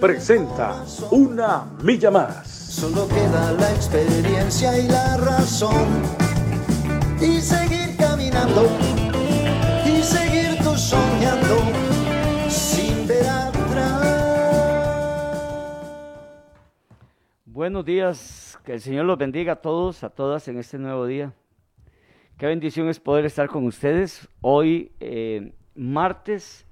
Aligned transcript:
presenta 0.00 0.84
Una 1.10 1.64
Milla 1.82 2.10
Más. 2.10 2.46
Solo 2.48 3.06
queda 3.08 3.52
la 3.52 3.72
experiencia 3.72 4.78
y 4.78 4.88
la 4.88 5.16
razón. 5.16 6.02
Y 7.20 7.40
seguir 7.40 7.96
caminando. 7.96 8.68
Y 9.86 10.02
seguir 10.02 10.58
tú 10.62 10.76
soñando. 10.76 11.58
Sin 12.48 13.06
ver 13.06 13.26
atrás. 13.28 14.02
Buenos 17.44 17.84
días, 17.84 18.58
que 18.64 18.72
el 18.72 18.80
Señor 18.80 19.04
los 19.04 19.18
bendiga 19.18 19.54
a 19.54 19.56
todos, 19.56 20.02
a 20.02 20.10
todas 20.10 20.48
en 20.48 20.58
este 20.58 20.78
nuevo 20.78 21.06
día. 21.06 21.32
Qué 22.36 22.46
bendición 22.46 22.88
es 22.88 22.98
poder 22.98 23.24
estar 23.24 23.48
con 23.48 23.64
ustedes 23.64 24.28
hoy, 24.40 24.90
eh, 24.98 25.52
martes, 25.76 26.63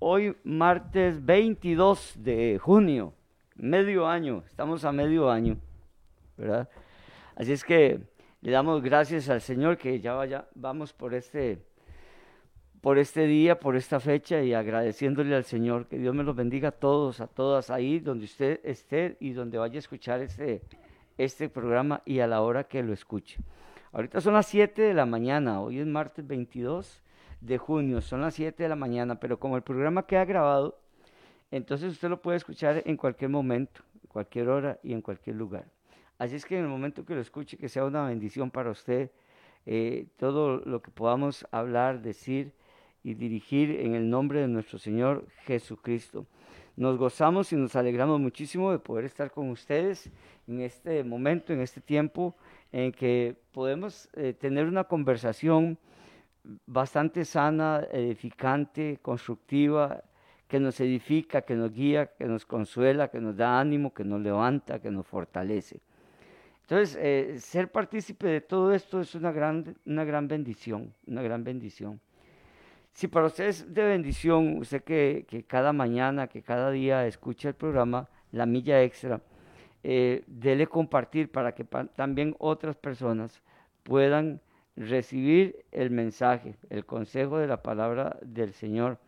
hoy 0.00 0.36
martes 0.44 1.24
22 1.24 2.14
de 2.18 2.58
junio, 2.58 3.14
medio 3.56 4.06
año, 4.06 4.44
estamos 4.46 4.84
a 4.84 4.92
medio 4.92 5.30
año, 5.30 5.58
¿verdad? 6.36 6.68
Así 7.34 7.52
es 7.52 7.64
que 7.64 8.00
le 8.40 8.50
damos 8.52 8.82
gracias 8.82 9.28
al 9.28 9.40
Señor 9.40 9.76
que 9.76 10.00
ya 10.00 10.14
vaya, 10.14 10.46
vamos 10.54 10.92
por 10.92 11.14
este, 11.14 11.58
por 12.80 12.98
este 12.98 13.26
día, 13.26 13.58
por 13.58 13.76
esta 13.76 13.98
fecha 13.98 14.42
y 14.42 14.54
agradeciéndole 14.54 15.34
al 15.34 15.44
Señor 15.44 15.86
que 15.86 15.98
Dios 15.98 16.14
me 16.14 16.22
los 16.22 16.36
bendiga 16.36 16.68
a 16.68 16.72
todos, 16.72 17.20
a 17.20 17.26
todas 17.26 17.70
ahí 17.70 17.98
donde 17.98 18.26
usted 18.26 18.60
esté 18.62 19.16
y 19.20 19.32
donde 19.32 19.58
vaya 19.58 19.76
a 19.76 19.78
escuchar 19.78 20.20
este, 20.20 20.62
este 21.16 21.48
programa 21.48 22.02
y 22.04 22.20
a 22.20 22.26
la 22.28 22.42
hora 22.42 22.64
que 22.64 22.82
lo 22.82 22.92
escuche. 22.92 23.40
Ahorita 23.90 24.20
son 24.20 24.34
las 24.34 24.46
7 24.46 24.82
de 24.82 24.94
la 24.94 25.06
mañana, 25.06 25.60
hoy 25.60 25.80
es 25.80 25.86
martes 25.86 26.26
22 26.26 27.02
de 27.40 27.58
junio, 27.58 28.00
son 28.00 28.20
las 28.20 28.34
7 28.34 28.62
de 28.62 28.68
la 28.68 28.76
mañana, 28.76 29.20
pero 29.20 29.38
como 29.38 29.56
el 29.56 29.62
programa 29.62 30.06
queda 30.06 30.24
grabado, 30.24 30.80
entonces 31.50 31.92
usted 31.92 32.08
lo 32.08 32.20
puede 32.20 32.36
escuchar 32.36 32.82
en 32.84 32.96
cualquier 32.96 33.30
momento, 33.30 33.82
cualquier 34.08 34.48
hora 34.48 34.78
y 34.82 34.92
en 34.92 35.02
cualquier 35.02 35.36
lugar. 35.36 35.66
Así 36.18 36.34
es 36.34 36.44
que 36.44 36.58
en 36.58 36.64
el 36.64 36.70
momento 36.70 37.04
que 37.04 37.14
lo 37.14 37.20
escuche, 37.20 37.56
que 37.56 37.68
sea 37.68 37.84
una 37.84 38.06
bendición 38.06 38.50
para 38.50 38.70
usted, 38.70 39.10
eh, 39.66 40.06
todo 40.16 40.56
lo 40.58 40.82
que 40.82 40.90
podamos 40.90 41.46
hablar, 41.50 42.02
decir 42.02 42.52
y 43.04 43.14
dirigir 43.14 43.70
en 43.80 43.94
el 43.94 44.10
nombre 44.10 44.40
de 44.40 44.48
nuestro 44.48 44.78
Señor 44.78 45.26
Jesucristo. 45.44 46.26
Nos 46.76 46.96
gozamos 46.96 47.52
y 47.52 47.56
nos 47.56 47.76
alegramos 47.76 48.20
muchísimo 48.20 48.70
de 48.70 48.78
poder 48.78 49.04
estar 49.04 49.30
con 49.30 49.50
ustedes 49.50 50.10
en 50.46 50.60
este 50.60 51.04
momento, 51.04 51.52
en 51.52 51.60
este 51.60 51.80
tiempo 51.80 52.36
en 52.72 52.92
que 52.92 53.36
podemos 53.52 54.08
eh, 54.14 54.32
tener 54.32 54.66
una 54.66 54.84
conversación 54.84 55.78
bastante 56.66 57.24
sana, 57.24 57.86
edificante, 57.92 58.98
constructiva, 59.02 60.02
que 60.46 60.58
nos 60.58 60.80
edifica, 60.80 61.42
que 61.42 61.54
nos 61.54 61.72
guía, 61.72 62.06
que 62.06 62.24
nos 62.24 62.46
consuela, 62.46 63.08
que 63.08 63.20
nos 63.20 63.36
da 63.36 63.60
ánimo, 63.60 63.92
que 63.92 64.04
nos 64.04 64.20
levanta, 64.20 64.80
que 64.80 64.90
nos 64.90 65.06
fortalece. 65.06 65.80
Entonces, 66.62 66.98
eh, 67.00 67.38
ser 67.38 67.70
partícipe 67.70 68.26
de 68.26 68.40
todo 68.40 68.72
esto 68.72 69.00
es 69.00 69.14
una 69.14 69.32
gran, 69.32 69.76
una 69.86 70.04
gran 70.04 70.26
bendición, 70.26 70.92
una 71.06 71.22
gran 71.22 71.44
bendición. 71.44 72.00
Si 72.92 73.08
para 73.08 73.26
usted 73.26 73.46
es 73.46 73.72
de 73.72 73.84
bendición, 73.84 74.58
usted 74.58 74.82
que, 74.82 75.24
que 75.28 75.44
cada 75.44 75.72
mañana, 75.72 76.26
que 76.26 76.42
cada 76.42 76.70
día 76.70 77.06
escucha 77.06 77.48
el 77.48 77.54
programa 77.54 78.08
La 78.32 78.44
Milla 78.44 78.82
Extra, 78.82 79.20
eh, 79.84 80.24
dele 80.26 80.66
compartir 80.66 81.30
para 81.30 81.54
que 81.54 81.64
también 81.64 82.34
otras 82.38 82.76
personas 82.76 83.40
puedan 83.82 84.40
recibir 84.78 85.64
el 85.72 85.90
mensaje, 85.90 86.56
el 86.70 86.84
consejo 86.84 87.38
de 87.38 87.46
la 87.46 87.62
palabra 87.62 88.18
del 88.22 88.52
Señor. 88.52 88.98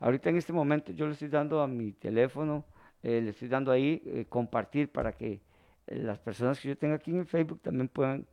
Ahorita 0.00 0.30
en 0.30 0.36
este 0.36 0.52
momento 0.52 0.92
yo 0.92 1.06
le 1.06 1.12
estoy 1.12 1.28
dando 1.28 1.60
a 1.62 1.68
mi 1.68 1.92
teléfono, 1.92 2.64
eh, 3.02 3.20
le 3.20 3.30
estoy 3.30 3.48
dando 3.48 3.70
ahí 3.70 4.02
eh, 4.04 4.26
compartir 4.28 4.90
para 4.90 5.12
que 5.12 5.40
las 5.86 6.18
personas 6.18 6.60
que 6.60 6.68
yo 6.68 6.76
tenga 6.76 6.96
aquí 6.96 7.10
en 7.10 7.26
Facebook 7.26 7.60
también 7.60 7.88
puedan, 7.88 8.26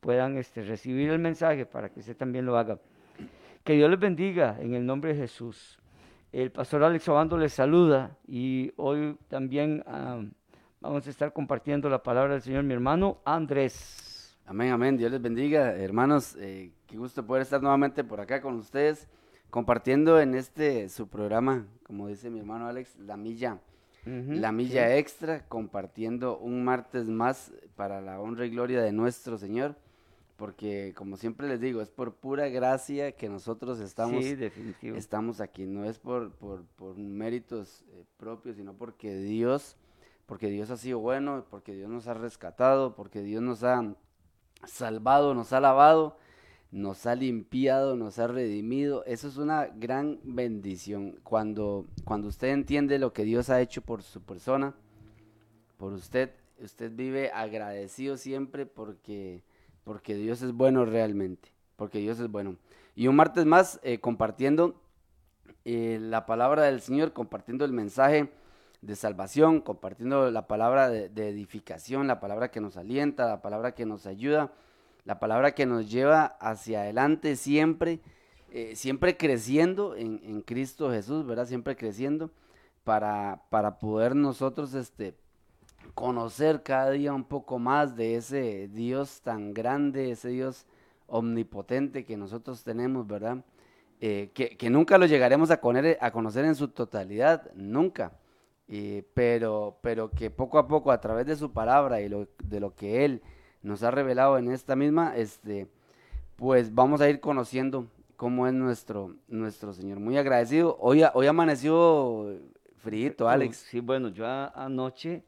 puedan 0.00 0.36
este, 0.36 0.62
recibir 0.62 1.10
el 1.10 1.18
mensaje 1.18 1.66
para 1.66 1.88
que 1.88 2.00
usted 2.00 2.16
también 2.16 2.44
lo 2.44 2.56
haga. 2.56 2.78
Que 3.64 3.74
Dios 3.74 3.88
les 3.90 4.00
bendiga 4.00 4.56
en 4.60 4.74
el 4.74 4.84
nombre 4.84 5.14
de 5.14 5.20
Jesús. 5.20 5.78
El 6.32 6.50
pastor 6.50 6.82
Alex 6.82 7.08
Obando 7.08 7.36
les 7.36 7.52
saluda 7.52 8.16
y 8.26 8.72
hoy 8.76 9.16
también 9.28 9.84
Vamos 10.82 11.06
a 11.06 11.10
estar 11.10 11.32
compartiendo 11.32 11.88
la 11.88 12.02
palabra 12.02 12.32
del 12.32 12.42
Señor, 12.42 12.64
mi 12.64 12.74
hermano 12.74 13.18
Andrés. 13.24 14.11
Amén, 14.52 14.70
amén. 14.70 14.98
Dios 14.98 15.10
les 15.10 15.22
bendiga, 15.22 15.74
hermanos. 15.74 16.36
Eh, 16.38 16.72
qué 16.86 16.98
gusto 16.98 17.26
poder 17.26 17.40
estar 17.40 17.62
nuevamente 17.62 18.04
por 18.04 18.20
acá 18.20 18.42
con 18.42 18.56
ustedes, 18.56 19.08
compartiendo 19.48 20.20
en 20.20 20.34
este 20.34 20.90
su 20.90 21.08
programa, 21.08 21.66
como 21.84 22.08
dice 22.08 22.28
mi 22.28 22.40
hermano 22.40 22.66
Alex, 22.66 22.98
la 22.98 23.16
milla, 23.16 23.62
la 24.04 24.52
milla 24.52 24.94
extra, 24.98 25.48
compartiendo 25.48 26.36
un 26.36 26.64
martes 26.64 27.08
más 27.08 27.50
para 27.76 28.02
la 28.02 28.20
honra 28.20 28.44
y 28.44 28.50
gloria 28.50 28.82
de 28.82 28.92
nuestro 28.92 29.38
Señor. 29.38 29.74
Porque, 30.36 30.92
como 30.94 31.16
siempre 31.16 31.48
les 31.48 31.58
digo, 31.58 31.80
es 31.80 31.88
por 31.88 32.16
pura 32.16 32.50
gracia 32.50 33.12
que 33.12 33.30
nosotros 33.30 33.80
estamos, 33.80 34.22
estamos 34.82 35.40
aquí. 35.40 35.64
No 35.64 35.86
es 35.86 35.98
por, 35.98 36.30
por, 36.32 36.66
por 36.76 36.98
méritos 36.98 37.86
eh, 37.88 38.04
propios, 38.18 38.56
sino 38.56 38.74
porque 38.74 39.16
Dios 39.16 39.78
porque 40.26 40.48
Dios 40.48 40.70
ha 40.70 40.76
sido 40.76 40.98
bueno, 40.98 41.44
porque 41.50 41.74
Dios 41.74 41.90
nos 41.90 42.06
ha 42.06 42.14
rescatado, 42.14 42.94
porque 42.94 43.22
Dios 43.22 43.42
nos 43.42 43.64
ha 43.64 43.82
salvado, 44.66 45.34
nos 45.34 45.52
ha 45.52 45.60
lavado, 45.60 46.16
nos 46.70 47.06
ha 47.06 47.14
limpiado, 47.14 47.96
nos 47.96 48.18
ha 48.18 48.26
redimido. 48.26 49.04
Eso 49.04 49.28
es 49.28 49.36
una 49.36 49.66
gran 49.66 50.18
bendición. 50.24 51.18
Cuando, 51.22 51.86
cuando 52.04 52.28
usted 52.28 52.48
entiende 52.48 52.98
lo 52.98 53.12
que 53.12 53.24
Dios 53.24 53.50
ha 53.50 53.60
hecho 53.60 53.82
por 53.82 54.02
su 54.02 54.22
persona, 54.22 54.74
por 55.76 55.92
usted, 55.92 56.30
usted 56.62 56.92
vive 56.94 57.30
agradecido 57.32 58.16
siempre 58.16 58.66
porque, 58.66 59.42
porque 59.84 60.14
Dios 60.14 60.42
es 60.42 60.52
bueno 60.52 60.84
realmente, 60.84 61.50
porque 61.76 61.98
Dios 61.98 62.18
es 62.20 62.30
bueno. 62.30 62.56
Y 62.94 63.08
un 63.08 63.16
martes 63.16 63.46
más 63.46 63.80
eh, 63.82 63.98
compartiendo 63.98 64.80
eh, 65.64 65.98
la 66.00 66.26
palabra 66.26 66.64
del 66.64 66.80
Señor, 66.80 67.12
compartiendo 67.12 67.64
el 67.64 67.72
mensaje 67.72 68.30
de 68.82 68.96
salvación, 68.96 69.60
compartiendo 69.60 70.30
la 70.30 70.48
palabra 70.48 70.90
de, 70.90 71.28
edificación, 71.28 72.08
la 72.08 72.18
palabra 72.18 72.50
que 72.50 72.60
nos 72.60 72.76
alienta, 72.76 73.28
la 73.28 73.40
palabra 73.40 73.74
que 73.74 73.86
nos 73.86 74.06
ayuda, 74.06 74.52
la 75.04 75.20
palabra 75.20 75.54
que 75.54 75.66
nos 75.66 75.90
lleva 75.90 76.24
hacia 76.40 76.82
adelante 76.82 77.36
siempre, 77.36 78.00
eh, 78.50 78.74
siempre 78.74 79.16
creciendo 79.16 79.94
en, 79.96 80.42
Cristo 80.42 80.90
Jesús, 80.90 81.24
¿verdad? 81.24 81.46
Siempre 81.46 81.76
creciendo 81.76 82.30
para, 82.82 83.42
para 83.50 83.78
poder 83.78 84.16
nosotros 84.16 84.74
este, 84.74 85.14
conocer 85.94 86.64
cada 86.64 86.90
día 86.90 87.12
un 87.12 87.24
poco 87.24 87.60
más 87.60 87.94
de 87.94 88.16
ese 88.16 88.66
Dios 88.66 89.20
tan 89.22 89.54
grande, 89.54 90.10
ese 90.10 90.30
Dios 90.30 90.66
omnipotente 91.06 92.04
que 92.04 92.16
nosotros 92.16 92.64
tenemos, 92.64 93.06
¿verdad? 93.06 93.44
Eh, 94.00 94.32
que, 94.34 94.56
que, 94.56 94.70
nunca 94.70 94.98
lo 94.98 95.06
llegaremos 95.06 95.52
a, 95.52 95.60
a 96.00 96.10
conocer 96.10 96.44
en 96.44 96.56
su 96.56 96.66
totalidad, 96.66 97.52
nunca 97.54 98.10
pero, 99.14 99.78
pero 99.82 100.10
que 100.10 100.30
poco 100.30 100.58
a 100.58 100.66
poco 100.66 100.90
a 100.90 101.00
través 101.00 101.26
de 101.26 101.36
su 101.36 101.52
palabra 101.52 102.00
y 102.00 102.08
de 102.08 102.60
lo 102.60 102.74
que 102.74 103.04
Él 103.04 103.22
nos 103.62 103.82
ha 103.82 103.90
revelado 103.90 104.38
en 104.38 104.50
esta 104.50 104.76
misma, 104.76 105.16
este, 105.16 105.68
pues 106.36 106.74
vamos 106.74 107.00
a 107.00 107.08
ir 107.08 107.20
conociendo 107.20 107.86
cómo 108.16 108.46
es 108.46 108.54
nuestro, 108.54 109.14
nuestro 109.28 109.72
Señor. 109.72 110.00
Muy 110.00 110.16
agradecido. 110.16 110.76
Hoy, 110.80 111.02
hoy 111.14 111.26
amaneció 111.26 112.38
frío, 112.76 113.14
Alex. 113.28 113.56
Sí, 113.56 113.80
bueno, 113.80 114.08
yo 114.08 114.26
anoche 114.26 115.22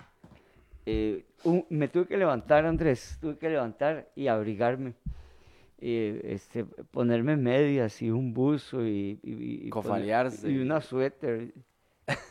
eh, 0.86 1.24
me 1.68 1.88
tuve 1.88 2.06
que 2.06 2.16
levantar, 2.16 2.66
Andrés, 2.66 3.18
tuve 3.20 3.36
que 3.36 3.48
levantar 3.48 4.08
y 4.14 4.28
abrigarme. 4.28 4.94
este, 5.78 6.64
ponerme 6.64 7.36
medias 7.36 8.00
y 8.00 8.10
un 8.10 8.32
buzo 8.32 8.86
y, 8.86 9.18
y, 9.22 9.70
y 10.44 10.56
una 10.58 10.80
suéter 10.80 11.52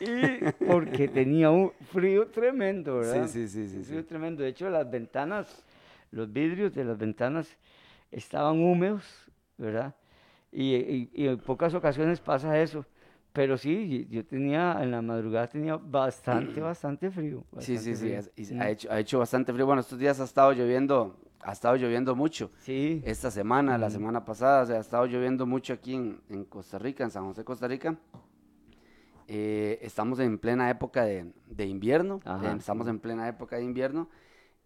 y 0.00 0.64
porque 0.66 1.08
tenía 1.08 1.50
un 1.50 1.72
frío 1.92 2.28
tremendo, 2.28 2.98
¿verdad? 2.98 3.26
Sí, 3.28 3.48
sí, 3.48 3.68
sí. 3.68 3.68
sí, 3.68 3.84
frío 3.84 4.04
tremendo. 4.04 4.42
De 4.42 4.50
hecho, 4.50 4.70
las 4.70 4.88
ventanas, 4.90 5.64
los 6.10 6.32
vidrios 6.32 6.74
de 6.74 6.84
las 6.84 6.96
ventanas 6.96 7.48
estaban 8.10 8.60
húmedos, 8.60 9.04
¿verdad? 9.58 9.94
Y, 10.52 11.10
en 11.26 11.38
pocas 11.38 11.74
ocasiones 11.74 12.20
pasa 12.20 12.60
eso, 12.60 12.86
pero 13.32 13.58
sí, 13.58 14.06
yo 14.08 14.24
tenía, 14.24 14.78
en 14.80 14.92
la 14.92 15.02
madrugada 15.02 15.48
tenía 15.48 15.76
bastante, 15.76 16.60
bastante 16.60 17.10
frío. 17.10 17.44
sí, 17.58 17.76
sí, 17.76 17.96
frío. 17.96 18.22
sí, 18.22 18.56
ha, 18.58 18.70
hecho, 18.70 18.92
ha 18.92 19.00
hecho 19.00 19.18
bastante 19.18 19.52
frío. 19.52 19.66
Bueno, 19.66 19.80
estos 19.80 19.98
días 19.98 20.20
ha 20.20 20.24
estado 20.24 20.52
lloviendo, 20.52 21.18
ha 21.40 21.50
estado 21.50 21.74
lloviendo 21.74 22.14
mucho. 22.14 22.52
Sí. 22.58 23.02
Esta 23.04 23.32
semana, 23.32 23.76
la 23.76 23.90
semana 23.90 24.24
pasada, 24.24 24.62
o 24.62 24.66
sea, 24.66 24.76
ha 24.76 24.80
estado 24.80 25.06
lloviendo 25.06 25.44
mucho 25.44 25.72
aquí 25.72 25.94
en, 25.94 26.20
en 26.28 26.44
Costa 26.44 26.78
Rica, 26.78 27.02
en 27.02 27.10
San 27.10 27.24
José, 27.24 27.42
Costa 27.42 27.66
Rica. 27.66 27.98
Eh, 29.26 29.78
estamos 29.82 30.18
en 30.18 30.38
plena 30.38 30.68
época 30.68 31.04
de, 31.04 31.32
de 31.48 31.66
invierno, 31.66 32.20
eh, 32.26 32.54
estamos 32.58 32.88
en 32.88 32.98
plena 32.98 33.26
época 33.26 33.56
de 33.56 33.62
invierno 33.64 34.08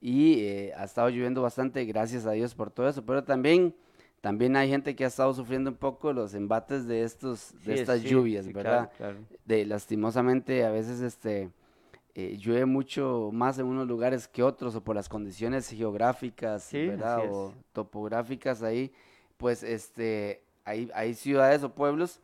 y 0.00 0.40
eh, 0.40 0.72
ha 0.76 0.84
estado 0.84 1.08
lloviendo 1.10 1.42
bastante, 1.42 1.84
gracias 1.84 2.26
a 2.26 2.32
Dios 2.32 2.54
por 2.54 2.70
todo 2.70 2.88
eso, 2.88 3.04
pero 3.04 3.22
también, 3.22 3.74
también 4.20 4.56
hay 4.56 4.68
gente 4.68 4.96
que 4.96 5.04
ha 5.04 5.08
estado 5.08 5.32
sufriendo 5.32 5.70
un 5.70 5.76
poco 5.76 6.12
los 6.12 6.34
embates 6.34 6.88
de, 6.88 7.04
estos, 7.04 7.54
de 7.64 7.74
estas 7.74 8.02
lluvias, 8.02 8.52
¿verdad? 8.52 8.90
De, 9.44 9.64
lastimosamente 9.64 10.64
a 10.64 10.70
veces 10.70 11.02
este, 11.02 11.50
llueve 12.14 12.66
mucho 12.66 13.30
más 13.32 13.60
en 13.60 13.66
unos 13.66 13.86
lugares 13.86 14.26
que 14.26 14.42
otros 14.42 14.74
o 14.74 14.82
por 14.82 14.96
las 14.96 15.08
condiciones 15.08 15.68
geográficas, 15.70 16.68
¿verdad? 16.72 17.30
O 17.30 17.54
topográficas 17.72 18.64
ahí, 18.64 18.92
pues 19.36 19.62
este, 19.62 20.42
hay, 20.64 20.90
hay 20.94 21.14
ciudades 21.14 21.62
o 21.62 21.72
pueblos 21.72 22.20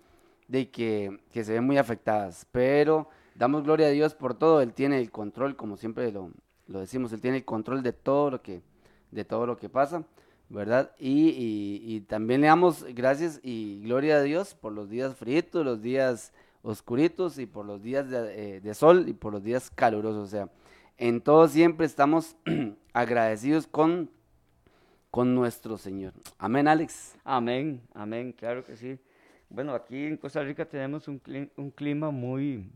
de 0.54 0.70
que, 0.70 1.18
se 1.32 1.52
ven 1.52 1.64
muy 1.64 1.78
afectadas, 1.78 2.46
pero 2.52 3.08
damos 3.34 3.64
gloria 3.64 3.88
a 3.88 3.90
Dios 3.90 4.14
por 4.14 4.34
todo, 4.34 4.60
Él 4.60 4.72
tiene 4.72 5.00
el 5.00 5.10
control, 5.10 5.56
como 5.56 5.76
siempre 5.76 6.12
lo, 6.12 6.30
decimos, 6.68 7.12
Él 7.12 7.20
tiene 7.20 7.38
el 7.38 7.44
control 7.44 7.82
de 7.82 7.92
todo 7.92 8.30
lo 8.30 8.40
que, 8.40 8.62
de 9.10 9.24
todo 9.24 9.46
lo 9.46 9.56
que 9.56 9.68
pasa, 9.68 10.04
¿verdad? 10.48 10.92
Y, 10.96 12.00
también 12.02 12.40
le 12.40 12.46
damos 12.46 12.84
gracias 12.94 13.40
y 13.42 13.80
gloria 13.82 14.18
a 14.18 14.22
Dios 14.22 14.54
por 14.54 14.72
los 14.72 14.88
días 14.88 15.16
fritos, 15.16 15.64
los 15.64 15.82
días 15.82 16.32
oscuritos 16.62 17.38
y 17.38 17.46
por 17.46 17.66
los 17.66 17.82
días 17.82 18.08
de, 18.08 18.56
eh, 18.56 18.60
de 18.60 18.74
sol 18.74 19.08
y 19.08 19.12
por 19.12 19.32
los 19.32 19.42
días 19.42 19.70
calurosos, 19.70 20.22
o 20.22 20.30
sea, 20.30 20.48
en 20.98 21.20
todo 21.20 21.48
siempre 21.48 21.84
estamos 21.84 22.36
agradecidos 22.92 23.66
con, 23.66 24.08
con 25.10 25.34
nuestro 25.34 25.78
Señor. 25.78 26.12
Amén, 26.38 26.68
Alex. 26.68 27.16
Amén, 27.24 27.82
amén, 27.92 28.32
claro 28.32 28.64
que 28.64 28.76
sí. 28.76 29.00
Bueno, 29.48 29.74
aquí 29.74 30.04
en 30.04 30.16
Costa 30.16 30.42
Rica 30.42 30.64
tenemos 30.64 31.06
un, 31.08 31.18
clima 31.74 32.10
muy, 32.10 32.70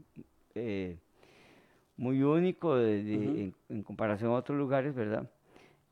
eh, 0.55 0.97
muy 1.97 2.23
único 2.23 2.79
en, 2.79 3.55
comparación 3.85 4.31
a 4.31 4.35
otros 4.35 4.57
lugares, 4.57 4.95
¿verdad? 4.95 5.29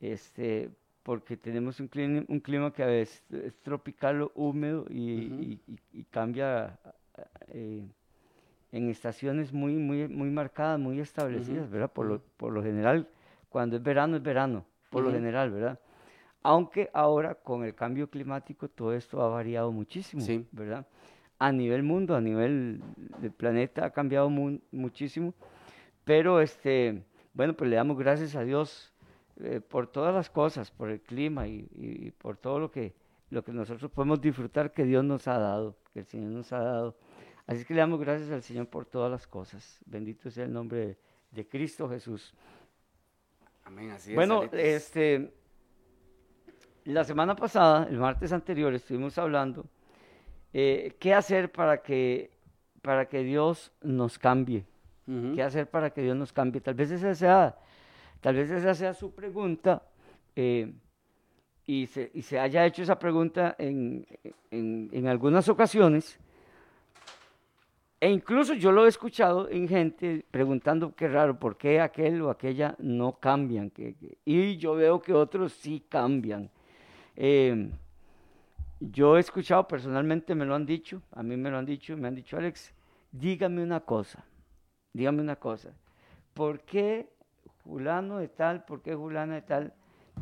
Este, 0.00 0.70
porque 1.02 1.36
tenemos 1.36 1.80
un 1.80 1.88
clima, 1.88 2.24
un 2.28 2.40
clima 2.40 2.72
que 2.72 2.82
a 2.82 2.86
veces 2.86 3.22
es 3.30 3.56
tropical, 3.62 4.30
húmedo 4.34 4.86
y, 4.90 5.58
cambia 6.10 6.78
eh, 7.48 7.84
en 8.72 8.90
estaciones 8.90 9.52
muy, 9.52 9.74
muy, 9.74 10.08
muy 10.08 10.30
marcadas, 10.30 10.78
muy 10.78 11.00
establecidas, 11.00 11.70
¿verdad? 11.70 11.90
Por 11.92 12.06
lo, 12.06 12.20
por 12.36 12.52
lo 12.52 12.62
general, 12.62 13.08
cuando 13.48 13.76
es 13.76 13.82
verano, 13.82 14.16
es 14.16 14.22
verano, 14.22 14.64
por 14.90 15.02
lo 15.02 15.10
general, 15.10 15.50
¿verdad? 15.50 15.80
Aunque 16.46 16.90
ahora 16.92 17.34
con 17.34 17.64
el 17.64 17.74
cambio 17.74 18.08
climático 18.08 18.68
todo 18.68 18.94
esto 18.94 19.20
ha 19.20 19.28
variado 19.28 19.72
muchísimo, 19.72 20.22
¿verdad? 20.52 20.86
A 21.40 21.50
nivel 21.50 21.82
mundo, 21.82 22.14
a 22.14 22.20
nivel 22.20 22.80
del 23.18 23.32
planeta 23.32 23.84
ha 23.84 23.90
cambiado 23.90 24.30
muchísimo, 24.30 25.34
pero 26.04 26.40
este, 26.40 27.02
bueno, 27.34 27.56
pues 27.56 27.68
le 27.68 27.74
damos 27.74 27.98
gracias 27.98 28.36
a 28.36 28.44
Dios 28.44 28.92
eh, 29.40 29.60
por 29.60 29.88
todas 29.88 30.14
las 30.14 30.30
cosas, 30.30 30.70
por 30.70 30.88
el 30.88 31.00
clima 31.00 31.48
y, 31.48 32.12
por 32.16 32.36
todo 32.36 32.60
lo 32.60 32.70
que, 32.70 32.94
lo 33.30 33.42
que 33.42 33.50
nosotros 33.50 33.90
podemos 33.90 34.20
disfrutar 34.20 34.72
que 34.72 34.84
Dios 34.84 35.02
nos 35.02 35.26
ha 35.26 35.40
dado, 35.40 35.76
que 35.92 35.98
el 35.98 36.06
Señor 36.06 36.30
nos 36.30 36.52
ha 36.52 36.60
dado. 36.60 36.96
Así 37.48 37.64
que 37.64 37.74
le 37.74 37.80
damos 37.80 37.98
gracias 37.98 38.30
al 38.30 38.44
Señor 38.44 38.68
por 38.68 38.86
todas 38.86 39.10
las 39.10 39.26
cosas. 39.26 39.80
Bendito 39.84 40.30
sea 40.30 40.44
el 40.44 40.52
nombre 40.52 40.96
de, 41.32 41.48
Cristo 41.48 41.88
Jesús. 41.88 42.32
Amén, 43.64 43.90
así 43.90 44.10
es. 44.10 44.14
Bueno, 44.14 44.44
este 44.52 45.32
la 46.86 47.04
semana 47.04 47.34
pasada, 47.34 47.88
el 47.90 47.98
martes 47.98 48.32
anterior, 48.32 48.72
estuvimos 48.72 49.18
hablando 49.18 49.66
eh, 50.52 50.94
qué 50.98 51.14
hacer 51.14 51.50
para 51.50 51.82
que, 51.82 52.30
para 52.80 53.06
que 53.06 53.22
Dios 53.22 53.72
nos 53.82 54.18
cambie. 54.18 54.64
¿Qué 55.06 55.40
hacer 55.40 55.70
para 55.70 55.90
que 55.90 56.02
Dios 56.02 56.16
nos 56.16 56.32
cambie? 56.32 56.60
Tal 56.60 56.74
vez 56.74 56.90
esa 56.90 57.14
sea, 57.14 57.56
tal 58.20 58.34
vez 58.34 58.50
esa 58.50 58.74
sea 58.74 58.92
su 58.92 59.14
pregunta 59.14 59.80
eh, 60.34 60.72
y, 61.64 61.86
se, 61.86 62.10
y, 62.12 62.22
se, 62.22 62.40
haya 62.40 62.66
hecho 62.66 62.82
esa 62.82 62.98
pregunta 62.98 63.54
en, 63.56 64.04
en, 64.50 64.90
en, 64.92 65.06
algunas 65.06 65.48
ocasiones. 65.48 66.18
E 68.00 68.10
incluso 68.10 68.54
yo 68.54 68.72
lo 68.72 68.84
he 68.84 68.88
escuchado 68.88 69.48
en 69.48 69.68
gente 69.68 70.24
preguntando 70.28 70.92
qué 70.96 71.06
raro, 71.06 71.38
por 71.38 71.56
qué 71.56 71.80
aquel 71.80 72.20
o 72.22 72.30
aquella 72.30 72.74
no 72.80 73.12
cambian. 73.12 73.72
y 74.24 74.56
yo 74.56 74.74
veo 74.74 75.00
que 75.00 75.12
otros 75.12 75.52
sí 75.52 75.84
cambian. 75.88 76.50
Eh, 77.16 77.70
yo 78.80 79.16
he 79.16 79.20
escuchado 79.20 79.66
personalmente, 79.66 80.34
me 80.34 80.44
lo 80.44 80.54
han 80.54 80.66
dicho, 80.66 81.02
a 81.12 81.22
mí 81.22 81.36
me 81.36 81.50
lo 81.50 81.58
han 81.58 81.64
dicho, 81.64 81.96
me 81.96 82.08
han 82.08 82.14
dicho, 82.14 82.36
Alex, 82.36 82.72
dígame 83.10 83.62
una 83.62 83.80
cosa, 83.80 84.24
dígame 84.92 85.22
una 85.22 85.36
cosa, 85.36 85.70
¿por 86.34 86.60
qué 86.60 87.08
fulano 87.64 88.18
de 88.18 88.28
tal, 88.28 88.64
por 88.64 88.82
qué 88.82 88.94
fulana 88.94 89.36
de 89.36 89.42
tal 89.42 89.74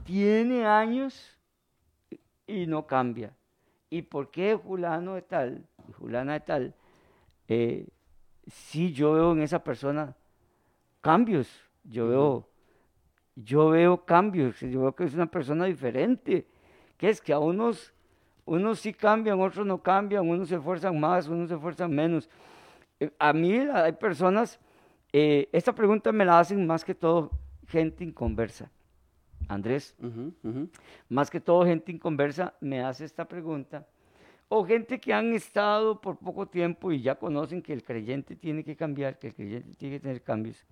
tiene 0.05 0.67
años 0.67 1.37
y 2.47 2.67
no 2.67 2.87
cambia? 2.87 3.33
¿Y 3.91 4.03
por 4.03 4.31
qué 4.31 4.57
fulano 4.57 5.15
de 5.15 5.23
tal, 5.23 5.67
fulana 5.99 6.35
de 6.35 6.41
tal, 6.41 6.75
eh, 7.49 7.87
si 8.47 8.93
yo 8.93 9.15
veo 9.15 9.33
en 9.33 9.43
esa 9.43 9.63
persona 9.65 10.15
cambios, 11.01 11.49
yo 11.83 12.09
veo, 12.09 12.49
yo 13.35 13.71
veo 13.71 14.05
cambios, 14.05 14.61
yo 14.61 14.83
veo 14.83 14.95
que 14.95 15.05
es 15.05 15.15
una 15.15 15.27
persona 15.27 15.65
diferente, 15.65 16.47
que 17.05 17.11
es 17.11 17.21
que 17.21 17.35
a 17.35 17.39
unos, 17.39 17.93
unos 18.47 18.81
sí 18.81 18.95
cambian, 18.95 19.39
otros 19.39 19.67
no 19.67 19.83
cambian, 19.83 20.27
unos 20.27 20.49
se 20.49 20.55
esfuerzan 20.55 20.99
más, 20.99 21.29
unos 21.29 21.51
se 21.51 21.55
esfuerzan 21.55 21.91
menos. 21.91 22.31
Eh, 22.99 23.11
a 23.19 23.35
mí 23.35 23.53
hay 23.53 23.93
personas, 23.93 24.59
eh, 25.13 25.47
esta 25.53 25.75
pregunta 25.75 26.13
me 26.13 26.25
la 26.25 26.39
hacen 26.39 26.67
más 26.67 26.83
que 26.83 26.95
todo 26.95 27.31
gente 27.69 28.05
inconversa. 28.05 28.71
Andrés, 29.49 29.95
más 31.11 31.29
que 31.29 31.41
todo 31.41 31.67
gente 31.67 31.93
inconversa 31.93 32.55
me 32.59 32.81
hace 32.81 33.05
esta 33.05 33.27
pregunta. 33.27 33.87
O 34.49 34.65
gente 34.65 34.99
que 34.99 35.13
han 35.13 35.35
estado 35.35 36.01
por 36.01 36.17
poco 36.17 36.47
tiempo 36.47 36.91
y 36.91 37.03
ya 37.03 37.17
conocen 37.17 37.61
que 37.61 37.75
el 37.75 37.83
creyente 37.83 38.35
tiene 38.35 38.65
que 38.65 38.77
cambiar, 38.77 39.19
que 39.19 39.27
el 39.27 39.35
creyente 39.35 39.75
tiene 39.75 39.97
que 39.97 40.01
tener 40.01 40.23
cambios. 40.23 40.65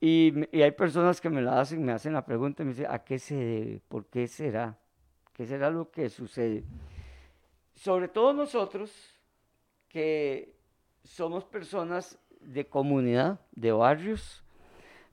Y, 0.00 0.32
y 0.50 0.62
hay 0.62 0.70
personas 0.70 1.20
que 1.20 1.28
me 1.28 1.42
la 1.42 1.60
hacen, 1.60 1.84
me 1.84 1.92
hacen 1.92 2.14
la 2.14 2.24
pregunta 2.24 2.62
y 2.62 2.66
me 2.66 2.72
dicen, 2.72 2.86
¿a 2.88 3.00
qué 3.00 3.18
se 3.18 3.34
debe? 3.34 3.82
¿Por 3.86 4.06
qué 4.06 4.26
será? 4.26 4.78
¿Qué 5.36 5.44
será 5.44 5.68
lo 5.68 5.90
que 5.90 6.08
sucede? 6.08 6.64
Sobre 7.74 8.08
todo 8.08 8.32
nosotros, 8.32 8.90
que 9.86 10.56
somos 11.04 11.44
personas 11.44 12.18
de 12.40 12.66
comunidad, 12.66 13.38
de 13.52 13.70
barrios, 13.70 14.42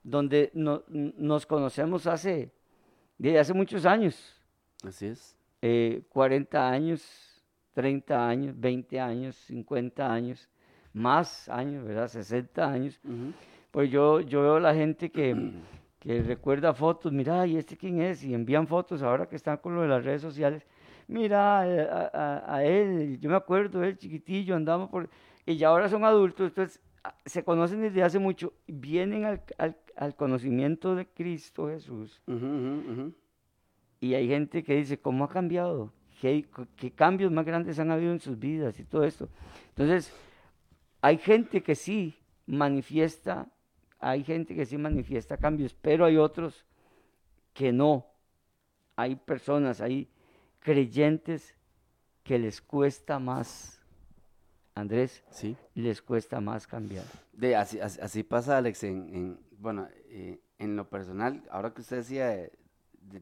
donde 0.02 0.50
nos 0.54 1.44
conocemos 1.44 2.06
hace, 2.06 2.50
desde 3.18 3.38
hace 3.38 3.52
muchos 3.52 3.84
años. 3.84 4.34
Así 4.82 5.08
es. 5.08 5.36
40 6.08 6.56
eh, 6.56 6.74
años, 6.74 7.42
30 7.74 8.26
años, 8.26 8.58
20 8.58 9.00
años, 9.00 9.36
50 9.36 10.10
años, 10.10 10.48
más 10.94 11.50
años, 11.50 11.84
¿verdad? 11.84 12.08
60 12.08 12.66
años. 12.66 12.98
Pues 13.70 13.90
yo, 13.90 14.20
yo 14.20 14.40
veo 14.40 14.56
a 14.56 14.60
la 14.60 14.74
gente 14.74 15.10
que 15.10 15.34
que 16.04 16.22
recuerda 16.22 16.74
fotos, 16.74 17.12
mira, 17.12 17.46
¿y 17.46 17.56
este 17.56 17.78
quién 17.78 18.02
es? 18.02 18.22
Y 18.22 18.34
envían 18.34 18.66
fotos 18.66 19.02
ahora 19.02 19.26
que 19.26 19.36
están 19.36 19.56
con 19.56 19.74
lo 19.74 19.80
de 19.82 19.88
las 19.88 20.04
redes 20.04 20.20
sociales. 20.20 20.66
Mira, 21.08 21.64
eh, 21.66 21.88
a, 22.12 22.62
él, 22.62 23.18
yo 23.20 23.30
me 23.30 23.36
acuerdo, 23.36 23.82
él 23.82 23.96
chiquitillo, 23.96 24.54
andamos 24.54 24.90
por... 24.90 25.08
Y 25.46 25.56
ya 25.56 25.68
ahora 25.68 25.88
son 25.88 26.04
adultos, 26.04 26.48
entonces 26.48 26.80
ah, 27.04 27.14
se 27.24 27.42
conocen 27.42 27.80
desde 27.80 28.02
hace 28.02 28.18
mucho, 28.18 28.52
vienen 28.66 29.24
al, 29.24 29.42
al, 29.96 30.14
conocimiento 30.14 30.94
de 30.94 31.06
Cristo 31.06 31.68
Jesús. 31.68 32.22
Y 34.00 34.12
hay 34.12 34.28
gente 34.28 34.62
que 34.62 34.76
dice, 34.76 34.98
¿cómo 34.98 35.24
ha 35.24 35.28
cambiado? 35.30 35.90
¿Qué, 36.20 36.46
¿Qué 36.76 36.90
cambios 36.90 37.32
más 37.32 37.46
grandes 37.46 37.78
han 37.78 37.90
habido 37.90 38.12
en 38.12 38.20
sus 38.20 38.38
vidas 38.38 38.78
y 38.78 38.84
todo 38.84 39.04
esto? 39.04 39.30
Entonces, 39.70 40.14
hay 41.00 41.16
gente 41.16 41.62
que 41.62 41.74
sí 41.74 42.14
manifiesta 42.46 43.48
hay 44.04 44.22
gente 44.22 44.54
que 44.54 44.66
sí 44.66 44.76
manifiesta 44.76 45.38
cambios, 45.38 45.74
pero 45.80 46.04
hay 46.04 46.18
otros 46.18 46.66
que 47.54 47.72
no. 47.72 48.06
Hay 48.96 49.16
personas, 49.16 49.80
hay 49.80 50.10
creyentes 50.60 51.54
que 52.22 52.38
les 52.38 52.60
cuesta 52.60 53.18
más, 53.18 53.80
Andrés, 54.74 55.24
sí. 55.30 55.56
les 55.74 56.02
cuesta 56.02 56.40
más 56.42 56.66
cambiar. 56.66 57.04
De, 57.32 57.56
así, 57.56 57.80
así, 57.80 58.22
pasa, 58.22 58.58
Alex, 58.58 58.84
en, 58.84 59.38
bueno, 59.58 59.88
eh, 60.10 60.38
en 60.58 60.76
lo 60.76 60.88
personal, 60.90 61.42
ahora 61.50 61.72
que 61.72 61.80
usted 61.80 61.96
decía 61.96 62.28
de, 62.28 62.50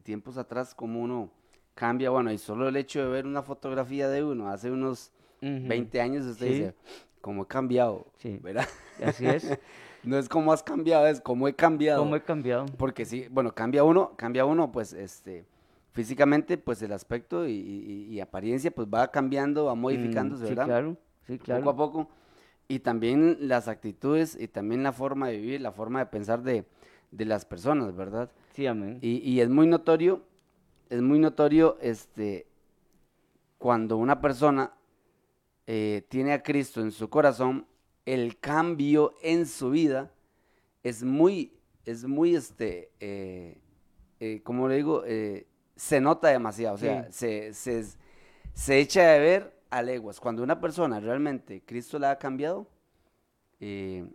tiempos 0.03 0.37
atrás, 0.37 0.75
cómo 0.75 0.99
uno 1.01 1.31
cambia, 1.75 2.09
bueno, 2.09 2.29
y 2.29 2.37
solo 2.37 2.67
el 2.67 2.75
hecho 2.75 2.99
de 2.99 3.07
ver 3.07 3.25
una 3.25 3.41
fotografía 3.41 4.09
de 4.09 4.21
uno 4.21 4.49
hace 4.49 4.69
unos 4.69 5.13
20 5.39 6.01
años, 6.01 6.25
usted 6.25 6.45
dice, 6.45 6.75
como 7.21 7.43
he 7.43 7.47
cambiado, 7.47 8.07
Sí. 8.17 8.37
¿verdad? 8.43 8.67
Así 9.01 9.25
es. 9.25 9.47
No 10.03 10.17
es 10.17 10.27
como 10.27 10.51
has 10.51 10.63
cambiado, 10.63 11.07
es 11.07 11.21
como 11.21 11.47
he 11.47 11.53
cambiado. 11.55 12.03
¿Cómo 12.03 12.15
he 12.15 12.21
cambiado? 12.23 12.65
Porque 12.77 13.05
sí, 13.05 13.27
bueno, 13.31 13.53
cambia 13.55 13.83
uno, 13.83 14.13
cambia 14.17 14.45
uno, 14.45 14.71
pues, 14.71 14.93
este, 14.93 15.45
físicamente, 15.93 16.57
pues, 16.57 16.81
el 16.81 16.91
aspecto 16.91 17.47
y, 17.47 17.53
y- 17.53 18.07
y 18.13 18.19
apariencia, 18.19 18.71
pues, 18.71 18.87
va 18.87 19.09
cambiando, 19.11 19.65
va 19.65 19.75
modificándose, 19.75 20.43
Mm, 20.43 20.47
¿verdad? 20.47 20.63
Sí, 20.65 20.67
claro. 20.69 20.97
Sí, 21.27 21.39
claro. 21.39 21.63
Poco 21.63 21.69
a 21.69 21.75
poco. 21.77 22.09
Y 22.67 22.79
también 22.79 23.37
las 23.41 23.67
actitudes 23.67 24.37
y 24.39 24.47
también 24.47 24.83
la 24.83 24.91
forma 24.91 25.27
de 25.27 25.37
vivir, 25.37 25.61
la 25.61 25.71
forma 25.71 25.99
de 25.99 26.05
pensar 26.07 26.43
de, 26.43 26.65
de 27.11 27.25
las 27.25 27.45
personas, 27.45 27.95
¿verdad? 27.95 28.29
Sí, 28.53 28.65
amén. 28.67 28.99
Y, 29.01 29.17
y 29.29 29.39
es 29.41 29.49
muy 29.49 29.67
notorio, 29.67 30.21
es 30.89 31.01
muy 31.01 31.19
notorio, 31.19 31.77
este, 31.81 32.45
cuando 33.57 33.97
una 33.97 34.19
persona 34.19 34.73
eh, 35.67 36.05
tiene 36.09 36.33
a 36.33 36.43
Cristo 36.43 36.81
en 36.81 36.91
su 36.91 37.09
corazón, 37.09 37.65
el 38.05 38.39
cambio 38.39 39.13
en 39.21 39.45
su 39.45 39.69
vida 39.69 40.11
es 40.83 41.03
muy, 41.03 41.53
es 41.85 42.05
muy, 42.05 42.35
este, 42.35 42.91
eh, 42.99 43.57
eh, 44.19 44.41
como 44.43 44.67
le 44.67 44.75
digo, 44.75 45.03
eh, 45.05 45.47
se 45.75 45.99
nota 46.01 46.27
demasiado, 46.29 46.75
o 46.75 46.77
sea, 46.77 47.11
se, 47.11 47.53
se, 47.53 47.85
se 48.53 48.79
echa 48.79 49.03
de 49.11 49.19
ver 49.19 49.61
a 49.69 49.81
leguas. 49.81 50.19
Cuando 50.19 50.43
una 50.43 50.59
persona 50.59 50.99
realmente 50.99 51.63
Cristo 51.65 51.97
la 51.97 52.11
ha 52.11 52.19
cambiado, 52.19 52.67
eh, 53.59 54.05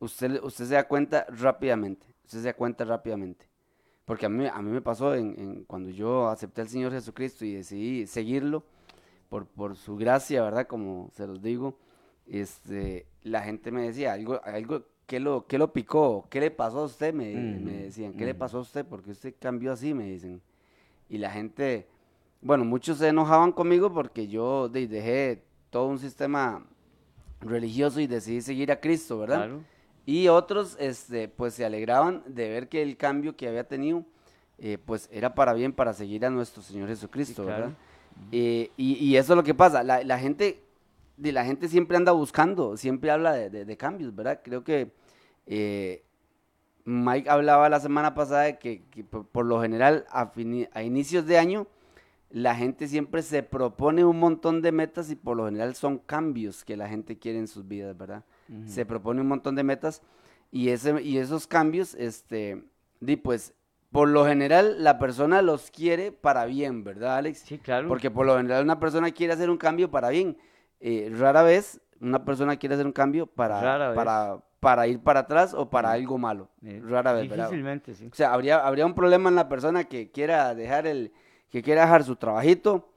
usted, 0.00 0.42
usted 0.42 0.66
se 0.66 0.74
da 0.74 0.86
cuenta 0.86 1.26
rápidamente, 1.30 2.06
usted 2.24 2.38
se 2.38 2.44
da 2.44 2.54
cuenta 2.54 2.84
rápidamente. 2.84 3.48
Porque 4.04 4.26
a 4.26 4.28
mí, 4.28 4.46
a 4.46 4.62
mí 4.62 4.70
me 4.70 4.80
pasó 4.80 5.14
en, 5.14 5.38
en 5.38 5.64
cuando 5.64 5.90
yo 5.90 6.28
acepté 6.28 6.62
al 6.62 6.68
Señor 6.68 6.92
Jesucristo 6.92 7.44
y 7.44 7.54
decidí 7.54 8.06
seguirlo 8.06 8.64
por, 9.28 9.46
por 9.46 9.76
su 9.76 9.96
gracia, 9.96 10.42
¿verdad? 10.42 10.66
Como 10.66 11.10
se 11.12 11.26
los 11.26 11.42
digo, 11.42 11.78
este, 12.30 13.06
la 13.22 13.42
gente 13.42 13.70
me 13.72 13.82
decía 13.82 14.12
algo, 14.14 14.40
algo 14.44 14.84
¿qué 15.06 15.20
lo, 15.20 15.46
qué 15.46 15.58
lo 15.58 15.72
picó? 15.72 16.26
¿Qué 16.30 16.40
le 16.40 16.50
pasó 16.50 16.80
a 16.80 16.84
usted? 16.86 17.14
Me, 17.14 17.58
me 17.60 17.72
Mm, 17.72 17.84
decían, 17.84 18.14
¿qué 18.14 18.24
le 18.26 18.34
mm. 18.34 18.38
pasó 18.38 18.58
a 18.58 18.62
usted? 18.62 18.84
Porque 18.86 19.10
usted 19.12 19.34
cambió 19.40 19.72
así, 19.72 19.94
me 19.94 20.04
dicen. 20.04 20.42
Y 21.08 21.18
la 21.18 21.30
gente, 21.30 21.88
bueno, 22.42 22.64
muchos 22.64 22.98
se 22.98 23.08
enojaban 23.08 23.52
conmigo 23.52 23.92
porque 23.92 24.28
yo 24.28 24.68
de- 24.68 24.88
dejé 24.88 25.44
todo 25.70 25.86
un 25.88 25.98
sistema 25.98 26.66
religioso 27.40 28.00
y 28.00 28.06
decidí 28.06 28.40
seguir 28.42 28.72
a 28.72 28.80
Cristo, 28.80 29.18
¿verdad? 29.18 29.36
Claro. 29.38 29.64
Y 30.06 30.28
otros, 30.28 30.76
este, 30.80 31.28
pues 31.28 31.54
se 31.54 31.64
alegraban 31.64 32.22
de 32.26 32.48
ver 32.48 32.68
que 32.68 32.82
el 32.82 32.96
cambio 32.96 33.36
que 33.36 33.48
había 33.48 33.68
tenido, 33.68 34.04
eh, 34.58 34.78
pues 34.84 35.08
era 35.12 35.34
para 35.34 35.52
bien, 35.52 35.72
para 35.72 35.92
seguir 35.92 36.24
a 36.26 36.30
nuestro 36.30 36.62
Señor 36.62 36.88
Jesucristo. 36.88 37.44
¿verdad? 37.44 37.74
Eh, 38.32 38.72
y, 38.76 38.94
y 39.04 39.16
eso 39.16 39.32
es 39.34 39.36
lo 39.36 39.44
que 39.44 39.54
pasa, 39.54 39.82
la, 39.84 40.02
la 40.04 40.18
gente, 40.18 40.62
de 41.18 41.32
la 41.32 41.44
gente 41.44 41.68
siempre 41.68 41.96
anda 41.96 42.12
buscando, 42.12 42.76
siempre 42.76 43.10
habla 43.10 43.32
de, 43.32 43.50
de- 43.50 43.64
de 43.64 43.76
cambios, 43.76 44.14
¿verdad? 44.14 44.40
Creo 44.42 44.64
que 44.64 44.92
eh, 45.46 46.02
Mike 46.84 47.28
hablaba 47.28 47.68
la 47.68 47.80
semana 47.80 48.14
pasada 48.14 48.42
de 48.42 48.58
que, 48.58 48.82
que 48.90 49.04
por, 49.04 49.26
por 49.26 49.44
lo 49.44 49.60
general 49.60 50.06
a, 50.10 50.32
fini- 50.32 50.68
a 50.72 50.82
inicios 50.82 51.26
de 51.26 51.38
año 51.38 51.66
la 52.30 52.54
gente 52.54 52.88
siempre 52.88 53.22
se 53.22 53.42
propone 53.42 54.04
un 54.04 54.18
montón 54.20 54.60
de 54.62 54.70
metas 54.72 55.10
y 55.10 55.16
por 55.16 55.36
lo 55.36 55.46
general 55.46 55.74
son 55.74 55.98
cambios 55.98 56.64
que 56.64 56.76
la 56.76 56.88
gente 56.88 57.18
quiere 57.18 57.38
en 57.38 57.48
sus 57.48 57.66
vidas, 57.66 57.96
¿verdad? 57.96 58.22
Se 58.66 58.84
propone 58.86 59.20
un 59.20 59.28
montón 59.28 59.54
de 59.54 59.62
metas 59.64 60.02
y, 60.52 60.68
ese, 60.70 61.02
y 61.02 61.18
esos 61.18 61.46
cambios, 61.46 61.94
este, 61.94 62.62
di 63.00 63.16
pues, 63.16 63.54
por 63.90 64.08
lo 64.08 64.26
general 64.26 64.82
la 64.84 64.98
persona 64.98 65.40
los 65.40 65.70
quiere 65.70 66.12
para 66.12 66.44
bien, 66.44 66.84
¿verdad, 66.84 67.16
Alex? 67.16 67.38
Sí, 67.46 67.58
claro. 67.58 67.88
Porque 67.88 68.10
por 68.10 68.26
lo 68.26 68.36
general 68.36 68.62
una 68.62 68.78
persona 68.78 69.10
quiere 69.10 69.32
hacer 69.32 69.48
un 69.48 69.56
cambio 69.56 69.90
para 69.90 70.10
bien. 70.10 70.36
Eh, 70.80 71.10
rara 71.16 71.42
vez 71.42 71.80
una 72.00 72.24
persona 72.24 72.56
quiere 72.56 72.74
hacer 72.74 72.86
un 72.86 72.92
cambio 72.92 73.26
para, 73.26 73.60
para, 73.96 74.38
para 74.60 74.86
ir 74.86 75.00
para 75.00 75.20
atrás 75.20 75.54
o 75.54 75.68
para 75.68 75.90
algo 75.92 76.18
malo. 76.18 76.48
Eh, 76.64 76.80
Rara 76.84 77.12
vez, 77.12 77.28
¿verdad? 77.28 77.44
Difícilmente, 77.46 77.94
sí. 77.94 78.06
O 78.06 78.14
sea, 78.14 78.32
habría, 78.32 78.64
habría 78.64 78.86
un 78.86 78.94
problema 78.94 79.28
en 79.28 79.34
la 79.36 79.48
persona 79.48 79.84
que 79.84 80.10
quiera 80.10 80.54
dejar 80.54 80.86
el, 80.86 81.12
que 81.50 81.62
quiera 81.62 81.82
dejar 81.82 82.04
su 82.04 82.14
trabajito, 82.16 82.92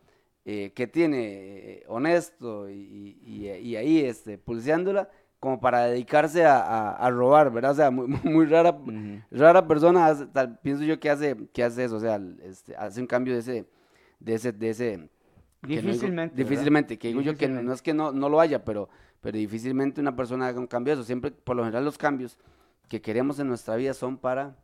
eh, 0.45 0.71
que 0.75 0.85
tiene 0.87 1.17
eh, 1.23 1.83
honesto 1.87 2.69
y, 2.69 3.17
y- 3.23 3.75
ahí 3.75 3.99
este, 4.05 4.37
pulseándola, 4.37 5.09
como 5.39 5.59
para 5.59 5.85
dedicarse 5.87 6.45
a, 6.45 6.59
a- 6.59 6.91
a 6.95 7.09
robar, 7.09 7.51
¿verdad? 7.51 7.71
O 7.71 7.75
sea, 7.75 7.89
muy, 7.91 8.07
muy 8.23 8.45
rara, 8.45 8.77
rara 9.31 9.67
persona, 9.67 10.05
hace- 10.07 10.27
tal, 10.27 10.59
pienso 10.59 10.83
yo 10.83 10.99
que 10.99 11.09
hace, 11.09 11.35
que 11.53 11.63
hace 11.63 11.83
eso, 11.85 11.95
o 11.95 11.99
sea, 11.99 12.19
este, 12.43 12.75
hace 12.75 13.01
un 13.01 13.07
cambio 13.07 13.33
de 13.33 13.39
ese, 13.39 13.65
de 14.19 14.33
ese, 14.35 14.51
de 14.51 14.69
ese, 14.69 15.09
que 15.61 15.75
no 15.75 15.81
Difícilmente. 15.81 16.35
¿verdad? 16.35 16.49
difícilmente, 16.49 16.97
que 16.97 17.07
digo 17.09 17.21
yo 17.21 17.35
que 17.37 17.47
no, 17.47 17.73
es 17.73 17.81
que 17.81 17.93
no, 17.93 18.11
no 18.11 18.29
lo 18.29 18.39
haya, 18.39 18.63
pero, 18.65 18.89
pero 19.21 19.37
difícilmente 19.37 20.01
una 20.01 20.15
persona 20.15 20.47
haga 20.47 20.59
un 20.59 20.67
cambio 20.67 20.93
eso. 20.93 21.03
Siempre, 21.03 21.31
por 21.31 21.55
lo 21.55 21.63
general, 21.63 21.85
los 21.85 21.97
cambios 21.97 22.37
que 22.87 23.01
queremos 23.01 23.39
en 23.39 23.47
nuestra 23.47 23.75
vida 23.75 23.93
son 23.93 24.17
para, 24.17 24.57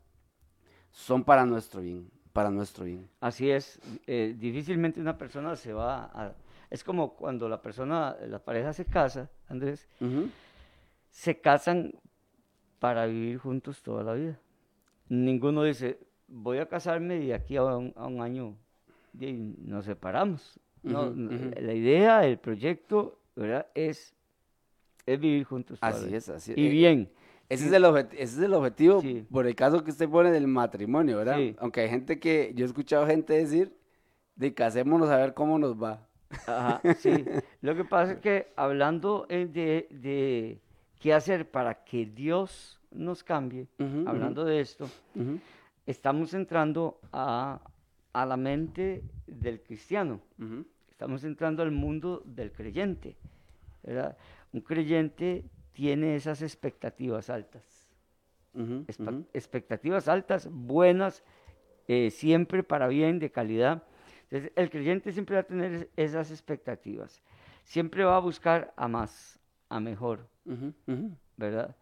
son 0.92 1.24
para 1.24 1.46
nuestro 1.46 1.82
bien, 1.82 2.10
para 2.34 2.50
nuestro 2.50 2.86
bien. 2.86 3.08
Así 3.20 3.50
es. 3.50 3.80
eh, 4.08 4.36
difícilmente 4.38 5.00
una 5.00 5.18
persona 5.18 5.56
se 5.56 5.74
va 5.74 6.06
a... 6.14 6.36
Es 6.70 6.84
como 6.84 7.16
cuando 7.16 7.48
la 7.48 7.62
persona, 7.62 8.18
la 8.28 8.40
pareja 8.40 8.74
se 8.74 8.84
casa, 8.84 9.30
Andrés, 9.48 9.88
se 11.10 11.40
casan 11.40 11.94
para 12.80 13.06
vivir 13.06 13.38
juntos 13.38 13.82
toda 13.82 14.04
la 14.04 14.14
vida. 14.14 14.40
Ninguno 15.08 15.64
dice, 15.64 16.00
voy 16.28 16.58
a 16.58 16.68
casarme 16.68 17.18
y 17.18 17.28
de 17.28 17.34
aquí 17.34 17.56
a 17.56 17.64
un, 17.64 17.94
a 17.96 18.08
un 18.08 18.22
año 18.22 18.58
y 19.18 19.32
nos 19.32 19.86
separamos. 19.86 20.60
No, 20.84 21.10
no, 21.10 21.36
ujú. 21.36 21.52
La 21.62 21.74
idea, 21.74 22.26
el 22.26 22.38
proyecto, 22.40 23.20
¿verdad? 23.36 23.68
Es, 23.76 24.14
es 25.06 25.20
vivir 25.20 25.44
juntos 25.44 25.80
Así 25.82 26.14
es, 26.14 26.30
así 26.30 26.52
es. 26.52 26.58
Y 26.58 26.68
Eh, 26.68 26.70
bien. 26.70 27.10
Ese 27.50 27.68
es, 27.68 27.72
el 27.72 27.86
ese 27.86 28.24
es 28.24 28.38
el 28.40 28.54
objetivo 28.54 29.00
Sí. 29.02 29.26
por 29.32 29.48
el 29.48 29.56
caso 29.56 29.82
que 29.84 29.92
usted 29.92 30.10
pone 30.10 30.32
del 30.32 30.48
matrimonio, 30.48 31.18
¿verdad? 31.18 31.38
Sí. 31.38 31.56
Aunque 31.60 31.80
hay 31.82 31.90
gente 31.90 32.20
que, 32.20 32.52
yo 32.56 32.66
he 32.66 32.68
escuchado 32.68 33.08
gente 33.08 33.34
decir, 33.34 33.74
de 34.36 34.54
casémonos 34.54 35.10
a 35.10 35.16
ver 35.18 35.34
cómo 35.34 35.58
nos 35.58 35.82
va. 35.82 36.06
Ajá, 36.46 36.82
sí. 37.00 37.24
Lo 37.62 37.74
que 37.74 37.86
pasa 37.86 38.14
es 38.14 38.20
que 38.20 38.48
hablando 38.58 39.26
eh, 39.30 39.46
de, 39.50 39.88
de 39.92 40.60
qué 41.00 41.14
hacer 41.14 41.50
para 41.50 41.86
que 41.86 42.06
Dios 42.06 42.82
nos 42.92 43.24
cambie, 43.24 43.68
hablando 44.06 44.44
de 44.44 44.60
esto, 44.60 44.90
estamos 45.86 46.34
entrando 46.34 47.00
a, 47.14 47.62
a 48.22 48.26
la 48.26 48.36
mente 48.38 49.04
del 49.28 49.62
cristiano, 49.62 50.20
estamos 50.90 51.24
entrando 51.24 51.62
al 51.62 51.72
mundo 51.72 52.24
del 52.26 52.52
creyente. 52.52 53.16
¿verdad? 53.84 54.18
Un 54.52 54.62
creyente 54.62 55.46
tiene 55.72 56.16
esas 56.16 56.42
expectativas 56.42 57.30
altas, 57.30 57.64
ujú. 58.56 58.86
expectativas 59.34 60.08
altas, 60.08 60.50
buenas, 60.52 61.24
eh, 61.88 62.10
siempre 62.10 62.64
para 62.64 62.88
bien, 62.88 63.20
de 63.20 63.30
calidad. 63.32 63.84
Entonces, 64.24 64.52
el 64.56 64.70
creyente 64.72 65.12
siempre 65.14 65.36
va 65.36 65.42
a 65.42 65.44
tener 65.54 65.72
es- 65.74 65.88
esas 65.96 66.32
expectativas, 66.32 67.22
siempre 67.64 68.04
va 68.04 68.16
a 68.18 68.20
buscar 68.20 68.74
a 68.76 68.88
más, 68.88 69.40
a 69.70 69.80
mejor. 69.80 70.28
¿verdad? 71.38 71.76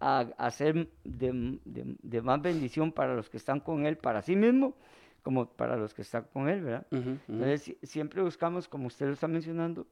A, 0.00 0.20
a 0.38 0.50
ser 0.50 0.88
de, 1.04 1.58
de- 1.66 1.96
de 2.02 2.22
más 2.22 2.40
bendición 2.40 2.90
para 2.92 3.14
los 3.14 3.28
que 3.28 3.36
están 3.36 3.60
con 3.60 3.84
él, 3.84 3.98
para 3.98 4.22
sí 4.22 4.34
mismo, 4.34 4.74
como 5.22 5.46
para 5.46 5.76
los 5.76 5.94
que 5.94 6.02
están 6.02 6.24
con 6.32 6.48
él, 6.48 6.62
¿verdad? 6.62 6.86
Ujú, 6.90 7.00
ujú. 7.00 7.18
Entonces, 7.28 7.62
si- 7.62 7.78
siempre 7.82 8.22
buscamos, 8.22 8.68
como 8.68 8.86
usted 8.88 9.06
lo 9.06 9.12
está 9.12 9.28
mencionando, 9.28 9.86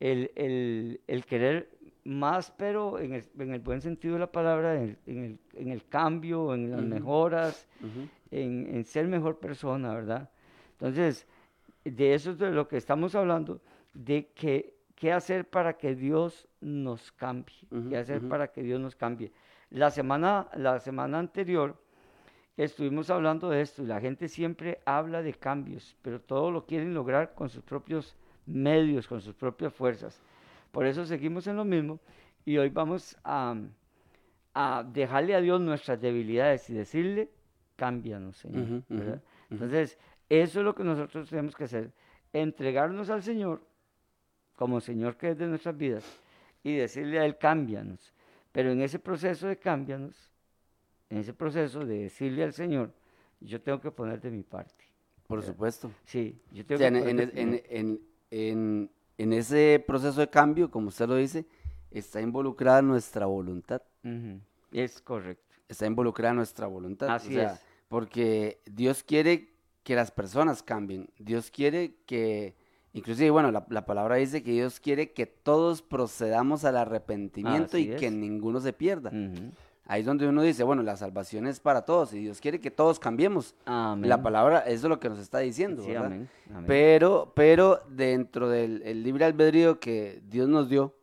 el, 0.00 0.30
el- 0.36 1.00
el 1.06 1.24
querer 1.24 1.70
más, 2.04 2.50
pero 2.52 2.98
en 2.98 3.12
el, 3.14 3.24
en 3.38 3.52
el 3.52 3.60
buen 3.60 3.80
sentido 3.80 4.14
de 4.14 4.20
la 4.20 4.30
palabra, 4.32 4.76
en 4.76 4.82
el, 4.82 4.98
en 5.06 5.24
el- 5.24 5.38
en 5.54 5.68
el 5.70 5.86
cambio, 5.88 6.54
en 6.54 6.70
las 6.70 6.80
Ujú. 6.80 6.88
mejoras, 6.88 7.68
Ujú. 7.80 8.08
en, 8.30 8.66
en 8.76 8.84
ser 8.84 9.06
mejor 9.08 9.38
persona, 9.38 9.92
¿verdad? 9.94 10.30
Entonces, 10.72 11.26
de 11.84 12.14
eso 12.14 12.30
es 12.30 12.38
de 12.38 12.50
lo 12.50 12.68
que 12.68 12.76
estamos 12.76 13.14
hablando, 13.14 13.60
de 13.94 14.28
que, 14.28 14.76
qué 14.94 15.12
hacer 15.12 15.48
para 15.48 15.76
que 15.76 15.94
Dios 15.94 16.48
nos 16.60 17.10
cambie, 17.12 17.56
qué 17.88 17.96
hacer 17.96 18.20
para 18.28 18.48
que 18.52 18.62
Dios 18.62 18.80
nos 18.80 18.94
cambie. 18.96 19.32
La 19.70 19.90
semana, 19.90 20.48
la 20.54 20.78
semana 20.80 21.18
anterior 21.18 21.76
estuvimos 22.64 23.08
hablando 23.10 23.48
de 23.50 23.60
esto 23.60 23.82
y 23.82 23.86
la 23.86 24.00
gente 24.00 24.28
siempre 24.28 24.80
habla 24.84 25.22
de 25.22 25.32
cambios, 25.34 25.96
pero 26.02 26.20
todo 26.20 26.50
lo 26.50 26.66
quieren 26.66 26.92
lograr 26.92 27.34
con 27.34 27.48
sus 27.48 27.62
propios 27.62 28.16
medios, 28.46 29.06
con 29.06 29.20
sus 29.20 29.34
propias 29.34 29.72
fuerzas. 29.72 30.20
Por 30.72 30.86
eso 30.86 31.04
seguimos 31.04 31.46
en 31.46 31.56
lo 31.56 31.64
mismo 31.64 32.00
y 32.44 32.58
hoy 32.58 32.68
vamos 32.68 33.16
a, 33.24 33.54
a 34.54 34.84
dejarle 34.92 35.34
a 35.34 35.40
Dios 35.40 35.60
nuestras 35.60 36.00
debilidades 36.00 36.68
y 36.68 36.74
decirle, 36.74 37.30
cámbianos, 37.76 38.36
Señor. 38.36 38.82
Entonces, 39.50 39.98
eso 40.28 40.58
es 40.58 40.64
lo 40.64 40.74
que 40.74 40.84
nosotros 40.84 41.30
tenemos 41.30 41.54
que 41.54 41.64
hacer, 41.64 41.92
entregarnos 42.32 43.08
al 43.08 43.22
Señor 43.22 43.62
como 44.56 44.80
Señor 44.80 45.16
que 45.16 45.30
es 45.30 45.38
de 45.38 45.46
nuestras 45.46 45.76
vidas 45.76 46.04
y 46.64 46.74
decirle 46.74 47.20
a 47.20 47.24
Él, 47.24 47.38
cámbianos. 47.38 48.12
Pero 48.50 48.72
en 48.72 48.82
ese 48.82 48.98
proceso 48.98 49.46
de 49.46 49.56
cámbianos, 49.56 50.32
en 51.10 51.18
ese 51.18 51.32
proceso 51.32 51.84
de 51.84 52.04
decirle 52.04 52.44
al 52.44 52.52
Señor, 52.52 52.92
yo 53.40 53.60
tengo 53.60 53.80
que 53.80 53.90
poner 53.90 54.20
de 54.20 54.30
mi 54.30 54.42
parte. 54.42 54.84
Por 55.26 55.42
supuesto. 55.42 55.90
Sí, 56.04 56.40
yo 56.52 56.62
O 56.62 56.66
tengo 56.66 56.78
sea, 56.78 56.90
que 56.90 56.98
en, 56.98 57.04
poner 57.04 57.32
en- 57.38 58.00
en- 58.30 58.90
en- 59.18 59.32
ese 59.32 59.82
proceso 59.86 60.20
de 60.20 60.28
cambio, 60.30 60.70
como 60.70 60.88
usted 60.88 61.06
lo 61.08 61.16
dice, 61.16 61.44
está 61.90 62.20
involucrada 62.20 62.82
nuestra 62.82 63.26
voluntad. 63.26 63.82
Es 64.72 65.00
correcto. 65.02 65.56
Está 65.68 65.86
involucrada 65.86 66.34
nuestra 66.34 66.66
voluntad. 66.66 67.10
Así 67.10 67.28
o 67.28 67.32
sea, 67.32 67.52
es. 67.54 67.60
Porque 67.88 68.60
Dios 68.66 69.02
quiere 69.02 69.50
que 69.82 69.94
las 69.94 70.10
personas 70.10 70.62
cambien. 70.62 71.08
Dios 71.18 71.50
quiere 71.50 71.96
que, 72.06 72.54
inclusive, 72.92 73.30
bueno, 73.30 73.50
la, 73.50 73.66
la 73.70 73.84
palabra 73.86 74.16
dice 74.16 74.42
que 74.42 74.52
Dios 74.52 74.80
quiere 74.80 75.12
que 75.12 75.26
todos 75.26 75.82
procedamos 75.82 76.64
al 76.64 76.76
arrepentimiento 76.76 77.76
Así 77.76 77.90
y 77.92 77.96
que 77.96 78.10
ninguno 78.10 78.60
se 78.60 78.72
pierda. 78.72 79.10
Ujú. 79.10 79.50
Ahí 79.90 80.00
es 80.00 80.06
donde 80.06 80.28
uno 80.28 80.42
dice, 80.42 80.62
bueno, 80.64 80.82
la 80.82 80.96
salvación 80.98 81.46
es 81.46 81.60
para 81.60 81.82
todos 81.86 82.12
y 82.12 82.18
Dios 82.20 82.40
quiere 82.42 82.60
que 82.60 82.70
todos 82.70 83.00
cambiemos. 83.00 83.54
Amén. 83.64 84.08
La 84.08 84.22
palabra, 84.22 84.58
eso 84.60 84.86
es 84.86 84.90
lo 84.90 85.00
que 85.00 85.08
nos 85.08 85.18
está 85.18 85.38
diciendo, 85.38 85.82
Sí, 85.82 85.88
¿verdad? 85.88 86.06
amén, 86.06 86.28
amén. 86.50 86.64
Pero, 86.66 87.32
pero 87.34 87.80
dentro 87.88 88.50
del 88.50 88.82
el 88.84 89.02
libre 89.02 89.24
albedrío 89.24 89.80
que 89.80 90.20
Dios 90.28 90.46
nos 90.46 90.68
dio, 90.68 90.94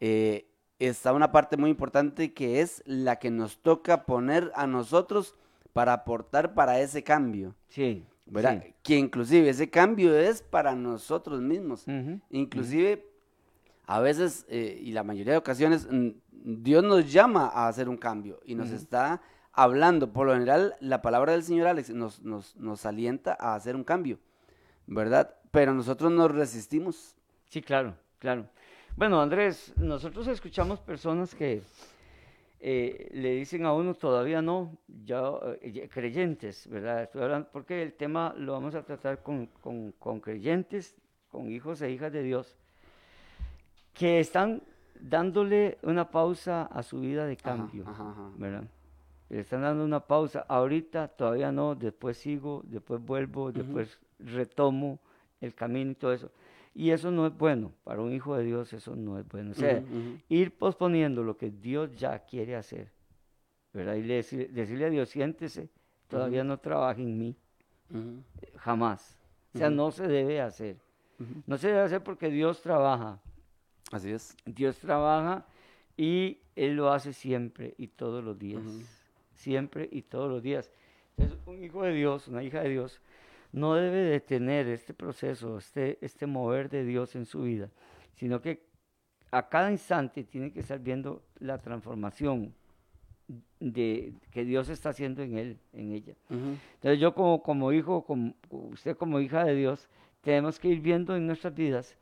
eh, 0.00 0.46
está 0.78 1.12
una 1.12 1.30
parte 1.30 1.56
muy 1.58 1.68
importante 1.70 2.32
que 2.32 2.60
es 2.62 2.82
la 2.86 3.16
que 3.16 3.30
nos 3.30 3.58
toca 3.58 4.06
poner 4.06 4.50
a 4.54 4.66
nosotros 4.66 5.36
para 5.74 5.92
aportar 5.92 6.54
para 6.54 6.80
ese 6.80 7.02
cambio, 7.04 7.54
Sí. 7.68 8.02
¿verdad? 8.26 8.62
sí. 8.64 8.74
Que 8.82 8.96
inclusive 8.96 9.48
ese 9.50 9.68
cambio 9.68 10.16
es 10.18 10.40
para 10.42 10.74
nosotros 10.74 11.42
mismos. 11.42 11.86
Ujú. 11.86 12.18
Inclusive, 12.30 13.06
a 13.96 14.00
veces, 14.00 14.46
eh, 14.48 14.78
y 14.80 14.92
la 14.92 15.02
mayoría 15.02 15.32
de 15.32 15.38
ocasiones, 15.38 15.88
Dios 16.30 16.84
nos 16.84 17.10
llama 17.12 17.46
a 17.52 17.66
hacer 17.68 17.88
un 17.88 17.96
cambio 17.96 18.40
y 18.44 18.54
nos 18.54 18.68
Ujú. 18.68 18.76
está 18.76 19.20
hablando. 19.52 20.12
Por 20.12 20.26
lo 20.28 20.32
general, 20.34 20.76
la 20.80 21.02
palabra 21.02 21.32
del 21.32 21.42
Señor 21.42 21.66
Alex 21.66 21.90
nos, 21.90 22.22
nos, 22.22 22.54
nos 22.56 22.86
alienta 22.86 23.36
a 23.38 23.54
hacer 23.56 23.74
un 23.74 23.82
cambio, 23.84 24.18
¿verdad? 24.86 25.34
Pero 25.50 25.74
nosotros 25.74 26.12
nos 26.12 26.30
resistimos. 26.30 27.16
Sí, 27.48 27.60
claro, 27.62 27.94
claro. 28.20 28.46
Bueno, 28.96 29.20
Andrés, 29.20 29.72
nosotros 29.76 30.28
escuchamos 30.28 30.80
personas 30.80 31.34
que 31.34 31.62
eh, 32.60 33.08
le 33.12 33.30
dicen 33.36 33.64
a 33.64 33.72
uno 33.72 33.94
todavía 33.94 34.42
no, 34.42 34.76
ya 35.04 35.22
eh, 35.62 35.88
creyentes, 35.92 36.68
¿verdad? 36.68 37.02
Estoy 37.02 37.22
hablando 37.22 37.48
porque 37.52 37.82
el 37.82 37.94
tema 37.94 38.34
lo 38.36 38.52
vamos 38.52 38.74
a 38.74 38.82
tratar 38.84 39.22
con, 39.22 39.46
con- 39.62 39.92
con 39.98 40.20
creyentes, 40.20 40.94
con 41.30 41.50
hijos 41.50 41.80
e 41.82 41.90
hijas 41.90 42.12
de 42.12 42.22
Dios, 42.22 42.56
que 43.94 44.20
están 44.20 44.62
dándole 45.00 45.78
una 45.82 46.10
pausa 46.10 46.64
a 46.64 46.82
su 46.82 47.00
vida 47.00 47.26
de 47.26 47.36
cambio, 47.36 47.84
ajá, 47.86 48.10
ajá. 48.10 48.30
¿verdad? 48.36 48.64
Le 49.28 49.40
están 49.40 49.62
dando 49.62 49.84
una 49.84 50.00
pausa, 50.00 50.44
ahorita 50.48 51.08
todavía 51.08 51.52
no, 51.52 51.74
después 51.74 52.16
sigo, 52.18 52.62
después 52.66 53.00
vuelvo, 53.04 53.52
después 53.52 53.98
retomo 54.18 54.98
el 55.40 55.54
camino 55.54 55.92
y 55.92 55.94
todo 55.94 56.12
eso. 56.12 56.30
Y 56.74 56.90
eso 56.90 57.10
no 57.10 57.26
es 57.26 57.36
bueno, 57.36 57.72
para 57.84 58.00
un 58.00 58.12
hijo 58.12 58.36
de 58.36 58.44
Dios 58.44 58.72
eso 58.72 58.94
no 58.96 59.18
es 59.18 59.28
bueno. 59.28 59.52
O 59.52 59.54
sea, 59.54 59.82
ir 60.28 60.56
posponiendo 60.56 61.22
lo 61.22 61.36
que 61.36 61.50
Dios 61.50 61.94
ya 61.96 62.18
quiere 62.20 62.56
hacer, 62.56 62.90
¿verdad? 63.72 63.94
Y 63.94 64.02
le 64.02 64.16
decir- 64.22 64.50
decirle 64.50 64.86
a 64.86 64.90
Dios, 64.90 65.08
siéntese, 65.08 65.68
todavía 66.08 66.44
no 66.44 66.58
trabaje 66.58 67.02
en 67.02 67.16
mí, 67.18 67.36
jamás. 68.56 69.16
O 69.54 69.58
sea, 69.58 69.70
no 69.70 69.90
se 69.90 70.06
debe 70.06 70.40
hacer. 70.40 70.76
No 71.46 71.56
se 71.58 71.68
debe 71.68 71.80
hacer 71.80 72.02
porque 72.02 72.30
Dios 72.30 72.62
trabaja. 72.62 73.20
Así 73.90 74.10
es. 74.10 74.36
Dios 74.44 74.78
trabaja 74.78 75.46
y 75.96 76.38
Él 76.56 76.76
lo 76.76 76.90
hace 76.90 77.12
siempre 77.12 77.74
y 77.76 77.88
todos 77.88 78.24
los 78.24 78.38
días. 78.38 78.62
Siempre 79.34 79.88
y 79.90 80.02
todos 80.02 80.30
los 80.30 80.42
días. 80.42 80.70
Entonces, 81.16 81.38
un 81.46 81.62
hijo 81.62 81.82
de 81.82 81.92
Dios, 81.92 82.28
una 82.28 82.42
hija 82.42 82.62
de 82.62 82.70
Dios, 82.70 83.00
no 83.52 83.74
debe 83.74 83.98
detener 84.02 84.68
este 84.68 84.94
proceso, 84.94 85.58
este, 85.58 85.98
este 86.00 86.26
mover 86.26 86.70
de 86.70 86.84
Dios 86.84 87.16
en 87.16 87.26
su 87.26 87.42
vida, 87.42 87.68
sino 88.14 88.40
que 88.40 88.62
a 89.30 89.48
cada 89.48 89.70
instante 89.70 90.24
tiene 90.24 90.52
que 90.52 90.60
estar 90.60 90.78
viendo 90.78 91.22
la 91.38 91.58
transformación 91.58 92.54
de, 93.60 94.14
que 94.30 94.44
Dios 94.44 94.68
está 94.68 94.90
haciendo 94.90 95.22
en 95.22 95.38
él, 95.38 95.58
en 95.72 95.92
ella. 95.92 96.14
Ujú, 96.28 96.56
Entonces 96.74 97.00
yo 97.00 97.14
como, 97.14 97.42
como 97.42 97.72
hijo, 97.72 98.04
como, 98.04 98.34
usted 98.50 98.96
como 98.96 99.20
hija 99.20 99.44
de 99.44 99.54
Dios, 99.54 99.88
tenemos 100.20 100.58
que 100.58 100.68
ir 100.68 100.80
viendo 100.80 101.16
en 101.16 101.26
nuestras 101.26 101.54
vidas 101.54 101.96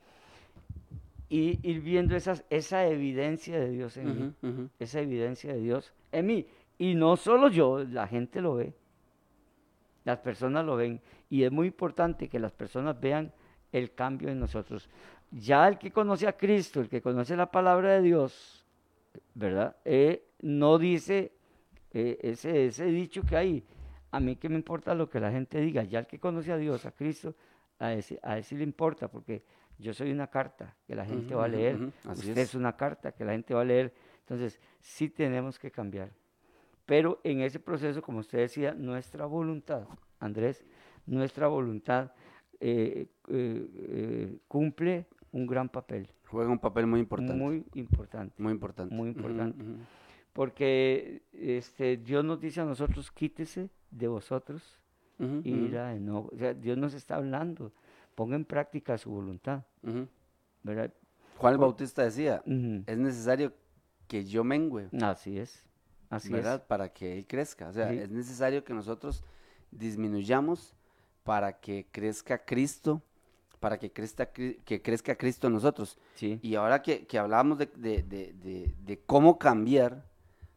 y 1.29 1.59
ir 1.63 1.81
viendo 1.81 2.17
esas, 2.17 2.45
esa 2.51 2.87
evidencia 2.87 3.59
de 3.59 3.71
Dios 3.71 3.97
en 3.97 4.07
mí, 4.07 4.35
ujú, 4.43 4.49
ujú. 4.49 4.71
esa 4.79 5.01
evidencia 5.01 5.53
de 5.53 5.61
Dios 5.61 5.93
en 6.13 6.27
mí. 6.27 6.47
Y 6.79 6.95
no 6.95 7.17
solo 7.17 7.49
yo, 7.49 7.85
la 7.85 8.07
gente 8.07 8.41
lo 8.41 8.55
ve, 8.55 8.75
las 10.05 10.19
personas 10.19 10.65
lo 10.65 10.77
ven. 10.77 11.01
Y 11.29 11.43
es 11.43 11.53
muy 11.53 11.67
importante 11.67 12.29
que 12.29 12.39
las 12.39 12.53
personas 12.53 12.99
vean 12.99 13.33
el 13.73 13.95
cambio 13.95 14.31
en 14.31 14.41
nosotros. 14.41 14.89
Ya 15.31 15.69
el 15.69 15.79
que 15.79 15.91
conoce 15.91 16.27
a 16.27 16.37
Cristo, 16.37 16.81
el 16.81 16.89
que 16.89 17.03
conoce 17.03 17.37
la 17.37 17.51
palabra 17.51 17.95
de 17.95 18.03
Dios, 18.03 18.65
¿verdad? 19.35 19.77
Eh, 19.85 20.25
no 20.41 20.79
dice 20.79 21.33
eh, 21.93 22.19
ese, 22.23 22.67
ese 22.67 22.87
dicho 22.87 23.23
que 23.23 23.37
hay, 23.37 23.65
a 24.11 24.21
mí 24.21 24.37
que 24.37 24.49
me 24.49 24.57
importa 24.57 24.95
lo 24.95 25.11
que 25.11 25.21
la 25.21 25.31
gente 25.31 25.61
diga, 25.61 25.83
ya 25.83 25.99
el 25.99 26.07
que 26.07 26.19
conoce 26.19 26.53
a 26.53 26.57
Dios, 26.57 26.87
a 26.87 26.93
Cristo, 26.93 27.35
a 27.79 27.93
ese, 27.93 28.19
a 28.23 28.39
ese 28.39 28.57
le 28.57 28.65
importa, 28.65 29.09
porque 29.09 29.43
yo 29.79 29.95
soy 29.95 30.11
una 30.11 30.27
carta 30.27 30.77
que 30.87 30.95
la 30.95 31.05
gente 31.05 31.35
va 31.35 31.45
a 31.45 31.49
leer, 31.49 31.93
usted 32.05 32.37
es. 32.37 32.51
es 32.51 32.55
una 32.55 32.77
carta 32.77 33.13
que 33.13 33.25
la 33.25 33.33
gente 33.33 33.55
va 33.55 33.63
a 33.63 33.65
leer, 33.65 33.95
entonces 34.21 34.61
sí 34.81 35.09
tenemos 35.09 35.59
que 35.59 35.71
cambiar. 35.71 36.11
Pero 36.85 37.21
en 37.23 37.43
ese 37.43 37.61
proceso, 37.61 38.01
como 38.03 38.21
usted 38.21 38.39
decía, 38.39 38.75
nuestra 38.75 39.27
voluntad, 39.27 39.87
Andrés, 40.21 40.65
nuestra 41.07 41.47
voluntad 41.47 42.13
eh, 42.61 43.09
eh, 43.29 43.71
eh, 43.75 44.39
cumple 44.49 45.07
un 45.33 45.47
gran 45.47 45.69
papel, 45.69 46.09
Juega 46.31 46.51
un 46.51 46.59
papel 46.59 46.87
muy 46.87 47.01
importante. 47.01 47.35
Muy, 47.35 47.65
muy 47.73 47.81
importante. 47.81 48.35
importante. 48.43 48.95
muy 48.95 49.09
importante. 49.09 49.65
Porque 50.33 51.23
este, 51.33 51.97
Dios 51.97 52.25
nos 52.25 52.41
dice 52.41 52.61
a 52.61 52.65
nosotros, 52.65 53.11
quítese 53.11 53.71
de 53.91 54.09
vosotros 54.09 54.79
ira 55.43 55.89
de 55.89 55.97
enojo". 55.97 56.31
O 56.33 56.37
sea, 56.37 56.53
Dios 56.55 56.77
nos 56.77 56.95
está 56.95 57.17
hablando, 57.17 57.73
ponga 58.19 58.35
en 58.35 58.45
práctica 58.45 58.99
su 58.99 59.11
voluntad. 59.13 59.63
Juan 61.39 61.53
el 61.53 61.59
Bautista 61.59 62.03
decía, 62.03 62.43
es 62.45 62.99
necesario 62.99 63.53
que 64.09 64.25
yo 64.25 64.43
mengüe, 64.43 64.89
Así 65.01 65.39
es, 65.39 65.65
así 66.11 66.33
¿verdad? 66.33 66.67
Para 66.67 66.93
que 66.93 67.17
él 67.17 67.29
crezca. 67.29 67.69
O 67.69 67.73
sea, 67.73 67.89
Sí. 67.93 67.99
es 67.99 68.11
necesario 68.11 68.65
que 68.65 68.75
nosotros 68.75 69.23
disminuyamos 69.71 70.75
para 71.23 71.61
que 71.61 71.87
crezca 71.93 72.45
Cristo, 72.45 73.01
para 73.61 73.79
que 73.79 73.93
crezca, 73.93 74.27
que 74.27 74.83
crezca 74.83 75.15
Cristo 75.15 75.47
en 75.47 75.53
nosotros. 75.53 75.97
es. 76.15 76.19
Sí, 76.19 76.41
Y 76.43 76.57
ahora 76.57 76.83
que, 76.83 77.07
que 77.07 77.19
hablábamos 77.21 77.59
de, 77.59 77.67
de- 77.67 78.03
de- 78.03 78.33
de- 78.33 78.75
de 78.85 78.99
cómo 79.07 79.39
cambiar, 79.39 80.05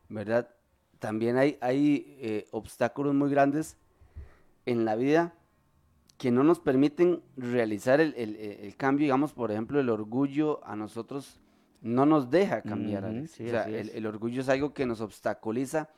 ¿verdad? 0.10 0.50
También 0.98 1.38
hay, 1.38 1.60
hay 1.62 2.18
eh, 2.22 2.48
obstáculos 2.50 3.14
muy 3.14 3.30
grandes 3.30 3.78
en 4.66 4.84
la 4.84 4.96
vida 4.96 5.36
que 6.22 6.30
no 6.30 6.44
nos 6.44 6.60
permiten 6.60 7.24
realizar 7.36 8.00
el, 8.00 8.14
el- 8.16 8.76
cambio. 8.78 9.06
Digamos, 9.06 9.34
por 9.34 9.50
ejemplo, 9.50 9.80
el 9.80 9.90
orgullo 9.90 10.64
a 10.64 10.76
nosotros 10.76 11.40
no 11.82 12.06
nos 12.06 12.30
deja 12.30 12.62
cambiar. 12.62 13.28
Sí, 13.28 13.48
o 13.48 13.50
sea, 13.50 13.64
el, 13.64 14.06
orgullo 14.06 14.42
es 14.42 14.48
algo 14.48 14.72
que 14.72 14.86
nos 14.86 15.02
obstaculiza 15.02 15.90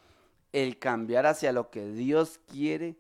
el 0.54 0.80
cambiar 0.80 1.26
hacia 1.26 1.52
lo 1.52 1.70
que 1.70 1.92
Dios 1.92 2.40
quiere 2.50 2.96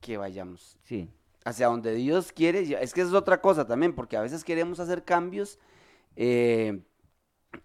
que 0.00 0.16
vayamos 0.16 0.76
sí, 0.82 1.08
hacia 1.44 1.68
donde 1.68 1.94
Dios 1.94 2.32
quiere. 2.32 2.62
Es 2.82 2.92
que 2.92 3.02
eso 3.02 3.10
es 3.10 3.14
otra 3.14 3.40
cosa 3.40 3.64
también, 3.64 3.94
porque 3.94 4.16
a 4.16 4.20
veces 4.20 4.42
queremos 4.42 4.80
hacer 4.80 5.04
cambios 5.04 5.60
eh, 6.16 6.82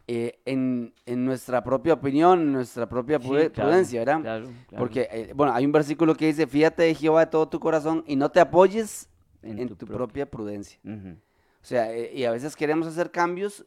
eh, 0.07 0.39
en, 0.45 0.93
en 1.05 1.25
nuestra 1.25 1.63
propia 1.63 1.93
opinión, 1.93 2.39
en 2.41 2.51
nuestra 2.53 2.87
propia 2.87 3.19
sí, 3.19 3.27
prude- 3.27 3.51
claro, 3.51 3.69
prudencia, 3.69 3.99
¿verdad? 4.01 4.21
claro, 4.21 4.45
claro. 4.67 4.83
Porque, 4.83 5.07
eh, 5.11 5.33
bueno, 5.35 5.53
hay 5.53 5.65
un 5.65 5.71
versículo 5.71 6.15
que 6.15 6.27
dice, 6.27 6.47
fíjate 6.47 6.83
de 6.83 6.95
Jehová 6.95 7.25
de 7.25 7.31
todo 7.31 7.47
tu 7.47 7.59
corazón 7.59 8.03
y 8.07 8.15
no 8.15 8.29
te 8.29 8.39
apoyes 8.39 9.09
en, 9.41 9.69
tu, 9.75 9.85
propia 9.85 10.29
prudencia. 10.29 10.79
O 10.83 11.65
sea, 11.65 11.93
eh, 11.93 12.11
y 12.13 12.23
a 12.25 12.31
veces 12.31 12.55
queremos 12.55 12.87
hacer 12.87 13.11
cambios, 13.11 13.65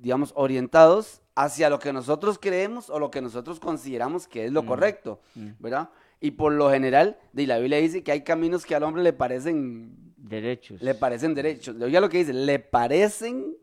digamos, 0.00 0.32
orientados 0.34 1.22
hacia 1.34 1.70
lo 1.70 1.78
que 1.78 1.92
nosotros 1.92 2.38
creemos 2.38 2.90
o 2.90 2.98
lo 2.98 3.10
que 3.10 3.22
nosotros 3.22 3.58
consideramos 3.60 4.26
que 4.26 4.44
es 4.46 4.52
lo 4.52 4.66
correcto. 4.66 5.20
¿verdad? 5.58 5.90
Y 6.20 6.32
por 6.32 6.52
lo 6.52 6.70
general, 6.70 7.18
de 7.32 7.46
la 7.46 7.58
Biblia 7.58 7.78
dice 7.78 8.02
que 8.04 8.12
hay 8.12 8.22
caminos 8.22 8.64
que 8.64 8.74
al 8.74 8.82
hombre 8.84 9.02
le 9.02 9.12
parecen, 9.12 10.11
Derechos. 10.24 10.80
le 10.80 10.94
parecen 10.94 11.34
derechos. 11.34 11.76
Oiga 11.80 12.00
lo 12.00 12.08
que 12.08 12.18
dice, 12.18 12.32
le 12.32 12.58
parecen 12.58 13.56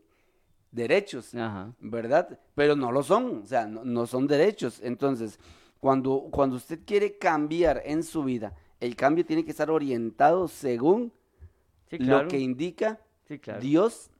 derechos, 0.70 1.34
Ajá. 1.34 1.72
¿verdad? 1.80 2.38
Pero 2.54 2.76
no 2.76 2.92
lo 2.92 3.02
son, 3.02 3.42
o 3.44 3.46
sea, 3.46 3.66
no, 3.66 3.84
no 3.84 4.06
son 4.06 4.26
derechos. 4.26 4.80
Entonces, 4.82 5.38
cuando, 5.80 6.28
cuando 6.30 6.56
usted 6.56 6.80
quiere 6.84 7.16
cambiar 7.16 7.82
en 7.84 8.02
su 8.02 8.22
vida, 8.24 8.54
el 8.78 8.94
cambio 8.96 9.24
tiene 9.24 9.44
que 9.44 9.50
estar 9.50 9.70
orientado 9.70 10.48
según 10.48 11.12
Sí, 11.90 11.98
claro. 11.98 12.22
lo 12.24 12.28
que 12.28 12.38
indica 12.38 13.00
sí, 13.26 13.38
claro. 13.38 13.60
Dios 13.60 14.10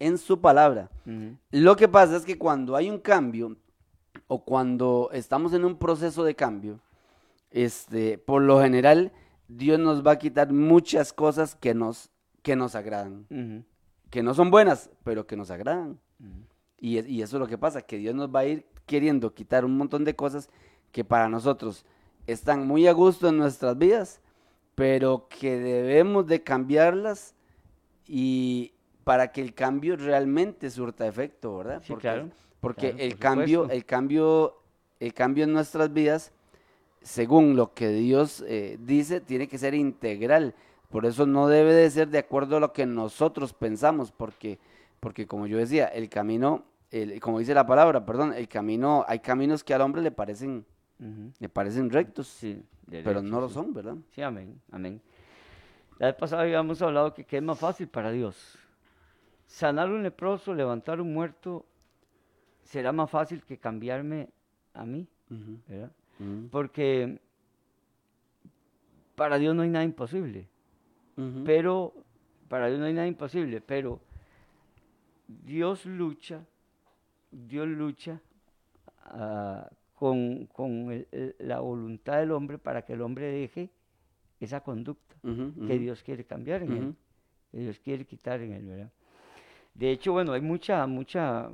en 0.00 0.18
su 0.18 0.40
palabra. 0.40 0.90
Lo 1.52 1.76
que 1.76 1.86
pasa 1.86 2.16
es 2.16 2.24
que 2.24 2.36
cuando 2.36 2.74
hay 2.74 2.90
un 2.90 2.98
cambio 2.98 3.56
o 4.26 4.42
cuando 4.44 5.08
estamos 5.12 5.52
en 5.52 5.64
un 5.64 5.76
proceso 5.78 6.24
de 6.24 6.34
cambio, 6.34 6.80
este, 7.52 8.18
por 8.18 8.42
lo 8.42 8.60
general 8.60 9.12
Dios 9.56 9.78
nos 9.78 10.06
va 10.06 10.12
a 10.12 10.18
quitar 10.18 10.52
muchas 10.52 11.12
cosas 11.12 11.54
que 11.54 11.74
nos, 11.74 12.10
que 12.42 12.56
nos 12.56 12.74
agradan. 12.74 13.26
Que 14.10 14.22
no 14.22 14.34
son 14.34 14.50
buenas, 14.50 14.90
pero 15.04 15.26
que 15.26 15.36
nos 15.36 15.50
agradan. 15.50 15.98
y, 16.78 17.00
y 17.06 17.22
eso 17.22 17.36
es 17.36 17.40
lo 17.40 17.46
que 17.46 17.58
pasa, 17.58 17.82
que 17.82 17.96
Dios 17.98 18.14
nos 18.14 18.28
va 18.34 18.40
a 18.40 18.46
ir 18.46 18.66
queriendo 18.86 19.32
quitar 19.34 19.64
un 19.64 19.76
montón 19.76 20.04
de 20.04 20.14
cosas 20.16 20.48
que 20.90 21.04
para 21.04 21.28
nosotros 21.28 21.84
están 22.26 22.66
muy 22.66 22.86
a 22.86 22.92
gusto 22.92 23.28
en 23.28 23.38
nuestras 23.38 23.76
vidas, 23.78 24.20
pero 24.74 25.28
que 25.28 25.58
debemos 25.58 26.26
de 26.26 26.42
cambiarlas 26.42 27.34
y 28.06 28.72
para 29.04 29.32
que 29.32 29.40
el 29.40 29.54
cambio 29.54 29.96
realmente 29.96 30.70
surta 30.70 31.06
efecto, 31.06 31.58
¿verdad? 31.58 31.80
Sí, 31.82 31.92
porque, 31.92 32.02
claro. 32.02 32.30
Porque 32.60 32.90
Claro, 32.90 33.04
el 33.04 33.10
por 33.12 33.18
cambio, 33.18 33.68
el 33.70 33.84
cambio, 33.84 34.62
el 35.00 35.14
cambio 35.14 35.44
en 35.44 35.52
nuestras 35.52 35.92
vidas, 35.92 36.32
según 37.02 37.56
lo 37.56 37.74
que 37.74 37.88
Dios 37.88 38.44
eh, 38.46 38.78
dice, 38.80 39.20
tiene 39.20 39.48
que 39.48 39.58
ser 39.58 39.74
integral. 39.74 40.54
Por 40.90 41.06
eso 41.06 41.26
no 41.26 41.48
debe 41.48 41.72
de 41.72 41.90
ser 41.90 42.08
de 42.08 42.18
acuerdo 42.18 42.56
a 42.56 42.60
lo 42.60 42.72
que 42.72 42.84
nosotros 42.86 43.52
pensamos, 43.54 44.12
porque, 44.12 44.58
porque 45.00 45.26
como 45.26 45.46
yo 45.46 45.56
decía, 45.58 45.86
el 45.86 46.08
camino, 46.08 46.64
el- 46.90 47.18
como 47.20 47.38
dice 47.38 47.54
la 47.54 47.66
palabra, 47.66 48.04
perdón, 48.04 48.34
el 48.34 48.48
camino, 48.48 49.04
hay 49.08 49.20
caminos 49.20 49.64
que 49.64 49.72
al 49.74 49.80
hombre 49.80 50.02
le 50.02 50.10
parecen, 50.10 50.64
le 51.38 51.48
parecen 51.48 51.90
rectos, 51.90 52.28
Sí, 52.28 52.62
pero 52.90 53.22
no 53.22 53.40
lo 53.40 53.48
son, 53.48 53.72
¿verdad? 53.72 53.96
Sí, 54.10 54.22
amén, 54.22 54.60
amén. 54.70 55.00
La 55.98 56.06
vez 56.08 56.16
pasada 56.16 56.42
habíamos 56.42 56.80
hablado 56.82 57.14
que 57.14 57.24
qué 57.24 57.38
es 57.38 57.42
más 57.42 57.58
fácil 57.58 57.88
para 57.88 58.10
Dios. 58.10 58.58
Sanar 59.46 59.90
un 59.90 60.02
leproso, 60.02 60.54
levantar 60.54 61.00
un 61.00 61.12
muerto, 61.12 61.64
será 62.62 62.92
más 62.92 63.10
fácil 63.10 63.42
que 63.44 63.58
cambiarme 63.58 64.28
a 64.74 64.84
mí, 64.84 65.06
¿verdad? 65.68 65.90
Porque 66.50 67.18
para 69.14 69.38
Dios 69.38 69.54
no 69.54 69.62
hay 69.62 69.68
nada 69.70 69.84
imposible, 69.84 70.48
pero 71.44 71.92
para 72.48 72.68
Dios 72.68 72.78
no 72.80 72.86
hay 72.86 72.92
nada 72.94 73.06
imposible, 73.06 73.60
pero 73.60 74.00
Dios 75.28 75.84
lucha, 75.86 76.44
Dios 77.30 77.68
lucha 77.68 78.20
ah, 79.04 79.68
con, 79.94 80.46
con 80.46 80.90
el- 80.90 81.06
el- 81.12 81.34
la 81.38 81.60
voluntad 81.60 82.18
del 82.18 82.32
hombre 82.32 82.58
para 82.58 82.82
que 82.82 82.92
el 82.94 83.02
hombre 83.02 83.26
deje 83.30 83.70
esa 84.40 84.60
conducta 84.60 85.14
que 85.66 85.78
Dios 85.78 86.02
quiere 86.02 86.24
cambiar 86.24 86.62
en 86.62 86.72
él, 86.72 86.94
que 87.50 87.58
Dios 87.58 87.78
quiere 87.78 88.04
quitar 88.04 88.40
en 88.40 88.52
él, 88.52 88.66
¿verdad? 88.66 88.90
De 89.74 89.90
hecho, 89.90 90.12
bueno, 90.12 90.32
hay 90.32 90.40
mucha, 90.40 90.86
mucha, 90.86 91.50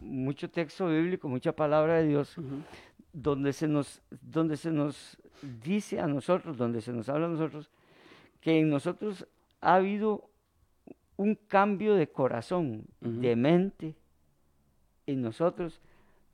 mucho 0.00 0.48
texto 0.50 0.88
bíblico, 0.88 1.28
mucha 1.28 1.52
palabra 1.52 1.94
de 2.00 2.08
Dios 2.08 2.36
donde 3.12 3.52
se 3.52 3.68
nos, 3.68 4.02
donde 4.22 4.56
se 4.56 4.70
nos 4.70 5.18
dice 5.62 6.00
a 6.00 6.06
nosotros, 6.06 6.56
donde 6.56 6.80
se 6.80 6.92
nos 6.92 7.08
habla 7.08 7.26
a 7.26 7.30
nosotros, 7.30 7.70
que 8.40 8.58
en 8.58 8.70
nosotros 8.70 9.26
ha 9.60 9.74
habido 9.74 10.28
un 11.16 11.34
cambio 11.34 11.94
de 11.94 12.08
corazón, 12.08 12.84
de 13.00 13.34
mente 13.34 13.96
en 15.06 15.22
nosotros, 15.22 15.80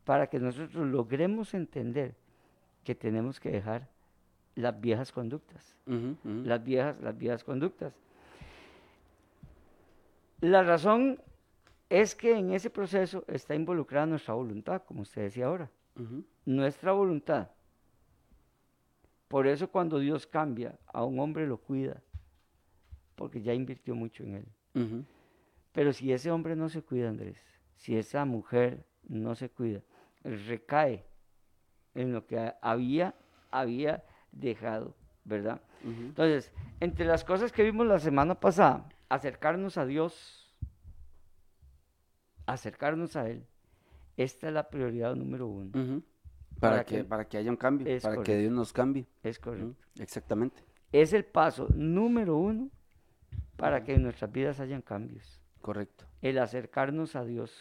para 0.04 0.26
que 0.26 0.38
nosotros 0.38 0.86
logremos 0.86 1.54
entender 1.54 2.14
que 2.84 2.94
tenemos 2.94 3.40
que 3.40 3.50
dejar 3.50 3.88
las 4.54 4.78
viejas 4.78 5.10
conductas. 5.10 5.74
Las 6.46 6.62
viejas, 6.62 7.00
las 7.00 7.16
viejas 7.16 7.42
conductas. 7.42 7.94
La 10.40 10.62
razón 10.62 11.18
es 11.88 12.14
que 12.14 12.36
en 12.36 12.52
ese 12.52 12.68
proceso 12.68 13.24
está 13.28 13.54
involucrada 13.54 14.06
nuestra 14.06 14.34
voluntad, 14.34 14.82
como 14.82 15.02
usted 15.02 15.22
decía 15.22 15.46
ahora, 15.46 15.70
Ujú, 15.96 16.24
nuestra 16.44 16.92
voluntad. 16.92 17.48
Por 19.28 19.46
eso 19.46 19.68
cuando 19.70 19.98
Dios 19.98 20.26
cambia 20.26 20.78
a 20.92 21.04
un 21.04 21.18
hombre 21.18 21.46
lo 21.46 21.58
cuida, 21.58 22.02
porque 23.16 23.42
ya 23.42 23.52
invirtió 23.54 23.94
mucho 23.94 24.22
en 24.24 24.34
él. 24.36 24.46
Pero 25.72 25.92
si 25.92 26.12
ese 26.12 26.30
hombre 26.30 26.54
no 26.54 26.68
se 26.68 26.82
cuida, 26.82 27.08
Andrés, 27.08 27.36
si 27.76 27.96
esa 27.96 28.24
mujer 28.24 28.84
no 29.08 29.34
se 29.34 29.50
cuida, 29.50 29.80
recae 30.22 31.04
en 31.94 32.12
lo 32.12 32.26
que 32.26 32.38
ha- 32.38 32.58
había, 32.62 33.14
había 33.50 34.04
dejado, 34.32 34.94
¿verdad? 35.24 35.60
Entonces, 36.08 36.52
entre 36.80 37.04
las 37.06 37.24
cosas 37.24 37.50
que 37.52 37.62
vimos 37.64 37.86
la 37.86 37.98
semana 37.98 38.38
pasada, 38.38 38.88
acercarnos 39.08 39.76
a 39.78 39.86
Dios, 39.86 40.54
acercarnos 42.46 43.16
a 43.16 43.28
Él, 43.28 43.44
esta 44.16 44.48
es 44.48 44.52
la 44.54 44.68
prioridad 44.68 45.14
número 45.16 45.46
uno. 45.48 45.70
Para, 46.64 46.76
Para 46.76 46.84
que, 46.84 46.96
que- 46.96 47.04
para 47.04 47.28
que 47.28 47.36
haya 47.38 47.50
un 47.50 47.56
cambio, 47.56 47.86
para 48.02 48.22
que. 48.22 48.36
Dios 48.38 48.52
nos 48.52 48.72
cambie. 48.72 49.06
Es 49.22 49.38
correcto. 49.38 49.74
Exactamente. 49.98 50.62
Es 50.92 51.12
el 51.12 51.24
paso 51.24 51.68
número 51.74 52.36
uno 52.36 52.70
para 53.56 53.82
que 53.84 53.94
en 53.94 54.02
nuestras 54.02 54.30
vidas 54.32 54.60
hayan 54.60 54.82
cambios. 54.82 55.40
Correcto. 55.60 56.04
El 56.22 56.38
acercarnos 56.38 57.16
a 57.16 57.24
Dios. 57.24 57.52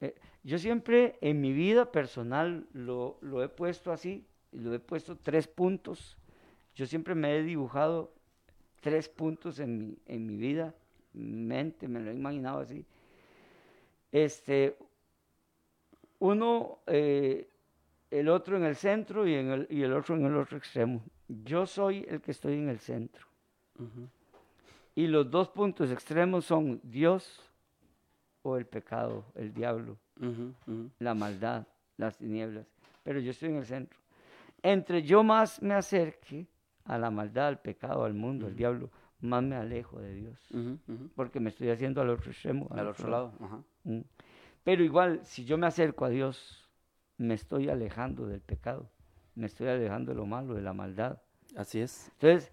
Eh, 0.00 0.14
yo 0.44 0.58
siempre 0.58 1.18
en 1.20 1.40
mi 1.42 1.52
vida 1.52 1.92
personal 1.92 2.66
lo, 2.72 3.18
lo 3.20 3.42
he 3.42 3.48
puesto 3.50 3.92
así, 3.92 4.24
lo 4.52 4.72
he 4.72 4.78
puesto 4.78 5.16
tres 5.16 5.46
puntos. 5.46 6.16
Yo 6.74 6.86
siempre 6.86 7.14
me 7.14 7.36
he 7.36 7.42
dibujado 7.42 8.14
tres 8.80 9.08
puntos 9.08 9.58
en 9.58 9.76
mi, 9.76 9.98
en 10.06 10.24
mi 10.26 10.36
vida, 10.36 10.74
mente, 11.12 11.86
me 11.88 12.00
lo 12.00 12.10
he 12.10 12.14
imaginado 12.14 12.60
así. 12.60 12.86
Este, 14.12 14.78
uno, 16.20 16.78
eh, 16.86 17.50
el 18.10 18.28
otro 18.28 18.56
en 18.56 18.64
el 18.64 18.76
centro 18.76 19.26
y, 19.26 19.34
en 19.34 19.50
el, 19.50 19.66
y 19.70 19.82
el 19.82 19.92
otro 19.92 20.16
en 20.16 20.26
el 20.26 20.36
otro 20.36 20.56
extremo. 20.56 21.02
Yo 21.28 21.66
soy 21.66 22.04
el 22.08 22.20
que 22.20 22.30
estoy 22.30 22.54
en 22.54 22.68
el 22.68 22.78
centro. 22.78 23.26
ujú. 23.78 24.08
Y 24.94 25.06
los 25.06 25.30
dos 25.30 25.48
puntos 25.50 25.92
extremos 25.92 26.44
son 26.44 26.80
Dios 26.82 27.40
o 28.42 28.56
el 28.56 28.66
pecado, 28.66 29.24
el 29.36 29.52
diablo 29.54 29.96
Ujú, 30.20 30.54
ujú. 30.66 30.90
la 30.98 31.14
maldad, 31.14 31.66
las 31.96 32.16
tinieblas, 32.16 32.66
pero 33.04 33.20
yo 33.20 33.30
estoy 33.30 33.50
en 33.50 33.56
el 33.56 33.66
centro. 33.66 33.98
Entre 34.60 35.02
yo 35.02 35.22
más 35.22 35.62
me 35.62 35.74
acerque 35.74 36.48
a 36.84 36.98
la 36.98 37.10
maldad, 37.12 37.46
al 37.46 37.60
pecado, 37.60 38.04
al 38.04 38.14
mundo, 38.14 38.46
al 38.46 38.56
diablo, 38.56 38.90
más 39.20 39.42
me 39.42 39.54
alejo 39.54 40.00
de 40.00 40.14
Dios, 40.14 40.48
porque 41.14 41.38
me 41.38 41.50
estoy 41.50 41.68
haciendo 41.70 42.00
al 42.00 42.10
otro 42.10 42.32
extremo. 42.32 42.66
Al 42.72 42.88
otro 42.88 43.08
lado. 43.08 43.32
Ajá. 43.40 43.62
Mm. 43.84 44.00
Pero 44.64 44.82
igual, 44.82 45.20
si 45.24 45.44
yo 45.44 45.56
me 45.58 45.66
acerco 45.68 46.04
a 46.04 46.08
Dios, 46.08 46.67
me 47.18 47.34
estoy 47.34 47.68
alejando 47.68 48.26
del 48.26 48.40
pecado, 48.40 48.88
me 49.34 49.46
estoy 49.46 49.68
alejando 49.68 50.12
de 50.12 50.16
lo 50.16 50.26
malo, 50.26 50.54
de 50.54 50.62
la 50.62 50.72
maldad. 50.72 51.20
Así 51.56 51.80
es. 51.80 52.10
Entonces, 52.14 52.50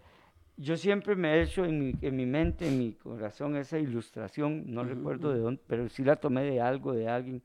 yo 0.57 0.77
siempre 0.77 1.15
me 1.15 1.35
he 1.35 1.43
hecho 1.43 1.65
en 1.65 1.79
mi, 1.79 1.93
en 2.01 2.15
mi 2.15 2.25
mente, 2.25 2.67
en 2.67 2.77
mi 2.77 2.93
corazón, 2.93 3.55
esa 3.55 3.77
ilustración, 3.77 4.63
no 4.67 4.83
recuerdo 4.83 5.31
de 5.33 5.39
dónde, 5.39 5.61
pero 5.67 5.87
sí 5.89 6.03
la 6.03 6.15
tomé 6.15 6.43
de 6.43 6.61
algo, 6.61 6.93
de 6.93 7.07
alguien, 7.07 7.41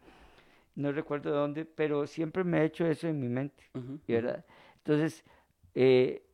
no 0.75 0.93
recuerdo 0.93 1.31
de 1.31 1.37
dónde, 1.37 1.65
pero 1.65 2.07
siempre 2.07 2.45
me 2.45 2.61
he 2.61 2.65
hecho 2.65 2.87
eso 2.87 3.09
en 3.09 3.21
mi 3.21 3.29
mente, 3.29 3.65
ujú. 3.75 4.01
¿verdad? 4.07 4.45
Entonces, 4.79 5.25
eh, 5.75 6.25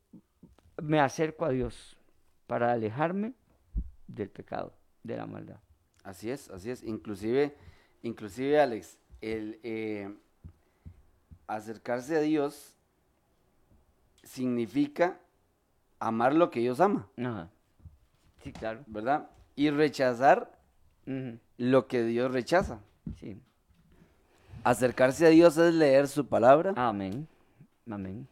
me 0.82 1.00
acerco 1.00 1.44
a 1.44 1.50
Dios 1.50 1.96
para 2.46 2.72
alejarme 2.72 3.32
del 4.06 4.30
pecado, 4.30 4.74
de 5.02 5.16
la 5.16 5.26
maldad. 5.26 5.58
Así 6.04 6.30
es, 6.30 6.48
así 6.50 6.70
es. 6.70 6.82
Inclusive, 6.84 7.54
inclusive 8.02 8.60
Alex, 8.60 8.98
el 9.20 9.58
eh, 9.62 10.14
acercarse 11.46 12.16
a 12.16 12.20
Dios 12.20 12.74
significa 14.22 15.18
amar 15.98 16.34
lo 16.34 16.50
que 16.50 16.60
Dios 16.60 16.80
ama, 16.80 17.08
Ajá. 17.18 17.48
Sí, 18.42 18.52
claro. 18.52 18.80
¿verdad? 18.86 19.28
Y 19.54 19.70
rechazar 19.70 20.52
lo 21.56 21.86
que 21.86 22.02
Dios 22.04 22.32
rechaza. 22.32 22.80
Sí. 23.16 23.40
Acercarse 24.64 25.26
a 25.26 25.30
Dios 25.30 25.56
es 25.56 25.72
leer 25.74 26.08
su 26.08 26.26
palabra, 26.26 26.72
Amén. 26.76 27.28
Amén. 27.90 28.26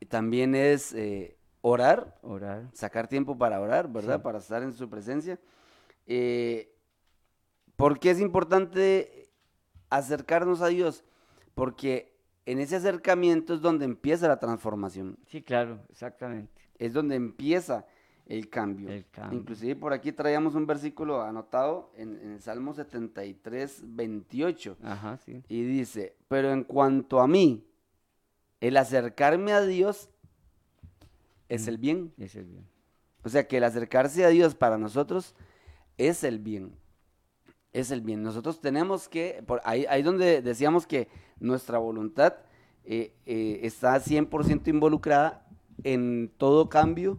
y 0.00 0.06
también 0.06 0.54
es 0.54 0.92
eh, 0.92 1.36
orar, 1.62 2.18
Orar. 2.22 2.64
sacar 2.74 3.08
tiempo 3.08 3.36
para 3.38 3.60
orar, 3.60 3.88
¿verdad? 3.88 4.16
Sí. 4.18 4.22
Para 4.22 4.38
estar 4.38 4.62
en 4.62 4.72
su 4.74 4.88
presencia. 4.90 5.38
Eh, 6.06 6.70
¿Por 7.76 7.98
qué 7.98 8.10
es 8.10 8.20
importante 8.20 9.30
acercarnos 9.88 10.60
a 10.60 10.66
Dios? 10.68 11.04
Porque 11.54 12.07
en 12.50 12.60
ese 12.60 12.76
acercamiento 12.76 13.54
es 13.54 13.60
donde 13.60 13.84
empieza 13.84 14.26
la 14.28 14.38
transformación, 14.38 15.18
Sí, 15.26 15.42
claro, 15.42 15.80
exactamente. 15.90 16.50
es 16.78 16.92
donde 16.92 17.14
empieza 17.16 17.84
el 18.26 18.48
cambio. 18.48 18.90
El 18.90 19.06
cambio. 19.10 19.38
Inclusive 19.38 19.76
por 19.76 19.92
aquí 19.92 20.12
traíamos 20.12 20.54
un 20.54 20.66
versículo 20.66 21.22
anotado 21.22 21.90
en, 21.96 22.16
en 22.20 22.32
el 22.32 22.40
Salmo 22.40 22.74
73, 22.74 23.82
28. 23.84 24.76
Ajá, 24.82 25.16
sí. 25.18 25.42
Y 25.48 25.62
dice, 25.62 26.14
pero 26.28 26.52
en 26.52 26.64
cuanto 26.64 27.20
a 27.20 27.26
mí, 27.28 27.64
el 28.60 28.76
acercarme 28.76 29.52
a 29.52 29.62
Dios 29.62 30.10
es 31.48 31.68
el 31.68 31.78
bien. 31.78 32.12
Es 32.18 32.34
el 32.34 32.44
bien. 32.44 32.66
O 33.24 33.28
sea 33.28 33.46
que 33.46 33.56
el 33.58 33.64
acercarse 33.64 34.24
a 34.24 34.28
Dios 34.28 34.54
para 34.54 34.78
nosotros 34.78 35.34
es 35.96 36.24
el 36.24 36.38
bien. 36.38 36.72
Es 37.72 37.90
el 37.90 38.00
bien. 38.00 38.22
Nosotros 38.22 38.60
tenemos 38.60 39.08
que, 39.08 39.42
por 39.46 39.60
ahí, 39.64 39.84
ahí 39.88 40.02
donde 40.02 40.42
decíamos 40.42 40.86
que 40.86 41.08
nuestra 41.38 41.78
voluntad 41.78 42.34
eh, 42.84 43.12
eh, 43.26 43.60
está 43.62 43.96
100% 43.96 44.68
involucrada 44.68 45.46
en 45.84 46.30
todo 46.38 46.68
cambio, 46.68 47.18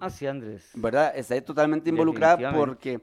Así, 0.00 0.26
Andrés. 0.26 0.70
¿verdad? 0.74 1.12
Está 1.16 1.34
ahí 1.34 1.42
totalmente 1.42 1.90
involucrada 1.90 2.52
porque 2.54 3.00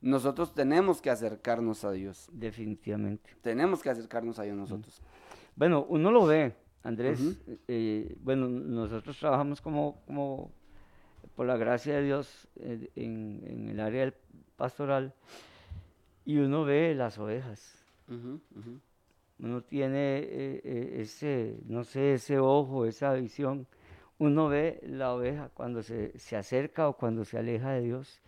nosotros 0.00 0.54
tenemos 0.54 1.02
que 1.02 1.10
acercarnos 1.10 1.84
a 1.84 1.92
Dios. 1.92 2.28
Definitivamente. 2.32 3.30
Tenemos 3.42 3.82
que 3.82 3.90
acercarnos 3.90 4.38
a 4.38 4.44
Dios 4.44 4.56
nosotros. 4.56 5.02
Bueno, 5.56 5.84
uno 5.88 6.10
lo 6.10 6.26
ve, 6.26 6.54
Andrés. 6.82 7.20
eh, 7.68 8.16
bueno, 8.20 8.48
nosotros 8.48 9.18
trabajamos 9.18 9.60
como, 9.60 10.00
como 10.06 10.50
por 11.34 11.46
la 11.46 11.56
gracia 11.56 11.96
de 11.96 12.02
Dios, 12.04 12.48
eh, 12.56 12.90
en, 12.96 13.42
en 13.46 13.68
el 13.68 13.80
área 13.80 14.14
pastoral, 14.56 15.12
y 16.28 16.36
uno 16.36 16.62
ve 16.62 16.94
las 16.94 17.16
ovejas. 17.18 17.82
Ujú, 18.06 18.38
ujú. 18.54 18.80
Uno 19.38 19.62
tiene 19.62 20.18
eh, 20.18 20.60
eh, 20.62 20.96
ese, 21.00 21.56
no 21.64 21.84
sé, 21.84 22.12
ese 22.12 22.38
ojo, 22.38 22.84
esa 22.84 23.14
visión. 23.14 23.66
Uno 24.18 24.48
ve 24.48 24.78
la 24.82 25.14
oveja 25.14 25.48
cuando 25.54 25.82
se, 25.82 26.18
se 26.18 26.36
acerca 26.36 26.86
o 26.86 26.98
cuando 26.98 27.24
se 27.24 27.38
aleja 27.38 27.70
de 27.70 27.80
Dios. 27.80 28.20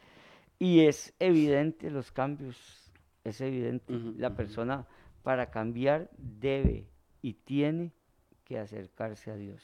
Y 0.58 0.86
es 0.86 1.12
evidente 1.18 1.90
los 1.90 2.10
cambios, 2.10 2.90
es 3.22 3.38
evidente. 3.42 3.92
Ujú, 3.92 4.14
La 4.16 4.28
ujú. 4.28 4.36
persona 4.38 4.86
para 5.22 5.50
cambiar 5.50 6.08
debe 6.16 6.86
y 7.20 7.34
tiene 7.34 7.92
que 8.44 8.58
acercarse 8.58 9.30
a 9.30 9.36
Dios. 9.36 9.62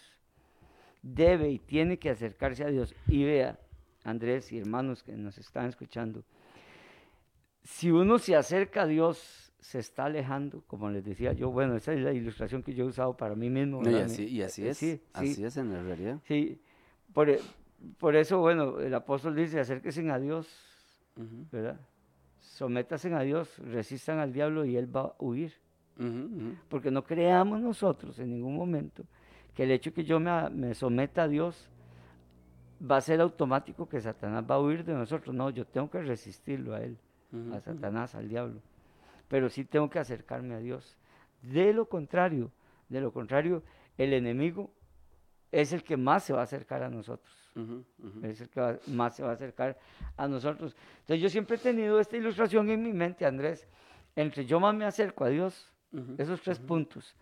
Debe 1.01 1.49
y 1.49 1.59
tiene 1.59 1.99
que 1.99 2.11
acercarse 2.11 2.64
a 2.64 2.68
Dios. 2.68 2.94
Y 3.09 3.25
vea, 3.25 3.59
Andrés 4.05 4.53
y 4.53 4.59
hermanos 4.59 5.03
que 5.03 5.12
nos 5.12 5.38
están 5.38 5.68
escuchando, 5.70 6.22
si 7.67 7.91
uno 7.91 8.19
se 8.19 8.37
acerca 8.37 8.83
a 8.83 8.87
Dios, 8.87 9.53
se 9.61 9.81
está 9.81 10.05
alejando, 10.05 10.63
como 10.67 10.89
les 10.91 11.05
decía 11.05 11.33
yo, 11.33 11.51
bueno, 11.51 11.75
esa 11.77 11.93
es 11.93 12.01
la 12.01 12.13
ilustración 12.13 12.63
que 12.63 12.73
yo 12.75 12.85
he 12.85 12.89
usado 12.89 13.17
para 13.17 13.35
mí 13.35 13.51
mismo. 13.51 13.83
No, 13.83 13.91
y, 13.91 13.95
así, 13.97 14.25
y 14.27 14.43
así 14.43 14.63
Eh, 14.65 14.71
es. 14.71 14.77
Sí, 14.79 15.01
así 15.13 15.35
sí, 15.35 15.45
es 15.45 15.57
en 15.57 15.73
la 15.73 15.83
realidad. 15.83 16.19
sí. 16.25 16.61
Por, 17.13 17.29
por 17.99 18.15
eso, 18.15 18.39
bueno, 18.39 18.79
el 18.79 18.95
apóstol 18.95 19.35
dice, 19.35 19.59
acérquense 19.59 20.09
a 20.11 20.19
Dios, 20.19 20.47
Ujú, 21.17 21.47
¿verdad? 21.51 21.81
Sométanse 22.41 23.13
a 23.13 23.21
Dios, 23.21 23.59
resistan 23.59 24.19
al 24.19 24.33
diablo 24.33 24.65
y 24.65 24.77
él 24.77 24.95
va 24.95 25.01
a 25.03 25.15
huir. 25.19 25.53
Porque 26.69 26.91
no 26.91 27.03
creamos 27.05 27.61
nosotros 27.61 28.19
en 28.19 28.31
ningún 28.31 28.55
momento 28.55 29.03
que 29.55 29.63
el 29.63 29.71
hecho 29.71 29.93
que 29.95 30.05
yo 30.05 30.21
me, 30.21 30.51
me 30.51 30.75
someta 30.75 31.23
a 31.23 31.29
Dios 31.29 31.71
va 32.81 32.99
a 32.99 33.01
ser 33.01 33.21
automático 33.21 33.89
que 33.89 34.01
Satanás 34.01 34.45
va 34.49 34.57
a 34.57 34.61
huir 34.61 34.85
de 34.85 34.93
nosotros. 34.93 35.35
No, 35.35 35.49
yo 35.51 35.65
tengo 35.67 35.89
que 35.91 36.03
resistirlo 36.03 36.75
a 36.75 36.83
él, 36.83 36.99
A. 37.53 37.61
Satanás, 37.61 38.15
al 38.15 38.29
diablo. 38.29 38.61
Pero 39.29 39.49
sí 39.49 39.65
tengo 39.65 39.91
que 39.91 39.99
acercarme 39.99 40.55
a 40.55 40.59
Dios. 40.59 40.97
De 41.43 41.73
lo 41.73 41.89
contrario, 41.89 42.51
de 42.89 43.01
lo 43.01 43.12
contrario, 43.12 43.62
el 43.99 44.12
enemigo 44.12 44.71
es 45.53 45.73
el 45.73 45.83
que 45.83 45.97
más 45.97 46.25
se 46.25 46.33
va 46.33 46.41
a 46.41 46.45
acercar 46.45 46.83
a 46.83 46.89
nosotros. 46.91 47.35
Es 48.23 48.41
el 48.43 48.49
que 48.51 48.61
va- 48.61 48.79
más 48.89 49.17
se 49.17 49.23
va 49.23 49.31
a 49.31 49.35
acercar 49.35 49.79
a 50.17 50.29
nosotros. 50.29 50.77
Entonces 51.01 51.23
yo 51.23 51.29
siempre 51.31 51.57
he 51.57 51.59
tenido 51.59 51.99
esta 51.99 52.17
ilustración 52.17 52.69
en 52.71 52.83
mi 52.83 52.93
mente, 52.93 53.25
Andrés. 53.25 53.67
Entre 54.15 54.45
yo 54.45 54.61
más 54.61 54.75
me 54.75 54.85
acerco 54.85 55.25
a 55.25 55.29
Dios, 55.29 55.73
esos 56.19 56.41
tres 56.43 56.59
puntos, 56.59 57.15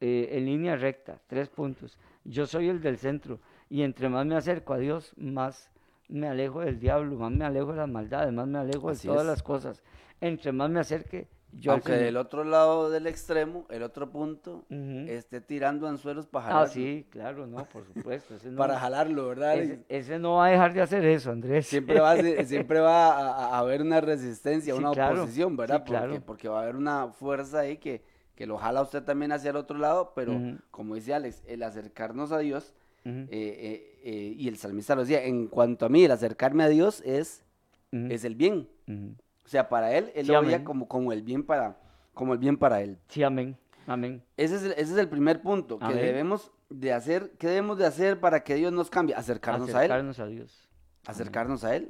eh, 0.00 0.28
en 0.32 0.46
línea 0.46 0.76
recta, 0.76 1.20
tres 1.26 1.48
puntos. 1.48 1.98
Yo 2.24 2.46
soy 2.46 2.68
el 2.68 2.80
del 2.80 2.96
centro 2.98 3.38
y 3.68 3.82
entre 3.82 4.08
más 4.08 4.26
me 4.26 4.34
acerco 4.36 4.72
a 4.72 4.78
Dios, 4.78 5.12
más 5.16 5.70
me 6.10 6.28
alejo 6.28 6.60
del 6.60 6.78
diablo, 6.78 7.16
más 7.16 7.30
me 7.32 7.44
alejo 7.44 7.70
de 7.72 7.78
las 7.78 7.88
maldades, 7.88 8.32
más 8.32 8.46
me 8.46 8.58
alejo 8.58 8.90
Así 8.90 9.06
de 9.08 9.12
todas 9.12 9.22
es. 9.24 9.28
las 9.28 9.42
cosas. 9.42 9.82
Entre 10.20 10.52
más 10.52 10.68
me 10.70 10.80
acerque, 10.80 11.28
yo 11.52 11.72
Aunque 11.72 11.92
del 11.94 12.16
otro 12.16 12.44
lado 12.44 12.90
del 12.90 13.06
extremo, 13.08 13.66
el 13.70 13.82
otro 13.82 14.10
punto, 14.10 14.64
esté 14.68 15.40
tirando 15.40 15.88
anzuelos 15.88 16.26
para 16.26 16.46
Ah, 16.46 16.48
jalarlo. 16.50 16.72
sí, 16.72 17.06
claro, 17.10 17.46
no, 17.46 17.64
por 17.68 17.84
supuesto. 17.86 18.34
ese 18.36 18.50
no- 18.50 18.56
Para 18.58 18.78
jalarlo, 18.78 19.28
¿verdad? 19.28 19.56
ese, 19.58 19.84
ese 19.88 20.18
no 20.18 20.34
va 20.34 20.46
a 20.46 20.50
dejar 20.50 20.72
de 20.74 20.82
hacer 20.82 21.04
eso, 21.04 21.30
Andrés. 21.32 21.66
Siempre 21.66 21.98
va, 22.00 22.12
a, 22.12 22.16
ser- 22.16 22.46
siempre 22.46 22.78
va 22.80 23.10
a, 23.10 23.58
haber 23.58 23.82
una 23.82 24.00
resistencia, 24.00 24.74
Sí, 24.74 24.78
una 24.80 24.92
claro, 24.92 25.22
oposición, 25.22 25.56
¿verdad? 25.56 25.78
sí, 25.78 25.84
claro. 25.90 26.06
porque, 26.08 26.20
porque 26.20 26.48
va 26.48 26.60
a 26.60 26.62
haber 26.62 26.76
una 26.76 27.08
fuerza 27.08 27.60
ahí 27.60 27.78
que, 27.78 28.04
que 28.36 28.46
lo 28.46 28.56
jala 28.56 28.82
usted 28.82 29.02
también 29.02 29.32
hacia 29.32 29.50
el 29.50 29.56
otro 29.56 29.76
lado, 29.78 30.12
pero 30.14 30.40
como 30.70 30.94
dice 30.94 31.14
Alex, 31.14 31.42
el 31.46 31.62
acercarnos 31.64 32.30
a 32.30 32.38
Dios, 32.38 32.74
Ujú, 33.04 33.16
eh, 33.18 33.28
eh, 33.30 34.00
eh, 34.04 34.34
y 34.36 34.48
el 34.48 34.56
salmista 34.56 34.94
lo 34.94 35.02
decía, 35.02 35.24
en 35.24 35.46
cuanto 35.46 35.86
a 35.86 35.88
mí, 35.88 36.04
el 36.04 36.10
acercarme 36.10 36.64
a 36.64 36.68
Dios 36.68 37.02
es, 37.04 37.44
ujú, 37.92 38.06
es 38.10 38.24
el 38.24 38.34
bien. 38.34 38.68
ujú. 38.86 39.14
O 39.44 39.48
sea, 39.48 39.68
para 39.68 39.96
él, 39.96 40.12
él 40.14 40.26
Sí, 40.26 40.32
lo 40.32 40.42
veía 40.42 40.56
amén. 40.56 40.64
como, 40.64 40.86
como 40.88 41.12
el 41.12 41.22
bien 41.22 41.42
para, 41.44 41.76
como 42.14 42.32
el 42.34 42.38
bien 42.38 42.56
para 42.56 42.82
él. 42.82 42.98
Sí, 43.08 43.22
amén, 43.22 43.56
amén. 43.86 44.22
Ese 44.36 44.56
es 44.56 44.62
el, 44.62 44.72
ese 44.72 44.92
es 44.92 44.96
el 44.98 45.08
primer 45.08 45.42
punto, 45.42 45.78
que 45.78 45.84
Amén. 45.86 45.98
debemos 45.98 46.52
de 46.68 46.92
hacer, 46.92 47.32
¿qué 47.38 47.48
debemos 47.48 47.76
de 47.78 47.86
hacer 47.86 48.20
para 48.20 48.44
que 48.44 48.54
Dios 48.54 48.72
nos 48.72 48.90
cambie? 48.90 49.14
Acercarnos, 49.16 49.68
a 49.70 49.84
él, 49.84 49.90
Acercarnos 49.90 50.18
a 50.20 50.26
Dios. 50.26 50.68
acercarnos 51.06 51.64
a 51.64 51.74
él, 51.76 51.88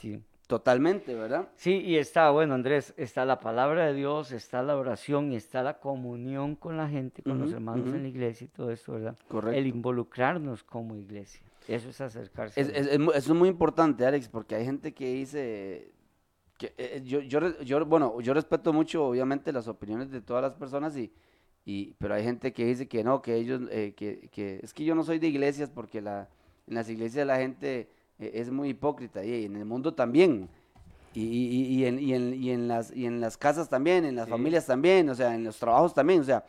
Sí. 0.00 0.22
Totalmente, 0.56 1.14
¿verdad? 1.14 1.48
Sí, 1.56 1.80
y 1.80 1.96
está, 1.96 2.30
bueno, 2.30 2.52
Andrés, 2.54 2.92
está 2.96 3.24
la 3.24 3.40
palabra 3.40 3.86
de 3.86 3.94
Dios, 3.94 4.32
está 4.32 4.62
la 4.62 4.76
oración 4.76 5.32
y 5.32 5.36
está 5.36 5.62
la 5.62 5.78
comunión 5.80 6.56
con 6.56 6.76
la 6.76 6.88
gente, 6.88 7.22
con 7.22 7.38
los 7.38 7.52
hermanos 7.52 7.86
en 7.96 8.02
la 8.02 8.08
iglesia 8.08 8.44
y 8.44 8.48
todo 8.48 8.70
esto, 8.70 8.92
¿verdad? 8.92 9.16
Correcto. 9.28 9.58
El 9.58 9.66
involucrarnos 9.66 10.62
como 10.62 10.94
iglesia. 10.96 11.40
Eso 11.68 11.88
es 11.88 12.00
acercarse. 12.00 12.60
Es, 12.60 12.68
es- 12.68 12.86
es 12.86 12.92
eso 12.98 13.10
es 13.14 13.28
muy 13.30 13.48
importante, 13.48 14.04
Alex, 14.04 14.28
porque 14.28 14.54
hay 14.54 14.64
gente 14.64 14.92
que 14.92 15.12
dice 15.14 15.90
que 16.58 16.74
eh, 16.76 17.00
yo, 17.04 17.20
yo, 17.20 17.60
yo, 17.62 17.86
bueno, 17.86 18.20
yo 18.20 18.34
respeto 18.34 18.72
mucho, 18.72 19.06
obviamente, 19.06 19.52
las 19.52 19.68
opiniones 19.68 20.10
de 20.10 20.20
todas 20.20 20.42
las 20.42 20.54
personas 20.54 20.96
y, 20.96 21.12
y 21.64 21.94
pero 21.98 22.14
hay 22.14 22.24
gente 22.24 22.52
que 22.52 22.64
dice 22.66 22.86
que 22.88 23.02
no, 23.02 23.22
que 23.22 23.36
ellos, 23.36 23.62
eh, 23.70 23.94
que, 23.96 24.28
que 24.30 24.60
es 24.62 24.74
que 24.74 24.84
yo 24.84 24.94
no 24.94 25.02
soy 25.02 25.18
de 25.18 25.28
iglesias 25.28 25.70
porque 25.70 26.02
la, 26.02 26.28
en 26.66 26.74
las 26.74 26.90
iglesias 26.90 27.26
la 27.26 27.38
gente 27.38 27.80
eh, 27.80 27.88
es 28.34 28.50
muy 28.50 28.70
hipócrita 28.70 29.24
y 29.24 29.44
en 29.46 29.56
el 29.56 29.64
mundo 29.64 29.94
también. 29.94 30.48
Y, 31.14 31.20
y- 31.24 31.66
y 31.66 31.84
en, 31.84 31.98
y, 31.98 32.14
en, 32.14 32.34
y, 32.42 32.50
en 32.50 32.68
las, 32.68 32.94
y 32.96 33.04
en 33.06 33.20
las 33.20 33.36
casas 33.36 33.68
también, 33.68 34.04
en 34.04 34.16
las 34.16 34.24
Sí. 34.26 34.30
familias 34.30 34.66
también, 34.66 35.08
o 35.10 35.14
sea, 35.14 35.34
en 35.34 35.44
los 35.44 35.58
trabajos 35.58 35.92
también, 35.92 36.20
o 36.20 36.24
sea, 36.24 36.44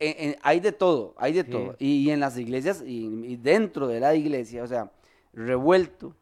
en- 0.00 0.30
en- 0.30 0.36
hay 0.42 0.58
de 0.60 0.72
todo, 0.72 1.14
hay 1.16 1.32
de 1.32 1.44
Sí. 1.44 1.50
todo. 1.50 1.76
Y, 1.78 2.08
y 2.08 2.10
en 2.10 2.18
las 2.20 2.36
iglesias 2.36 2.82
y, 2.84 3.36
dentro 3.36 3.86
de 3.86 4.00
la 4.00 4.14
iglesia, 4.16 4.64
o 4.64 4.66
sea, 4.66 4.90
revuelto, 5.32 6.14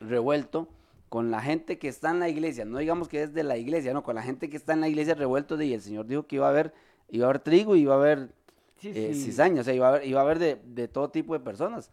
revuelto 0.00 0.68
con 1.08 1.30
la 1.30 1.40
gente 1.40 1.78
que 1.78 1.88
está 1.88 2.10
en 2.10 2.20
la 2.20 2.28
iglesia, 2.28 2.64
no 2.64 2.78
digamos 2.78 3.08
que 3.08 3.22
es 3.22 3.34
de 3.34 3.44
la 3.44 3.56
iglesia, 3.56 3.92
no, 3.92 4.02
con 4.02 4.14
la 4.14 4.22
gente 4.22 4.48
que 4.48 4.56
está 4.56 4.72
en 4.72 4.80
la 4.80 4.88
iglesia 4.88 5.14
revuelto 5.14 5.56
de, 5.56 5.66
y 5.66 5.74
el 5.74 5.82
Señor 5.82 6.06
dijo 6.06 6.26
que 6.26 6.36
iba 6.36 6.46
a 6.46 6.50
haber, 6.50 6.72
iba 7.10 7.26
a 7.26 7.28
haber 7.30 7.40
trigo 7.40 7.76
y 7.76 7.80
iba 7.82 7.94
a 7.94 7.98
haber 7.98 8.30
Sí, 8.78 8.90
eh, 8.94 9.14
cizaña, 9.14 9.60
o 9.60 9.64
sea, 9.64 9.74
iba 9.74 9.86
a 9.86 9.90
haber, 9.90 10.06
iba 10.06 10.20
a 10.20 10.24
haber 10.24 10.38
de, 10.38 10.56
de 10.64 10.88
todo 10.88 11.08
tipo 11.10 11.34
de 11.34 11.40
personas, 11.40 11.90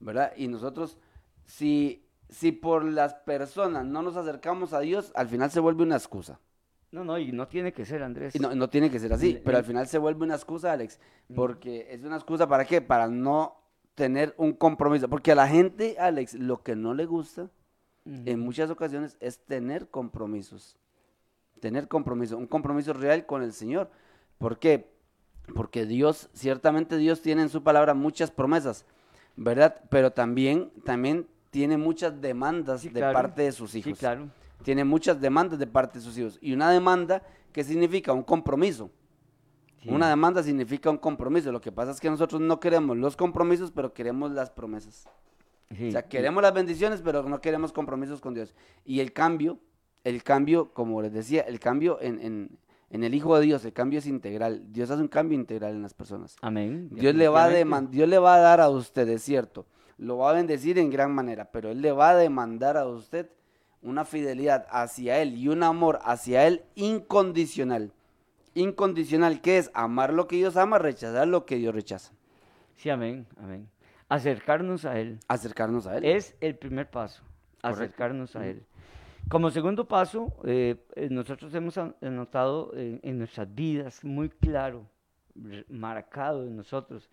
¿verdad? 0.00 0.32
Y 0.36 0.48
nosotros, 0.48 0.96
si, 1.46 2.06
si 2.28 2.52
por 2.52 2.84
las 2.84 3.14
personas 3.14 3.84
no 3.84 4.02
nos 4.02 4.16
acercamos 4.16 4.72
a 4.72 4.80
Dios, 4.80 5.12
al 5.14 5.28
final 5.28 5.50
se 5.50 5.60
vuelve 5.60 5.82
una 5.82 5.96
excusa. 5.96 6.40
No, 6.90 7.02
no, 7.04 7.18
y 7.18 7.32
no 7.32 7.48
tiene 7.48 7.72
que 7.72 7.84
ser, 7.84 8.02
Andrés. 8.04 8.36
Y 8.36 8.38
no, 8.38 8.54
no 8.54 8.68
tiene 8.70 8.88
que 8.90 9.00
ser 9.00 9.12
así, 9.12 9.32
El- 9.32 9.40
pero 9.42 9.58
al 9.58 9.64
final 9.64 9.86
se 9.88 9.98
vuelve 9.98 10.24
una 10.24 10.36
excusa, 10.36 10.72
Alex, 10.72 11.00
porque 11.34 11.88
es 11.90 12.04
una 12.04 12.16
excusa 12.16 12.46
para 12.46 12.64
qué? 12.64 12.80
Para 12.80 13.08
no 13.08 13.56
tener 13.96 14.34
un 14.38 14.52
compromiso, 14.52 15.08
porque 15.08 15.32
a 15.32 15.34
la 15.34 15.48
gente, 15.48 15.96
Alex, 15.98 16.34
lo 16.34 16.62
que 16.62 16.76
no 16.76 16.94
le 16.94 17.06
gusta 17.06 17.50
en 18.04 18.38
muchas 18.40 18.70
ocasiones 18.70 19.16
es 19.20 19.38
tener 19.38 19.88
compromisos, 19.88 20.76
tener 21.60 21.88
compromiso, 21.88 22.36
un 22.36 22.46
compromiso 22.46 22.92
real 22.92 23.24
con 23.26 23.42
el 23.42 23.52
Señor. 23.52 23.90
¿Por 24.38 24.58
qué? 24.58 24.92
Porque 25.54 25.86
Dios, 25.86 26.28
ciertamente 26.32 26.96
Dios 26.96 27.22
tiene 27.22 27.42
en 27.42 27.48
su 27.48 27.62
palabra 27.62 27.94
muchas 27.94 28.30
promesas, 28.30 28.84
¿verdad? 29.36 29.80
Pero 29.90 30.12
también, 30.12 30.70
también 30.84 31.26
tiene 31.54 31.76
muchas 31.78 32.20
demandas 32.20 32.80
Sí, 32.80 32.88
de 32.88 32.98
claro. 32.98 33.12
parte 33.14 33.42
de 33.42 33.52
sus 33.52 33.70
Sí, 33.70 33.78
hijos. 33.78 33.96
claro. 33.96 34.26
Tiene 34.64 34.82
muchas 34.82 35.20
demandas 35.20 35.56
de 35.56 35.68
parte 35.68 36.00
de 36.00 36.04
sus 36.04 36.18
hijos. 36.18 36.36
Y 36.40 36.52
una 36.52 36.68
demanda, 36.68 37.22
¿qué 37.52 37.62
significa? 37.62 38.12
Un 38.12 38.24
compromiso. 38.24 38.90
Sí. 39.80 39.88
Una 39.88 40.08
demanda 40.08 40.42
significa 40.42 40.90
un 40.90 40.98
compromiso. 40.98 41.52
Lo 41.52 41.60
que 41.60 41.70
pasa 41.70 41.92
es 41.92 42.00
que 42.00 42.10
nosotros 42.10 42.40
no 42.40 42.58
queremos 42.58 42.96
los 42.96 43.14
compromisos, 43.16 43.70
pero 43.70 43.92
queremos 43.94 44.32
las 44.32 44.50
promesas. 44.50 45.06
Sí, 45.70 45.88
O 45.88 45.92
sea, 45.92 46.02
queremos 46.08 46.42
las 46.42 46.52
bendiciones, 46.52 47.02
pero 47.02 47.22
no 47.22 47.40
queremos 47.40 47.72
compromisos 47.72 48.20
con 48.20 48.34
Dios. 48.34 48.52
Y 48.84 48.98
el 48.98 49.12
cambio, 49.12 49.60
el 50.02 50.24
cambio, 50.24 50.72
como 50.72 51.00
les 51.02 51.12
decía, 51.12 51.42
el 51.42 51.60
cambio 51.60 51.98
en, 52.00 52.20
en- 52.20 52.58
en 52.90 53.04
el 53.04 53.14
Hijo 53.14 53.36
de 53.38 53.44
Dios, 53.46 53.64
el 53.64 53.72
cambio 53.72 54.00
es 54.00 54.06
integral. 54.06 54.72
Dios 54.72 54.90
hace 54.90 55.02
un 55.02 55.08
cambio 55.08 55.38
integral 55.38 55.72
en 55.74 55.82
las 55.82 55.94
personas. 55.94 56.36
Amén. 56.42 56.88
Dios 56.90 57.14
le, 57.14 57.28
va 57.28 57.44
a 57.44 57.48
Dios 57.50 58.08
le 58.08 58.18
va 58.18 58.34
a 58.36 58.38
dar 58.38 58.60
a 58.60 58.68
usted, 58.68 59.08
es 59.08 59.22
cierto, 59.22 59.66
lo 59.98 60.18
va 60.18 60.30
a 60.30 60.34
bendecir 60.34 60.78
en 60.78 60.90
gran 60.90 61.12
manera, 61.14 61.50
pero 61.50 61.70
Él 61.70 61.80
le 61.82 61.92
va 61.92 62.10
a 62.10 62.16
demandar 62.16 62.76
a 62.76 62.86
usted 62.86 63.28
una 63.82 64.04
fidelidad 64.04 64.66
hacia 64.70 65.20
Él 65.20 65.34
y 65.36 65.48
un 65.48 65.62
amor 65.62 65.98
hacia 66.04 66.46
Él 66.46 66.62
incondicional. 66.74 67.92
Incondicional, 68.54 69.40
que 69.40 69.58
es 69.58 69.70
amar 69.74 70.12
lo 70.12 70.26
que 70.28 70.36
Dios 70.36 70.56
ama, 70.56 70.78
rechazar 70.78 71.26
lo 71.28 71.44
que 71.44 71.56
Dios 71.56 71.74
rechaza. 71.74 72.12
Sí, 72.76 72.88
amén, 72.90 73.26
amén. 73.36 73.68
Acercarnos 74.08 74.84
a 74.84 74.98
Él. 74.98 75.18
Acercarnos 75.28 75.86
a 75.86 75.96
Él. 75.96 76.04
Es 76.04 76.36
el 76.40 76.54
primer 76.56 76.88
paso, 76.88 77.22
Correcto. 77.60 77.82
acercarnos 77.82 78.36
a 78.36 78.46
Él. 78.46 78.62
Como 79.28 79.50
segundo 79.50 79.88
paso, 79.88 80.32
eh, 80.44 80.76
eh, 80.94 81.08
nosotros 81.10 81.52
hemos 81.54 81.78
an- 81.78 81.96
notado 82.00 82.72
en, 82.76 83.00
en 83.02 83.18
nuestras 83.18 83.52
vidas 83.54 84.04
muy 84.04 84.28
claro, 84.28 84.86
marcado 85.68 86.44
en 86.46 86.56
nosotros, 86.56 87.08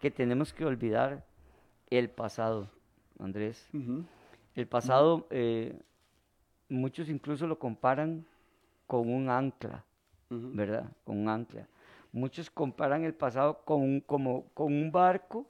que 0.00 0.10
tenemos 0.10 0.52
que 0.54 0.64
olvidar 0.64 1.24
el 1.90 2.10
pasado, 2.10 2.68
Andrés. 3.18 3.68
El 4.54 4.66
pasado, 4.66 5.26
eh, 5.30 5.78
muchos 6.68 7.08
incluso 7.08 7.46
lo 7.46 7.58
comparan 7.58 8.24
con 8.86 9.12
un 9.12 9.28
ancla, 9.28 9.84
¿verdad? 10.30 10.90
Con 11.04 11.18
un 11.18 11.28
ancla. 11.28 11.68
Muchos 12.12 12.50
comparan 12.50 13.04
el 13.04 13.14
pasado 13.14 13.62
con 13.64 13.82
un, 13.82 14.00
como, 14.00 14.46
con 14.54 14.72
un 14.72 14.90
barco 14.90 15.46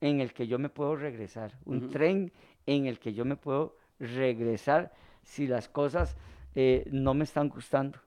en 0.00 0.20
el 0.20 0.32
que 0.32 0.46
yo 0.46 0.58
me 0.58 0.68
puedo 0.68 0.96
regresar, 0.96 1.56
un 1.64 1.88
tren 1.88 2.32
en 2.66 2.86
el 2.86 2.98
que 2.98 3.14
yo 3.14 3.24
me 3.24 3.36
puedo 3.36 3.76
regresar 3.98 4.92
si 5.22 5.46
las 5.46 5.68
cosas 5.68 6.16
eh, 6.54 6.86
no 6.90 7.14
me 7.14 7.24
están 7.24 7.48
gustando, 7.48 7.98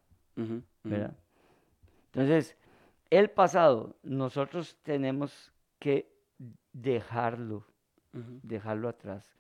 ¿verdad? 0.84 1.16
Entonces, 2.08 2.58
el 3.10 3.30
pasado, 3.30 3.96
nosotros 4.04 4.78
tenemos 4.84 5.52
que 5.80 6.15
dejarlo, 6.76 7.66
dejarlo 8.44 8.90
atrás. 8.90 9.34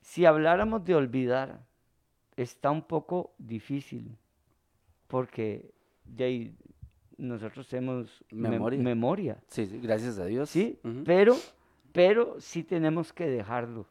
Si 0.00 0.24
habláramos 0.24 0.84
de 0.84 0.94
olvidar, 0.94 1.64
está 2.36 2.70
un 2.70 2.82
poco 2.82 3.34
difícil, 3.38 4.16
porque 5.08 5.72
de 6.04 6.24
ahí 6.24 6.56
nosotros 7.18 7.68
tenemos 7.68 8.24
memoria. 8.30 9.42
Sí, 9.48 9.66
gracias 9.82 10.18
a 10.18 10.26
Dios. 10.26 10.48
Sí, 10.50 10.78
pero, 11.04 11.36
pero 11.92 12.40
sí 12.40 12.62
tenemos 12.62 13.12
que 13.12 13.26
dejarlo. 13.28 13.86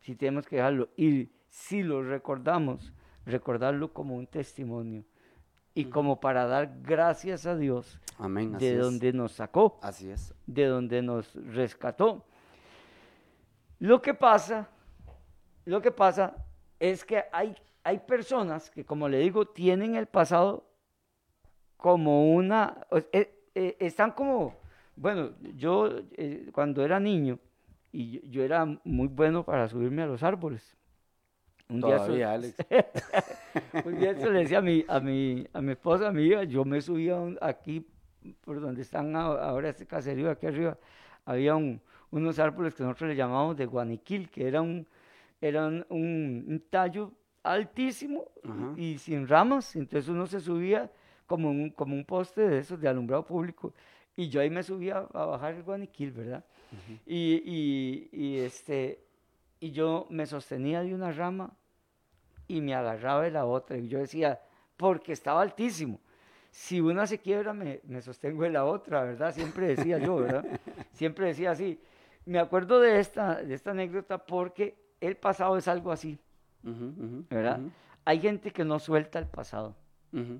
Sí 0.00 0.14
tenemos 0.14 0.46
que 0.46 0.56
dejarlo. 0.56 0.90
Y 0.96 1.30
si 1.48 1.82
lo 1.82 2.02
recordamos, 2.02 2.92
recordarlo 3.24 3.92
como 3.92 4.16
un 4.16 4.26
testimonio 4.26 5.04
y 5.78 5.84
como 5.84 6.18
para 6.18 6.44
dar 6.46 6.80
gracias 6.82 7.46
a 7.46 7.54
Dios 7.54 8.00
de 8.58 8.76
donde 8.76 9.12
nos 9.12 9.30
sacó, 9.30 9.78
así 9.80 10.10
es, 10.10 10.34
de 10.44 10.66
donde 10.66 11.02
nos 11.02 11.32
rescató. 11.54 12.24
Lo 13.78 14.02
que 14.02 14.12
pasa, 14.12 14.68
lo 15.66 15.80
que 15.80 15.92
pasa 15.92 16.34
es 16.80 17.04
que 17.04 17.22
hay, 17.30 17.54
hay 17.84 18.00
personas 18.00 18.70
que, 18.70 18.84
como 18.84 19.08
le 19.08 19.20
digo, 19.20 19.46
tienen 19.46 19.94
el 19.94 20.06
pasado 20.06 20.68
como 21.76 22.34
una, 22.34 22.84
eh, 23.12 23.46
eh, 23.54 23.76
están 23.78 24.10
como, 24.10 24.56
bueno, 24.96 25.30
yo 25.54 25.90
eh, 26.16 26.50
cuando 26.52 26.84
era 26.84 26.98
niño, 26.98 27.38
y 27.92 28.28
yo, 28.28 28.42
era 28.42 28.66
muy 28.82 29.06
bueno 29.06 29.44
para 29.44 29.68
subirme 29.68 30.02
a 30.02 30.06
los 30.06 30.24
árboles. 30.24 30.76
Un 31.70 31.82
día 31.82 32.32
Alex. 32.32 32.56
un 33.84 33.98
día 33.98 34.12
le 34.12 34.30
decía 34.30 34.58
a 34.58 34.62
mi, 34.62 34.84
a 34.88 35.00
mi, 35.00 35.46
a 35.52 35.60
mi 35.60 35.72
esposa, 35.72 36.08
a 36.08 36.12
mi 36.12 36.22
hija, 36.24 36.44
yo 36.44 36.64
me 36.64 36.80
subía 36.80 37.18
aquí, 37.42 37.86
por 38.42 38.58
donde 38.58 38.80
están 38.80 39.14
ahora 39.14 39.68
este 39.68 39.86
caserío, 39.86 40.30
aquí 40.30 40.46
arriba, 40.46 40.78
había 41.26 41.56
unos 42.10 42.38
árboles 42.38 42.74
que 42.74 42.82
nosotros 42.82 43.10
le 43.10 43.16
llamábamos 43.16 43.58
de 43.58 43.66
guaniquil, 43.66 44.30
que 44.30 44.48
era 44.48 44.62
un, 44.62 44.86
un, 45.90 46.64
tallo 46.70 47.12
altísimo 47.42 48.24
y, 48.74 48.96
sin 48.96 49.28
ramas, 49.28 49.76
entonces 49.76 50.08
uno 50.08 50.26
se 50.26 50.40
subía 50.40 50.90
como 51.26 51.50
un, 51.50 51.68
como 51.68 51.94
un 51.94 52.06
poste 52.06 52.48
de 52.48 52.60
esos 52.60 52.80
de 52.80 52.88
alumbrado 52.88 53.26
público 53.26 53.74
y 54.16 54.30
yo 54.30 54.40
ahí 54.40 54.48
me 54.48 54.62
subía 54.62 55.06
a 55.12 55.26
bajar 55.26 55.52
el 55.52 55.62
guaniquil, 55.64 56.12
¿verdad? 56.12 56.42
y, 57.04 57.42
y, 57.44 58.08
y, 58.10 58.38
este, 58.38 59.04
y 59.60 59.70
yo 59.70 60.06
me 60.08 60.24
sostenía 60.24 60.82
de 60.82 60.94
una 60.94 61.12
rama 61.12 61.54
y 62.48 62.60
me 62.60 62.74
agarraba 62.74 63.22
de 63.22 63.30
la 63.30 63.44
otra. 63.44 63.76
Y 63.76 63.86
yo 63.86 63.98
decía, 63.98 64.40
porque 64.76 65.12
estaba 65.12 65.42
altísimo. 65.42 66.00
Si 66.50 66.80
una 66.80 67.06
se 67.06 67.18
quiebra, 67.18 67.52
me, 67.52 67.80
me 67.84 68.00
sostengo 68.00 68.42
de 68.42 68.50
la 68.50 68.64
otra, 68.64 69.04
¿verdad? 69.04 69.32
Siempre 69.32 69.68
decía 69.68 69.98
yo, 69.98 70.16
¿verdad? 70.16 70.44
Siempre 70.92 71.26
decía 71.26 71.50
así. 71.50 71.78
Me 72.24 72.38
acuerdo 72.38 72.80
de 72.80 72.98
esta, 72.98 73.42
de 73.42 73.54
esta 73.54 73.70
anécdota 73.70 74.18
porque 74.18 74.76
el 75.00 75.16
pasado 75.16 75.56
es 75.56 75.68
algo 75.68 75.92
así, 75.92 76.18
¿verdad? 77.30 77.60
Hay 78.04 78.20
gente 78.20 78.50
que 78.50 78.64
no 78.64 78.78
suelta 78.78 79.18
el 79.18 79.26
pasado. 79.26 79.76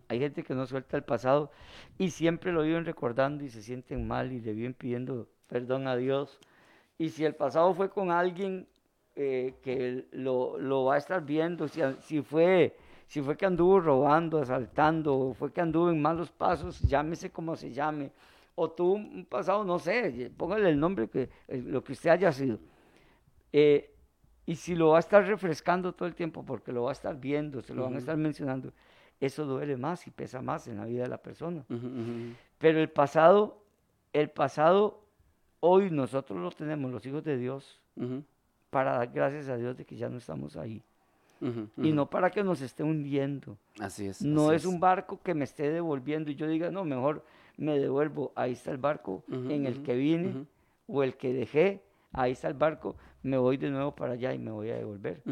Hay 0.08 0.18
gente 0.18 0.42
que 0.42 0.54
no 0.54 0.66
suelta 0.66 0.96
el 0.96 1.02
pasado 1.02 1.50
y 1.98 2.10
siempre 2.10 2.52
lo 2.52 2.62
viven 2.62 2.86
recordando 2.86 3.44
y 3.44 3.50
se 3.50 3.62
sienten 3.62 4.08
mal 4.08 4.32
y 4.32 4.40
le 4.40 4.54
viven 4.54 4.72
pidiendo 4.72 5.28
perdón 5.46 5.86
a 5.86 5.96
Dios. 5.96 6.40
Y 6.96 7.10
si 7.10 7.24
el 7.24 7.34
pasado 7.34 7.74
fue 7.74 7.90
con 7.90 8.10
alguien 8.10 8.66
eh, 9.20 9.54
que 9.62 10.06
lo, 10.12 10.56
lo, 10.58 10.84
va 10.84 10.94
a 10.94 10.98
estar 10.98 11.24
viendo, 11.24 11.66
si, 11.66 11.80
si, 12.02 12.22
fue, 12.22 12.76
si 13.08 13.20
fue 13.20 13.36
que 13.36 13.46
anduvo 13.46 13.80
robando, 13.80 14.38
asaltando, 14.38 15.34
fue 15.36 15.52
que 15.52 15.60
anduvo 15.60 15.90
en 15.90 16.00
malos 16.00 16.30
pasos, 16.30 16.80
llámese 16.82 17.28
como 17.30 17.56
se 17.56 17.72
llame, 17.72 18.12
o 18.54 18.70
tuvo 18.70 18.92
un 18.94 19.26
pasado, 19.28 19.64
no 19.64 19.80
sé, 19.80 20.30
póngale 20.36 20.68
el 20.68 20.78
nombre, 20.78 21.08
que 21.08 21.28
eh, 21.48 21.60
lo 21.66 21.82
que 21.82 21.94
usted 21.94 22.10
haya 22.10 22.30
sido. 22.30 22.60
Eh, 23.52 23.92
y 24.46 24.54
si 24.54 24.76
lo 24.76 24.90
va 24.90 24.98
a 24.98 25.00
estar 25.00 25.26
refrescando 25.26 25.92
todo 25.92 26.06
el 26.06 26.14
tiempo, 26.14 26.44
porque 26.44 26.70
lo 26.70 26.84
va 26.84 26.90
a 26.90 26.92
estar 26.92 27.18
viendo, 27.18 27.60
se 27.60 27.74
lo 27.74 27.82
van 27.82 27.96
a 27.96 27.98
estar 27.98 28.16
mencionando, 28.16 28.72
eso 29.18 29.46
duele 29.46 29.76
más 29.76 30.06
y 30.06 30.12
pesa 30.12 30.40
más 30.42 30.68
en 30.68 30.76
la 30.76 30.84
vida 30.84 31.02
de 31.02 31.08
la 31.08 31.18
persona. 31.18 31.64
Pero 32.58 32.78
el 32.78 32.88
pasado, 32.88 33.64
el 34.12 34.30
pasado, 34.30 35.02
hoy 35.58 35.90
nosotros 35.90 36.38
lo 36.38 36.52
tenemos, 36.52 36.92
los 36.92 37.04
hijos 37.04 37.24
de 37.24 37.36
Dios, 37.36 37.80
para 38.70 38.98
dar 38.98 39.10
gracias 39.12 39.48
a 39.48 39.56
Dios 39.56 39.76
de 39.76 39.84
que 39.84 39.96
ya 39.96 40.08
no 40.08 40.18
estamos 40.18 40.56
ahí. 40.56 40.82
Y 41.76 41.92
no 41.92 42.10
para 42.10 42.30
que 42.30 42.42
nos 42.42 42.60
esté 42.62 42.82
hundiendo. 42.82 43.56
Así 43.78 44.06
es. 44.06 44.22
No 44.22 44.52
es, 44.52 44.64
un 44.64 44.80
barco 44.80 45.20
que 45.22 45.34
me 45.34 45.44
esté 45.44 45.70
devolviendo 45.70 46.32
y 46.32 46.34
yo 46.34 46.48
diga, 46.48 46.70
no, 46.70 46.84
mejor 46.84 47.24
me 47.56 47.78
devuelvo. 47.78 48.32
Ahí 48.34 48.52
está 48.52 48.72
el 48.72 48.78
barco 48.78 49.24
en 49.28 49.66
el 49.66 49.82
que 49.82 49.94
vine 49.94 50.46
o 50.86 51.02
el 51.02 51.16
que 51.16 51.32
dejé. 51.32 51.84
Ahí 52.12 52.32
está 52.32 52.48
el 52.48 52.54
barco. 52.54 52.96
Me 53.22 53.38
voy 53.38 53.56
de 53.56 53.70
nuevo 53.70 53.94
para 53.94 54.14
allá 54.14 54.34
y 54.34 54.38
me 54.38 54.50
voy 54.50 54.70
a 54.70 54.76
devolver. 54.76 55.22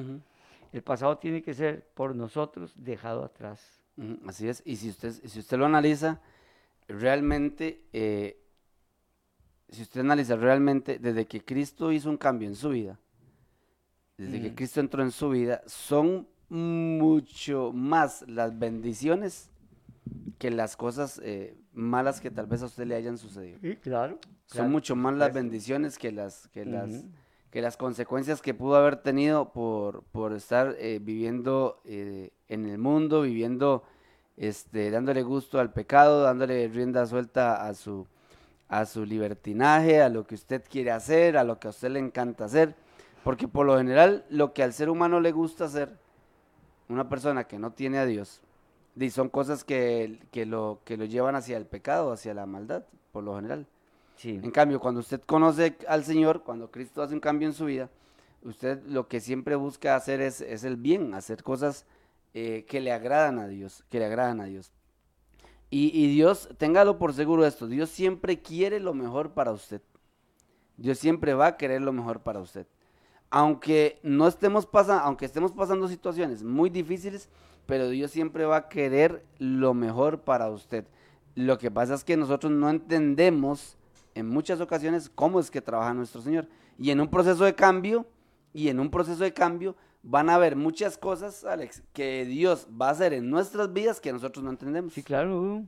El 0.73 0.83
pasado 0.83 1.19
tiene 1.19 1.43
que 1.43 1.55
ser 1.55 1.89
por 1.95 2.15
nosotros 2.15 2.73
dejado 2.77 3.25
atrás. 3.25 3.81
Así 4.27 4.49
es. 4.49 4.63
Y 4.65 4.77
si 4.77 4.91
usted, 4.91 5.11
si 5.11 5.39
usted 5.41 5.59
lo 5.59 5.67
analiza, 5.67 6.21
realmente, 6.87 7.83
eh, 7.93 8.39
si 9.71 9.83
usted 9.83 10.03
analiza 10.03 10.37
realmente, 10.37 10.99
desde 10.99 11.27
que 11.27 11.41
Cristo 11.41 11.91
hizo 11.91 12.11
un 12.11 12.17
cambio 12.17 12.47
en 12.47 12.55
su 12.55 12.69
vida, 12.69 12.99
desde 14.17 14.41
que. 14.41 14.55
Cristo 14.55 14.81
entró 14.81 15.03
en 15.03 15.11
su 15.11 15.31
vida, 15.31 15.63
son 15.67 16.27
mucho 16.49 17.73
más 17.73 18.25
las 18.29 18.59
bendiciones 18.59 19.51
que 20.39 20.51
las 20.51 20.77
cosas 20.77 21.21
eh, 21.25 21.57
malas 21.73 22.21
que 22.21 22.31
tal 22.31 22.47
vez 22.47 22.63
a 22.63 22.67
usted 22.67 22.87
le 22.87 22.95
hayan 22.95 23.19
sucedido. 23.19 23.59
Sí, 23.61 23.77
claro. 23.77 24.19
Son 24.47 24.71
mucho 24.71 24.95
más 24.95 25.15
las 25.15 25.33
bendiciones 25.33 25.99
que 25.99 26.13
las, 26.13 26.49
que 26.49 26.65
las, 26.65 27.05
que 27.51 27.61
las 27.61 27.77
consecuencias 27.77 28.41
que 28.41 28.55
pudo 28.55 28.77
haber 28.77 28.97
tenido 28.97 29.53
por, 29.53 30.05
por 30.05 30.33
estar 30.33 30.77
eh, 30.79 31.01
viviendo 31.03 31.81
eh, 31.85 32.31
en 32.49 32.67
el 32.67 32.79
mundo, 32.79 33.23
viviendo, 33.23 33.83
este, 34.37 34.91
dándole 34.91 35.23
gusto 35.23 35.59
al 35.59 35.73
pecado, 35.73 36.23
dándole 36.23 36.69
rienda 36.69 37.07
suelta 37.07 37.67
a 37.67 37.75
su, 37.75 38.07
a 38.69 38.87
su 38.87 39.05
libertinaje, 39.05 40.01
a 40.01 40.09
lo 40.09 40.27
que 40.27 40.37
usted 40.37 40.63
quiere 40.71 40.93
hacer, 40.93 41.37
a 41.37 41.43
lo 41.43 41.59
que 41.59 41.67
a 41.67 41.71
usted 41.71 41.91
le 41.91 41.99
encanta 41.99 42.45
hacer 42.45 42.77
porque 43.27 43.49
por 43.49 43.67
lo 43.67 43.77
general, 43.77 44.25
lo 44.31 44.53
que 44.53 44.63
al 44.63 44.73
ser 44.73 44.89
humano 44.89 45.19
le 45.19 45.33
gusta 45.33 45.65
hacer, 45.65 45.99
una 46.89 47.09
persona 47.09 47.43
que 47.49 47.59
no 47.59 47.73
tiene 47.73 47.99
a 47.99 48.07
Dios, 48.07 48.41
son 49.11 49.31
cosas 49.31 49.65
que, 49.65 50.21
lo, 50.47 50.81
que 50.85 50.97
lo 50.97 51.07
llevan 51.07 51.35
hacia 51.35 51.57
el 51.57 51.67
pecado, 51.67 52.13
hacia 52.13 52.35
la 52.35 52.47
maldad, 52.47 52.85
por 53.11 53.25
lo 53.25 53.35
general. 53.35 53.67
Sí. 54.15 54.39
En 54.41 54.53
cambio, 54.53 54.79
cuando 54.79 55.01
usted 55.01 55.21
conoce 55.23 55.77
al 55.89 56.05
Señor, 56.05 56.45
cuando 56.45 56.71
Cristo 56.71 57.03
hace 57.03 57.15
un 57.15 57.21
cambio 57.21 57.49
en 57.49 57.55
su 57.55 57.65
vida, 57.65 57.91
usted 58.45 58.81
lo 58.87 59.09
que 59.09 59.19
siempre 59.19 59.57
busca 59.57 59.97
hacer 59.97 60.21
es, 60.21 60.41
el 60.41 60.77
bien, 60.77 61.13
hacer 61.13 61.43
cosas 61.43 61.85
eh, 62.33 62.65
que 62.69 62.81
le 62.81 62.93
agradan 62.93 63.41
a 63.41 63.49
Dios, 63.49 63.85
que 63.91 63.99
le 63.99 64.05
agradan 64.05 64.41
a 64.41 64.45
Dios. 64.45 64.71
Y, 65.69 65.91
y, 65.93 66.15
Dios, 66.15 66.49
téngalo 66.59 66.97
por 66.97 67.13
seguro 67.13 67.45
esto, 67.45 67.67
Dios 67.67 67.91
siempre 67.91 68.41
quiere 68.41 68.79
lo 68.79 68.95
mejor 68.95 69.33
para 69.33 69.51
usted. 69.51 69.83
Dios 70.77 71.01
siempre 71.01 71.35
va 71.35 71.47
a 71.49 71.57
querer 71.57 71.83
lo 71.83 71.93
mejor 71.93 72.21
para 72.21 72.39
usted 72.39 72.69
aunque 73.31 73.99
no 74.03 74.29
estemos 74.29 74.67
pasando, 74.67 75.05
aunque 75.05 75.25
estemos 75.25 75.53
pasando 75.53 75.89
situaciones 75.89 76.43
muy 76.43 76.71
difíciles, 76.71 77.29
pero 77.67 77.89
Dios 77.89 78.11
siempre 78.11 78.45
va 78.45 78.57
a 78.57 78.69
querer 78.69 79.25
lo 79.39 79.75
mejor 79.75 80.21
para 80.21 80.51
usted. 80.51 80.87
Lo 81.35 81.59
que 81.59 81.71
pasa 81.71 81.95
es 81.95 82.05
que 82.05 82.17
nosotros 82.17 82.53
no 82.53 82.71
entendemos 82.71 83.77
en 84.15 84.29
muchas 84.29 84.61
ocasiones 84.61 85.11
cómo 85.15 85.41
es 85.41 85.51
que 85.51 85.61
trabaja 85.61 85.93
nuestro 85.93 86.23
Señor. 86.23 86.49
Y 86.79 86.91
en 86.91 87.01
un 87.01 87.09
proceso 87.09 87.45
de 87.45 87.55
cambio, 87.55 88.07
y 88.57 88.69
en 88.69 88.81
un 88.81 88.91
proceso 88.91 89.23
de 89.23 89.35
cambio 89.35 89.77
van 90.03 90.31
a 90.31 90.37
haber 90.37 90.57
muchas 90.57 90.97
cosas, 90.97 91.45
Alex, 91.45 91.83
que 91.93 92.25
Dios 92.25 92.69
va 92.81 92.89
a 92.89 92.93
hacer 92.93 93.13
en 93.13 93.29
nuestras 93.29 93.73
vidas 93.73 94.01
que 94.01 94.13
nosotros 94.13 94.43
no 94.43 94.51
entendemos. 94.51 94.95
Sí, 94.95 95.03
claro. 95.03 95.65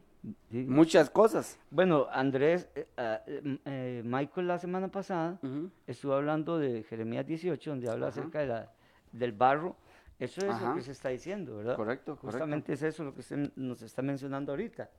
Muchas 0.50 1.10
cosas. 1.10 1.58
Bueno, 1.70 2.06
Andrés, 2.10 2.68
eh, 2.74 2.86
ah, 2.96 3.20
eh, 3.26 3.58
eh, 3.64 4.02
Michael 4.04 4.48
la 4.48 4.58
semana 4.58 4.88
pasada 4.88 5.38
estuvo 5.86 6.14
hablando 6.14 6.58
de 6.58 6.82
Jeremías 6.82 7.26
18, 7.26 7.70
donde 7.70 7.90
habla 7.90 8.08
acerca 8.08 8.40
de 8.40 8.46
la, 8.46 8.72
del 9.12 9.32
barro. 9.32 9.76
Eso 10.18 10.40
es 10.40 10.60
lo 10.60 10.74
que 10.74 10.82
se 10.82 10.92
está 10.92 11.10
diciendo, 11.10 11.58
¿verdad? 11.58 11.76
Correcto, 11.76 12.16
Justamente 12.16 12.72
es 12.72 12.82
eso 12.82 13.04
lo 13.04 13.14
que 13.14 13.22
nos 13.54 13.82
está 13.82 14.02
mencionando 14.02 14.52
ahorita. 14.52 14.90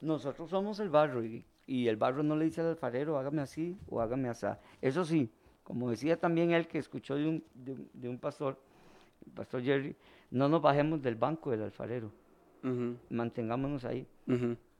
Nosotros 0.00 0.48
somos 0.48 0.80
el 0.80 0.88
barro 0.88 1.22
y, 1.22 1.44
el 1.66 1.96
barro 1.96 2.22
no 2.22 2.36
le 2.36 2.46
dice 2.46 2.62
al 2.62 2.68
alfarero, 2.68 3.18
hágame 3.18 3.42
así 3.42 3.78
o 3.88 4.00
hágame 4.00 4.28
así. 4.30 4.46
Eso 4.80 5.04
sí, 5.04 5.30
como 5.62 5.90
decía 5.90 6.18
también 6.18 6.52
él 6.52 6.66
que 6.66 6.78
escuchó 6.78 7.16
de 7.16 7.28
un, 7.28 7.44
de 7.54 8.08
un 8.08 8.18
pastor, 8.18 8.58
Pastor 9.34 9.62
Jerry, 9.62 9.96
no 10.30 10.48
nos 10.48 10.60
bajemos 10.60 11.00
del 11.02 11.14
banco 11.14 11.50
del 11.50 11.62
alfarero, 11.62 12.10
mantengámonos 13.10 13.84
ahí, 13.84 14.06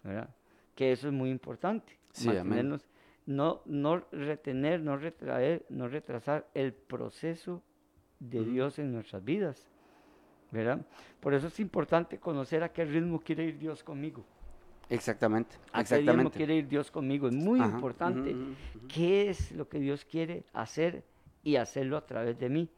¿verdad? 0.03 0.29
Que 0.75 0.93
eso 0.93 1.09
es 1.09 1.15
muy 1.15 1.31
importante, 1.31 1.99
mantenernos, 2.25 2.87
no, 3.27 3.63
no 3.65 4.05
retener, 4.13 4.81
no 4.81 4.97
retraer, 4.97 5.65
no 5.69 5.89
retrasar 5.89 6.49
el 6.55 6.73
proceso 6.73 7.63
de 8.19 8.45
Dios 8.45 8.79
en 8.79 8.93
nuestras 8.93 9.25
vidas, 9.25 9.69
¿verdad? 10.51 10.85
Por 11.21 11.35
eso 11.35 11.49
es 11.49 11.61
importante 11.61 12.19
conocer 12.19 12.63
a 12.63 12.73
qué 12.73 12.85
ritmo 12.85 13.21
quiere 13.21 13.45
ir 13.45 13.59
Dios 13.59 13.83
conmigo. 13.83 14.25
Exactamente. 14.91 15.57
¿A 15.73 15.81
exactamente. 15.81 16.05
qué 16.05 16.17
ritmo 16.17 16.31
quiere 16.31 16.55
ir 16.57 16.69
Dios 16.69 16.91
conmigo? 16.91 17.29
Es 17.29 17.35
muy 17.35 17.61
importante. 17.61 18.35
¿Qué 18.89 19.31
es 19.31 19.53
lo 19.53 19.69
que 19.69 19.79
Dios 19.79 20.05
quiere 20.05 20.45
hacer 20.53 21.05
y 21.43 21.57
hacerlo 21.57 21.97
a 21.97 22.05
través 22.05 22.39
de 22.39 22.49
mí? 22.49 22.69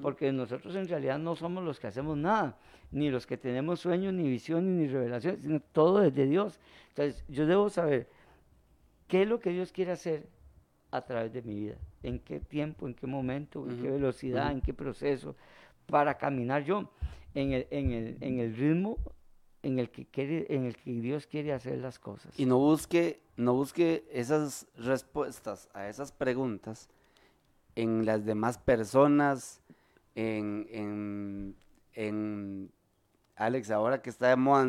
Porque 0.00 0.30
nosotros 0.30 0.76
en 0.76 0.86
realidad 0.86 1.18
no 1.18 1.34
somos 1.34 1.64
los 1.64 1.80
que 1.80 1.88
hacemos 1.88 2.16
nada, 2.16 2.56
ni 2.92 3.10
los 3.10 3.26
que 3.26 3.36
tenemos 3.36 3.80
sueños, 3.80 4.14
ni 4.14 4.28
visiones, 4.28 4.70
ni 4.70 4.86
revelaciones, 4.86 5.42
sino 5.42 5.60
todo 5.60 6.02
es 6.04 6.14
de 6.14 6.26
Dios. 6.26 6.60
Entonces, 6.90 7.24
yo 7.28 7.46
debo 7.46 7.68
saber 7.68 8.08
qué 9.08 9.22
es 9.22 9.28
lo 9.28 9.40
que 9.40 9.50
Dios 9.50 9.72
quiere 9.72 9.92
hacer 9.92 10.28
a 10.92 11.02
través 11.02 11.32
de 11.32 11.42
mi 11.42 11.54
vida, 11.56 11.76
en 12.02 12.20
qué 12.20 12.38
tiempo, 12.38 12.86
en 12.86 12.94
qué 12.94 13.06
momento, 13.06 13.68
en 13.68 13.82
qué 13.82 13.90
velocidad, 13.90 14.52
en 14.52 14.60
qué 14.60 14.72
proceso, 14.72 15.34
para 15.86 16.16
caminar 16.16 16.64
yo 16.64 16.90
en 17.34 17.52
el, 17.52 17.66
en 17.70 17.90
el, 17.90 18.16
en 18.20 18.38
el 18.38 18.54
ritmo 18.54 18.98
en 19.62 19.78
el 19.78 19.90
que 19.90 20.06
quiere, 20.06 20.46
en 20.50 20.64
el 20.64 20.76
que 20.76 20.90
Dios 20.90 21.26
quiere 21.26 21.52
hacer 21.52 21.78
las 21.78 21.98
cosas. 21.98 22.38
Y 22.38 22.46
no 22.46 22.58
busque, 22.58 23.22
no 23.36 23.54
busque 23.54 24.04
esas 24.12 24.66
respuestas 24.76 25.68
a 25.72 25.88
esas 25.88 26.12
preguntas 26.12 26.88
en 27.74 28.04
las 28.04 28.24
demás 28.24 28.58
personas, 28.58 29.61
en, 30.14 30.66
en, 30.70 31.56
en 31.94 32.72
Alex, 33.36 33.70
ahora 33.70 34.02
que 34.02 34.10
está 34.10 34.28
de 34.28 34.36
moda 34.36 34.66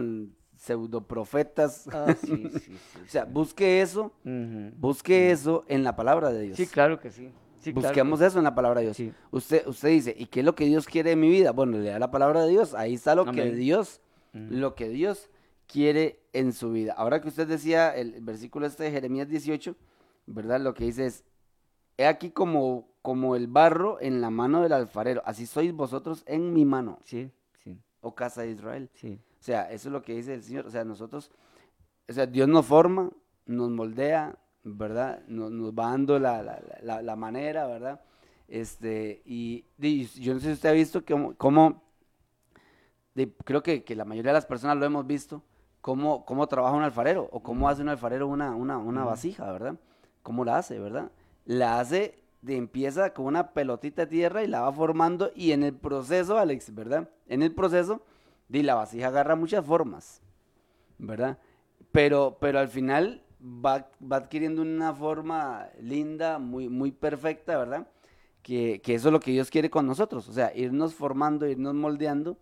pseudoprofetas. 0.58 1.88
Ah, 1.90 2.16
sí, 2.22 2.50
sí, 2.52 2.60
sí, 2.60 3.02
o 3.06 3.10
sea, 3.10 3.26
busque 3.26 3.82
eso, 3.82 4.14
busque 4.78 5.32
eso 5.32 5.66
en 5.68 5.84
la 5.84 5.96
palabra 5.96 6.32
de 6.32 6.44
Dios. 6.44 6.58
Sí, 6.58 6.68
claro 6.68 7.00
que 7.00 7.12
sí. 7.12 7.32
Busquemos 7.72 8.20
eso 8.22 8.38
en 8.40 8.44
la 8.44 8.56
palabra 8.56 8.82
de 8.82 8.92
Dios. 8.92 9.16
Usted, 9.32 9.66
usted 9.68 9.90
dice, 9.90 10.16
¿y 10.18 10.26
qué 10.26 10.42
es 10.42 10.46
lo 10.46 10.56
que 10.56 10.66
Dios 10.66 10.86
quiere 10.86 11.12
de 11.12 11.16
mi 11.16 11.30
vida? 11.30 11.52
Bueno, 11.52 11.78
le 11.78 11.90
da 11.90 12.00
la 12.00 12.12
palabra 12.12 12.44
de 12.44 12.50
Dios, 12.50 12.74
ahí 12.74 12.94
está 12.94 13.16
lo 13.16 13.26
que 13.26 13.52
Dios, 13.52 14.02
lo 14.34 14.76
que 14.76 14.90
Dios 14.90 15.30
quiere 15.68 16.20
en 16.34 16.52
su 16.52 16.72
vida. 16.72 16.94
Ahora 16.94 17.22
que 17.22 17.30
usted 17.30 17.48
decía 17.48 17.96
el 17.96 18.22
versículo 18.22 18.66
este 18.66 18.84
de 18.84 18.92
Jeremías 18.92 19.30
18, 19.30 19.76
¿verdad? 20.26 20.60
Lo 20.60 20.74
que 20.74 20.86
dice 20.86 21.06
es, 21.06 21.24
he 21.98 22.06
aquí 22.06 22.32
como, 22.32 22.90
como 23.04 23.36
el 23.36 23.48
barro 23.48 24.00
en 24.02 24.22
la 24.22 24.30
mano 24.30 24.62
del 24.62 24.72
alfarero, 24.72 25.22
así 25.26 25.46
sois 25.46 25.74
vosotros 25.74 26.24
en 26.26 26.54
mi 26.54 26.64
mano. 26.64 27.00
Sí, 27.04 27.30
sí. 27.62 27.78
O 28.02 28.16
casa 28.16 28.44
de 28.44 28.52
Israel. 28.52 28.90
Sí. 28.94 29.20
O 29.40 29.44
sea, 29.44 29.70
eso 29.70 29.90
es 29.90 29.94
lo 29.94 30.02
que 30.02 30.16
dice 30.16 30.34
el 30.34 30.42
Señor. 30.42 30.66
O 30.66 30.72
sea, 30.72 30.86
nosotros, 30.86 31.30
o 32.08 32.14
sea, 32.14 32.26
Dios 32.26 32.48
nos 32.48 32.66
forma, 32.66 33.12
nos 33.46 33.70
moldea, 33.70 34.38
¿verdad? 34.64 35.22
Nos, 35.28 35.52
va 35.74 35.90
dando 35.90 36.18
la, 36.18 37.16
manera, 37.18 37.68
¿verdad? 37.68 38.00
Este, 38.48 39.22
y, 39.26 39.66
yo 40.22 40.34
no 40.34 40.40
sé 40.40 40.48
si 40.48 40.54
usted 40.54 40.70
ha 40.70 40.72
visto 40.72 41.04
cómo, 41.38 41.84
creo 43.44 43.62
que, 43.62 43.84
la 43.98 44.06
mayoría 44.06 44.30
de 44.30 44.38
las 44.38 44.46
personas 44.46 44.78
lo 44.78 44.86
hemos 44.86 45.06
visto, 45.06 45.44
cómo, 45.82 46.24
cómo 46.24 46.48
trabaja 46.48 46.74
un 46.74 46.84
alfarero 46.84 47.28
o 47.34 47.44
cómo 47.44 47.68
hace 47.68 47.82
un 47.82 47.90
alfarero 47.90 48.30
una, 48.30 48.56
una, 48.56 48.78
una 48.78 49.04
vasija, 49.04 49.52
¿verdad? 49.52 49.76
¿Cómo 50.22 50.46
la 50.46 50.58
hace, 50.60 50.80
verdad? 50.80 51.12
La 51.44 51.82
hace, 51.82 52.23
empieza 52.48 53.14
con 53.14 53.26
una 53.26 53.52
pelotita 53.52 54.04
de 54.04 54.12
tierra 54.12 54.44
y 54.44 54.48
la 54.48 54.62
va 54.62 54.72
formando 54.72 55.32
y 55.36 55.52
en 55.52 55.64
el 55.64 55.74
proceso, 55.74 56.38
Alex, 56.38 56.74
¿verdad? 56.74 57.10
En 57.28 57.42
el 57.42 57.54
proceso 57.54 58.02
y 58.50 58.64
la 58.64 58.76
vasija 58.76 59.08
agarra 59.08 59.36
muchas 59.36 59.66
formas, 59.66 60.22
¿verdad? 60.98 61.38
Pero, 61.92 62.38
pero 62.40 62.60
al 62.60 62.70
final 62.70 63.24
va, 63.44 63.90
adquiriendo 64.12 64.62
una 64.62 64.94
forma 64.94 65.68
linda, 65.82 66.40
muy, 66.40 66.70
muy 66.70 66.92
perfecta, 66.92 67.58
¿verdad? 67.58 67.88
Que, 68.42 68.82
eso 68.86 69.08
es 69.10 69.12
lo 69.12 69.20
que 69.20 69.32
Dios 69.32 69.50
quiere 69.50 69.70
con 69.70 69.88
nosotros, 69.88 70.28
o 70.28 70.34
sea, 70.34 70.56
irnos 70.56 70.94
formando, 70.94 71.48
irnos 71.48 71.74
moldeando, 71.74 72.38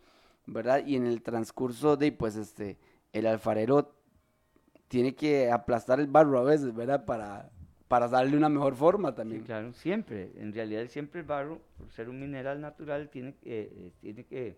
¿verdad? 0.45 0.85
Y 0.85 0.95
en 0.95 1.05
el 1.05 1.21
transcurso 1.21 1.95
de, 1.95 2.11
pues, 2.11 2.35
este, 2.35 2.77
el 3.13 3.27
alfarero 3.27 3.93
tiene 4.87 5.15
que 5.15 5.51
aplastar 5.51 5.99
el 5.99 6.07
barro 6.07 6.39
a 6.39 6.43
veces, 6.43 6.73
¿verdad? 6.73 7.05
Para, 7.05 7.51
para 7.91 8.07
darle 8.07 8.37
una 8.37 8.49
mejor 8.49 8.75
forma 8.75 9.13
también. 9.13 9.43
claro, 9.43 9.73
siempre. 9.73 10.31
En 10.37 10.53
realidad 10.53 10.87
siempre 10.87 11.21
el 11.21 11.27
barro, 11.27 11.61
por 11.77 11.91
ser 11.91 12.09
un 12.09 12.19
mineral 12.19 12.59
natural, 12.59 13.09
tiene, 13.09 13.35
eh, 13.43 13.91
tiene 14.01 14.23
que 14.25 14.57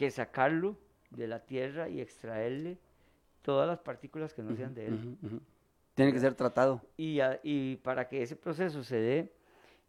que 0.00 0.10
sacarlo 0.10 0.78
de 1.10 1.28
la 1.28 1.40
tierra 1.40 1.90
y 1.90 2.00
extraerle 2.00 2.78
todas 3.42 3.68
las 3.68 3.80
partículas 3.80 4.32
que 4.32 4.42
no 4.42 4.56
sean 4.56 4.72
de 4.72 4.86
él. 4.86 5.18
Tiene 5.94 6.10
que 6.10 6.18
ser 6.18 6.34
tratado. 6.34 6.80
Y, 6.96 7.18
y, 7.42 7.76
para 7.76 8.08
que 8.08 8.22
ese 8.22 8.34
proceso 8.34 8.82
se 8.82 8.96
dé, 8.96 9.32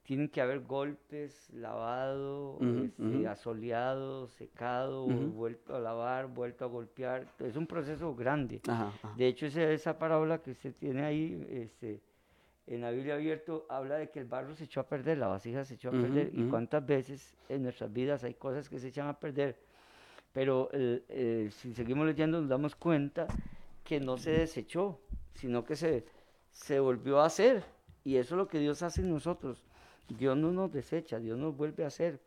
tienen 0.03 0.27
que 0.27 0.41
haber 0.41 0.59
golpes, 0.65 1.49
lavado, 1.53 2.59
este, 2.83 3.25
asoleado, 3.25 4.27
secado, 4.27 5.07
vuelto 5.07 5.77
a 5.77 5.79
lavar, 5.79 6.27
vuelto 6.27 6.65
a 6.65 6.67
golpear. 6.67 7.25
Es 7.39 7.55
un 7.55 7.65
proceso 7.65 8.13
grande. 8.13 8.59
De 9.15 9.27
hecho, 9.27 9.45
esa, 9.45 9.63
esa 9.71 9.97
parábola 9.97 10.39
que 10.39 10.51
usted 10.51 10.75
tiene 10.75 11.05
ahí, 11.05 11.47
este, 11.49 12.01
en 12.75 12.81
la 12.81 12.91
Biblia 12.91 13.15
abierto, 13.15 13.65
habla 13.69 13.97
de 13.97 14.09
que 14.09 14.19
el 14.19 14.25
barro 14.25 14.55
se 14.55 14.65
echó 14.65 14.79
a 14.81 14.87
perder, 14.87 15.17
la 15.17 15.27
vasija 15.27 15.65
se 15.65 15.75
echó 15.75 15.89
a 15.89 15.91
perder. 15.91 16.31
Y 16.33 16.43
cuántas 16.49 16.85
veces 16.85 17.35
en 17.49 17.63
nuestras 17.63 17.91
vidas 17.91 18.23
hay 18.23 18.33
cosas 18.33 18.69
que 18.69 18.79
se 18.79 18.87
echan 18.87 19.07
a 19.07 19.19
perder 19.19 19.57
pero 20.33 20.69
eh, 20.71 21.49
si 21.51 21.73
seguimos 21.73 22.05
leyendo 22.05 22.39
nos 22.39 22.49
damos 22.49 22.75
cuenta 22.75 23.27
que 23.83 23.99
no 23.99 24.17
se 24.17 24.31
desechó, 24.31 24.99
sino 25.33 25.63
que 25.65 25.75
se, 25.75 26.05
se 26.51 26.79
volvió 26.79 27.19
a 27.19 27.25
hacer. 27.25 27.63
Y 28.03 28.15
eso 28.15 28.35
es 28.35 28.37
lo 28.37 28.47
que 28.47 28.59
Dios 28.59 28.81
hace 28.81 29.01
en 29.01 29.09
nosotros. 29.09 29.65
Dios 30.07 30.37
no 30.37 30.51
nos 30.51 30.71
desecha, 30.71 31.19
Dios 31.19 31.37
nos 31.37 31.55
vuelve 31.55 31.83
a 31.83 31.87
hacer. 31.87 32.19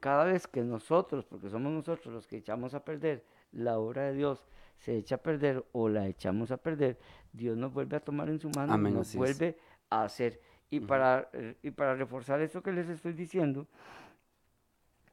Cada 0.00 0.24
vez 0.24 0.46
que 0.46 0.60
nosotros, 0.60 1.24
porque 1.24 1.48
somos 1.48 1.72
nosotros 1.72 2.12
los 2.12 2.26
que 2.26 2.36
echamos 2.36 2.74
a 2.74 2.84
perder 2.84 3.24
la 3.52 3.78
obra 3.78 4.02
de 4.02 4.12
Dios, 4.12 4.44
se 4.76 4.98
echa 4.98 5.14
a 5.14 5.18
perder 5.18 5.64
o 5.72 5.88
la 5.88 6.08
echamos 6.08 6.50
a 6.50 6.58
perder, 6.58 6.98
Dios 7.32 7.56
nos 7.56 7.72
vuelve 7.72 7.96
a 7.96 8.00
tomar 8.00 8.28
en 8.28 8.38
su 8.38 8.50
mano, 8.50 8.76
y 8.76 8.92
nos 8.92 9.14
vuelve 9.14 9.56
a 9.92 10.04
hacer. 10.04 10.40
Y, 10.70 10.80
para, 10.80 11.28
eh, 11.32 11.56
y 11.62 11.70
para 11.70 11.94
reforzar 11.94 12.40
esto 12.40 12.62
que 12.62 12.72
les 12.72 12.88
estoy 12.88 13.12
diciendo, 13.12 13.66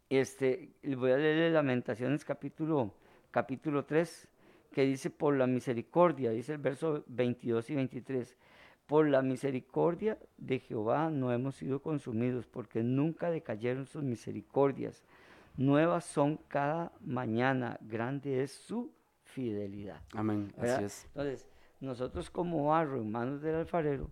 este, 0.10 0.72
voy 0.84 1.12
a 1.12 1.18
leer 1.18 1.52
Lamentaciones 1.52 2.24
capítulo, 2.24 2.94
capítulo 3.30 3.84
3, 3.86 4.28
que 4.72 4.84
dice, 4.84 5.10
por 5.10 5.36
la 5.36 5.48
misericordia, 5.48 6.32
dice 6.32 6.54
el 6.54 6.60
verso 6.60 7.04
22 7.08 7.70
y 7.70 7.76
23, 7.76 8.38
por 8.88 9.08
la 9.08 9.22
misericordia 9.22 10.18
de 10.38 10.60
Jehová 10.60 11.10
no 11.10 11.32
hemos 11.32 11.56
sido 11.56 11.82
consumidos, 11.82 12.48
porque 12.48 12.82
nunca 12.82 13.30
decayeron 13.30 13.86
sus 13.86 14.02
misericordias. 14.02 15.04
Nuevas 15.58 16.06
son 16.06 16.38
cada 16.48 16.94
mañana, 17.02 17.78
grande 17.82 18.42
es 18.42 18.52
su 18.52 18.92
fidelidad. 19.24 20.02
Amén, 20.14 20.54
así 20.58 20.86
es. 20.86 21.06
Entonces, 21.08 21.48
nosotros 21.82 22.30
como 22.30 22.68
barro 22.68 23.02
en 23.02 23.12
manos 23.12 23.42
del 23.42 23.56
alfarero, 23.56 24.10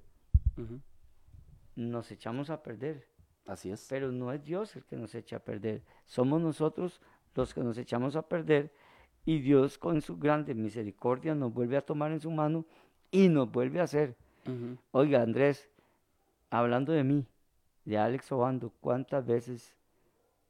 nos 1.76 2.12
echamos 2.12 2.49
a 2.49 2.64
perder 2.64 3.05
Así 3.47 3.72
es. 3.72 3.88
Pero 3.89 4.12
no 4.12 4.32
es 4.32 4.43
Dios 4.43 4.76
el 4.76 4.84
que 4.84 4.97
nos 4.97 5.16
echa 5.16 5.38
a 5.38 5.39
perder. 5.39 5.82
Somos 6.05 6.41
nosotros 6.41 7.01
los 7.34 7.53
que 7.53 7.62
nos 7.62 7.78
echamos 7.78 8.16
a 8.16 8.28
perder 8.28 8.72
y 9.26 9.39
Dios 9.39 9.78
con 9.78 10.01
su 10.01 10.18
grande 10.18 10.53
misericordia 10.53 11.36
nos 11.36 11.53
vuelve 11.53 11.78
a 11.78 11.82
tomar 11.82 12.12
en 12.12 12.20
su 12.20 12.32
mano 12.32 12.66
y 13.12 13.30
nos 13.30 13.51
vuelve 13.51 13.80
a 13.80 13.84
hacer. 13.84 14.16
Oiga, 14.91 15.22
Andrés, 15.22 15.70
hablando 16.49 16.93
de 16.93 17.03
mí, 17.03 17.26
de 17.86 17.97
Alex 17.97 18.32
Obando, 18.32 18.72
¿cuántas 18.80 19.26
veces 19.26 19.76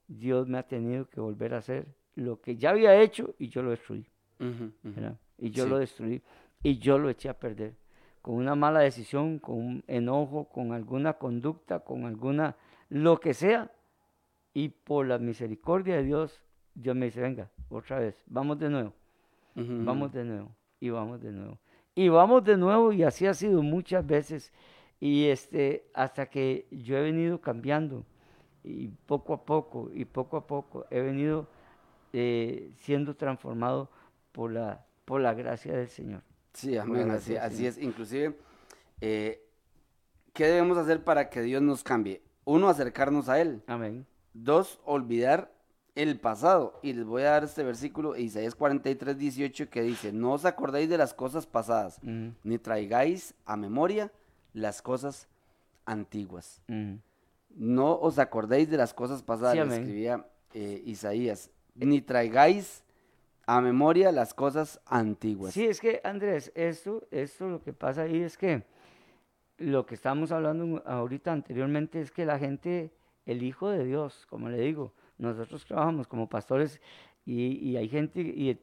Dios 0.08 0.48
me 0.48 0.60
ha 0.60 0.64
tenido 0.64 1.10
que 1.10 1.20
volver 1.20 1.54
a 1.54 1.58
hacer 1.58 1.88
lo 2.16 2.40
que 2.40 2.56
ya 2.56 2.70
había 2.70 3.00
hecho 3.02 3.36
y 3.38 3.50
yo 3.50 3.62
lo 3.64 3.72
destruí? 3.72 4.08
Y 5.40 5.50
yo 5.52 5.68
lo 5.68 5.78
destruí 5.78 6.22
y 6.64 6.78
yo 6.78 6.98
lo 6.98 7.10
eché 7.10 7.30
a 7.30 7.38
perder. 7.38 7.76
Con 8.22 8.36
una 8.36 8.56
mala 8.56 8.80
decisión, 8.80 9.40
con 9.40 9.56
un 9.56 9.84
enojo, 9.88 10.46
con 10.50 10.74
alguna 10.74 11.14
conducta, 11.14 11.80
con 11.80 12.06
alguna 12.06 12.56
lo 12.90 13.20
que 13.20 13.34
sea. 13.34 13.72
Y 14.54 14.70
por 14.70 15.06
la 15.06 15.18
misericordia 15.18 15.98
de 15.98 16.04
Dios, 16.04 16.42
Dios 16.74 16.96
me 16.96 17.06
dice, 17.08 17.22
venga, 17.22 17.50
otra 17.70 18.00
vez, 18.00 18.24
vamos 18.28 18.58
de 18.60 18.70
nuevo, 18.70 18.94
vamos 19.56 20.12
de 20.12 20.24
nuevo, 20.24 20.52
y 20.80 20.90
vamos 20.90 21.22
de 21.22 21.32
nuevo. 21.32 21.60
Y 21.96 22.10
vamos 22.10 22.44
de 22.44 22.58
nuevo, 22.58 22.92
y 22.92 23.04
así 23.04 23.26
ha 23.28 23.34
sido 23.34 23.62
muchas 23.62 24.06
veces, 24.06 24.54
y 25.00 25.26
este, 25.26 25.90
hasta 25.94 26.28
que 26.28 26.68
yo 26.72 26.98
he 26.98 27.02
venido 27.02 27.40
cambiando, 27.40 28.06
y 28.64 28.88
poco 28.88 29.34
a 29.34 29.46
poco, 29.46 29.92
y 29.94 30.06
poco 30.06 30.38
a 30.38 30.48
poco, 30.48 30.86
he 30.90 31.02
venido 31.02 31.48
eh, 32.14 32.72
siendo 32.76 33.16
transformado 33.16 33.90
por 34.32 34.52
la, 34.52 34.86
por 35.06 35.22
la 35.22 35.34
gracia 35.34 35.76
del 35.76 35.90
Señor. 35.90 36.22
Sí, 36.58 36.76
amén, 36.76 37.12
así, 37.12 37.36
es. 37.68 37.78
Inclusive, 37.78 38.36
eh, 39.00 39.44
¿qué 40.34 40.48
debemos 40.48 40.78
hacer 40.80 41.04
para 41.04 41.30
que 41.30 41.42
Dios 41.44 41.62
nos 41.62 41.84
cambie? 41.84 42.22
Uno, 42.46 42.68
acercarnos 42.68 43.30
a 43.30 43.40
Él. 43.40 43.62
Amén. 43.68 44.08
Dos, 44.34 44.80
olvidar 44.84 45.52
el 45.94 46.20
pasado. 46.20 46.80
Y 46.82 46.94
les 46.94 47.06
voy 47.06 47.22
a 47.24 47.32
dar 47.32 47.44
este 47.44 47.64
versículo, 47.64 48.16
Isaías 48.16 48.56
43, 48.56 49.18
18, 49.20 49.70
que 49.70 49.84
dice, 49.84 50.12
no 50.12 50.34
os 50.34 50.46
acordéis 50.46 50.90
de 50.90 50.98
las 50.98 51.14
cosas 51.14 51.46
pasadas, 51.46 52.00
Mm, 52.02 52.30
ni 52.44 52.58
traigáis 52.58 53.36
a 53.46 53.56
memoria 53.56 54.12
las 54.54 54.82
cosas 54.82 55.28
antiguas. 55.86 56.62
mm. 56.68 56.96
No 57.60 58.00
os 58.00 58.18
acordéis 58.20 58.70
de 58.70 58.78
las 58.78 58.94
cosas 58.94 59.22
pasadas, 59.24 59.54
Sí, 59.68 59.74
escribía 59.74 60.26
eh, 60.54 60.82
Isaías, 60.86 61.50
ni 61.76 62.02
traigáis 62.02 62.84
a 63.48 63.62
memoria 63.62 64.12
las 64.12 64.34
cosas 64.34 64.80
antiguas. 64.86 65.54
Sí, 65.54 65.66
es 65.66 65.80
que 65.80 66.02
Andrés, 66.04 66.52
esto, 66.54 67.08
esto 67.12 67.48
lo 67.48 67.64
que 67.64 67.72
pasa 67.74 68.04
ahí 68.04 68.22
es 68.22 68.38
que 68.38 68.64
lo 69.58 69.86
que 69.86 69.96
estábamos 69.96 70.32
hablando 70.34 70.84
ahorita 70.86 71.32
anteriormente 71.32 72.02
es 72.02 72.12
que 72.12 72.26
la 72.26 72.38
gente, 72.38 72.92
el 73.26 73.42
Hijo 73.42 73.70
de 73.70 73.86
Dios, 73.86 74.28
como 74.30 74.50
le 74.50 74.60
digo, 74.60 74.94
nosotros 75.18 75.66
trabajamos 75.66 76.08
como 76.08 76.28
pastores 76.30 76.82
y, 77.26 77.76
hay 77.78 77.88
gente 77.90 78.22
y- 78.22 78.60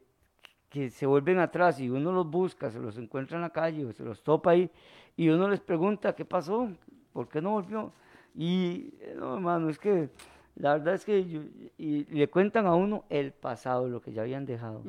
que 0.68 0.90
se 0.90 1.06
vuelven 1.06 1.38
atrás 1.38 1.80
y 1.80 1.88
uno 1.88 2.12
los 2.12 2.28
busca, 2.28 2.70
se 2.70 2.80
los 2.80 2.98
encuentra 2.98 3.36
en 3.36 3.42
la 3.42 3.50
calle 3.50 3.84
o 3.84 3.92
se 3.92 4.02
los 4.02 4.22
topa 4.22 4.50
ahí 4.50 4.70
y 5.16 5.28
uno 5.28 5.48
les 5.48 5.60
pregunta, 5.60 6.14
¿qué 6.14 6.24
pasó? 6.24 6.68
¿Por 7.12 7.28
qué 7.28 7.40
no 7.40 7.52
volvió? 7.52 7.92
Y 8.34 8.92
eh, 9.00 9.14
no, 9.16 9.34
hermano, 9.34 9.70
es 9.70 9.78
que 9.78 10.10
la 10.56 10.74
verdad 10.74 10.94
es 10.94 11.04
que 11.04 11.24
yo- 11.26 11.42
y 11.78 12.04
le 12.04 12.28
cuentan 12.28 12.66
a 12.66 12.74
uno 12.74 13.04
el 13.08 13.32
pasado, 13.32 13.88
lo 13.88 14.00
que 14.00 14.12
ya 14.12 14.22
habían 14.22 14.46
dejado. 14.46 14.82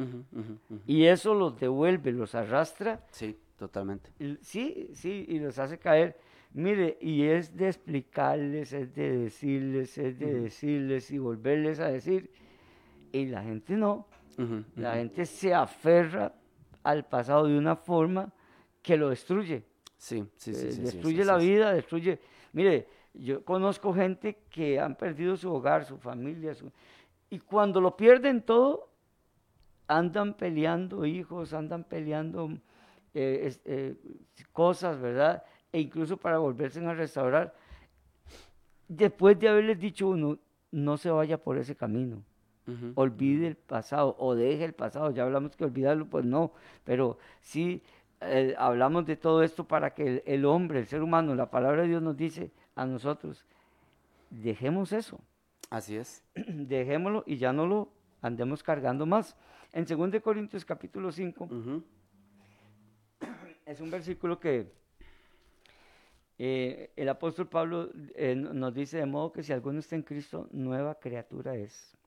Y 0.85 1.05
eso 1.05 1.33
los 1.33 1.59
devuelve, 1.59 2.11
los 2.11 2.35
arrastra, 2.35 3.03
Sí, 3.11 3.37
totalmente. 3.57 4.11
y- 4.19 4.37
sí, 4.41 4.89
sí, 4.93 5.25
y 5.27 5.39
los 5.39 5.57
hace 5.59 5.77
caer. 5.77 6.17
Mire, 6.53 6.97
y 7.01 7.23
es 7.23 7.55
de 7.57 7.67
explicarles, 7.67 8.71
es 8.73 8.93
de 8.95 9.17
decirles, 9.17 9.97
es 9.97 10.17
de 10.19 10.41
decirles 10.41 11.11
y 11.11 11.17
volverles 11.17 11.79
a 11.79 11.87
decir. 11.87 12.31
Y 13.11 13.25
la 13.25 13.43
gente 13.43 13.75
no, 13.75 14.07
la 14.75 14.95
gente 14.95 15.25
se 15.25 15.53
aferra 15.53 16.33
al 16.83 17.05
pasado 17.05 17.47
de 17.47 17.57
una 17.57 17.75
forma 17.75 18.31
que 18.81 18.95
lo 18.97 19.09
destruye. 19.09 19.63
Sí, 19.97 20.23
sí, 20.35 20.53
sí. 20.53 20.67
eh, 20.67 20.71
sí, 20.71 20.81
destruye 20.81 21.21
sí, 21.23 21.27
la 21.27 21.39
sí, 21.39 21.47
vida, 21.49 21.73
destruye. 21.73 22.19
Mire, 22.53 22.87
yo 23.19 23.43
conozco 23.43 23.93
gente 23.93 24.37
que 24.49 24.79
han 24.79 24.95
perdido 24.95 25.35
su 25.37 25.51
hogar, 25.53 25.85
su 25.85 25.97
familia, 25.97 26.53
su- 26.53 26.71
y 27.29 27.39
cuando 27.39 27.81
lo 27.81 27.95
pierden 27.97 28.41
todo, 28.41 28.89
andan 29.87 30.33
peleando 30.33 31.05
hijos, 31.05 31.53
andan 31.53 31.83
peleando 31.83 32.49
eh, 33.13 33.55
eh, 33.65 33.95
cosas, 34.51 34.99
¿verdad? 34.99 35.43
E 35.71 35.79
incluso 35.79 36.17
para 36.17 36.37
volverse 36.37 36.85
a 36.85 36.93
restaurar. 36.93 37.53
Después 38.87 39.39
de 39.39 39.49
haberles 39.49 39.79
dicho 39.79 40.07
uno, 40.09 40.37
no 40.71 40.97
se 40.97 41.09
vaya 41.09 41.37
por 41.41 41.57
ese 41.57 41.75
camino 41.75 42.21
olvide 42.95 43.45
el 43.47 43.55
pasado 43.55 44.15
o 44.17 44.33
deje 44.33 44.65
el 44.65 44.73
pasado. 44.73 45.11
Ya 45.11 45.21
hablamos 45.23 45.55
que 45.55 45.63
olvidarlo, 45.65 46.07
pues 46.07 46.25
no, 46.25 46.51
pero 46.83 47.19
sí 47.39 47.83
eh, 48.21 48.55
hablamos 48.57 49.05
de 49.05 49.15
todo 49.17 49.43
esto 49.43 49.65
para 49.67 49.93
que 49.93 50.07
el, 50.07 50.23
el 50.25 50.45
hombre, 50.45 50.79
el 50.79 50.87
ser 50.87 51.03
humano, 51.03 51.35
la 51.35 51.51
palabra 51.51 51.83
de 51.83 51.89
Dios 51.89 52.01
nos 52.01 52.17
dice 52.17 52.51
a 52.75 52.85
nosotros, 52.85 53.45
dejemos 54.29 54.91
eso, 54.91 55.19
Así 55.69 55.95
es. 55.95 56.23
dejémoslo 56.35 57.23
y 57.25 57.37
ya 57.37 57.51
no 57.51 57.65
lo 57.65 57.89
andemos 58.21 58.63
cargando 58.63 59.05
más. 59.05 59.35
En 59.73 59.85
2 59.85 60.21
Corintios 60.21 60.63
capítulo 60.63 61.11
5 61.11 61.43
Ujú. 61.45 61.83
es 63.65 63.81
un 63.81 63.89
versículo 63.89 64.39
que 64.39 64.71
eh, 66.37 66.91
el 66.95 67.09
apóstol 67.09 67.47
Pablo 67.47 67.89
eh, 68.15 68.35
nos 68.35 68.73
dice 68.73 68.97
de 68.97 69.05
modo 69.05 69.31
que 69.31 69.43
si 69.43 69.53
alguno 69.53 69.79
está 69.79 69.95
en 69.95 70.03
Cristo, 70.03 70.47
nueva 70.51 70.95
criatura 70.95 71.55
es. 71.55 71.97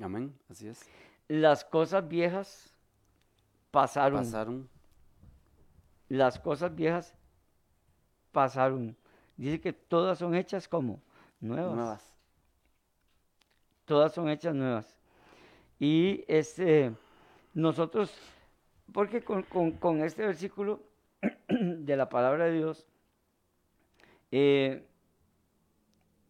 Amén, 0.00 0.34
así 0.48 0.68
es. 0.68 0.88
Las 1.28 1.64
cosas 1.64 2.06
viejas 2.08 2.74
pasaron. 3.70 4.20
Pasaron. 4.20 4.68
las 6.08 6.38
cosas 6.38 6.74
viejas 6.74 7.14
pasaron. 8.32 8.96
Dice 9.36 9.60
que 9.60 9.72
todas 9.72 10.18
son 10.18 10.34
hechas 10.34 10.68
como 10.68 11.00
nuevas. 11.40 11.74
Nuevas. 11.74 12.14
Todas 13.84 14.12
son 14.12 14.28
hechas 14.28 14.54
nuevas. 14.54 14.96
Y 15.78 16.24
este, 16.28 16.92
nosotros, 17.54 18.12
porque 18.92 19.22
con, 19.22 19.42
con- 19.42 19.72
con 19.72 20.02
este 20.02 20.24
versículo 20.24 20.80
de 21.48 21.96
la 21.96 22.08
palabra 22.08 22.44
de 22.46 22.52
Dios, 22.52 22.86
eh, 24.30 24.86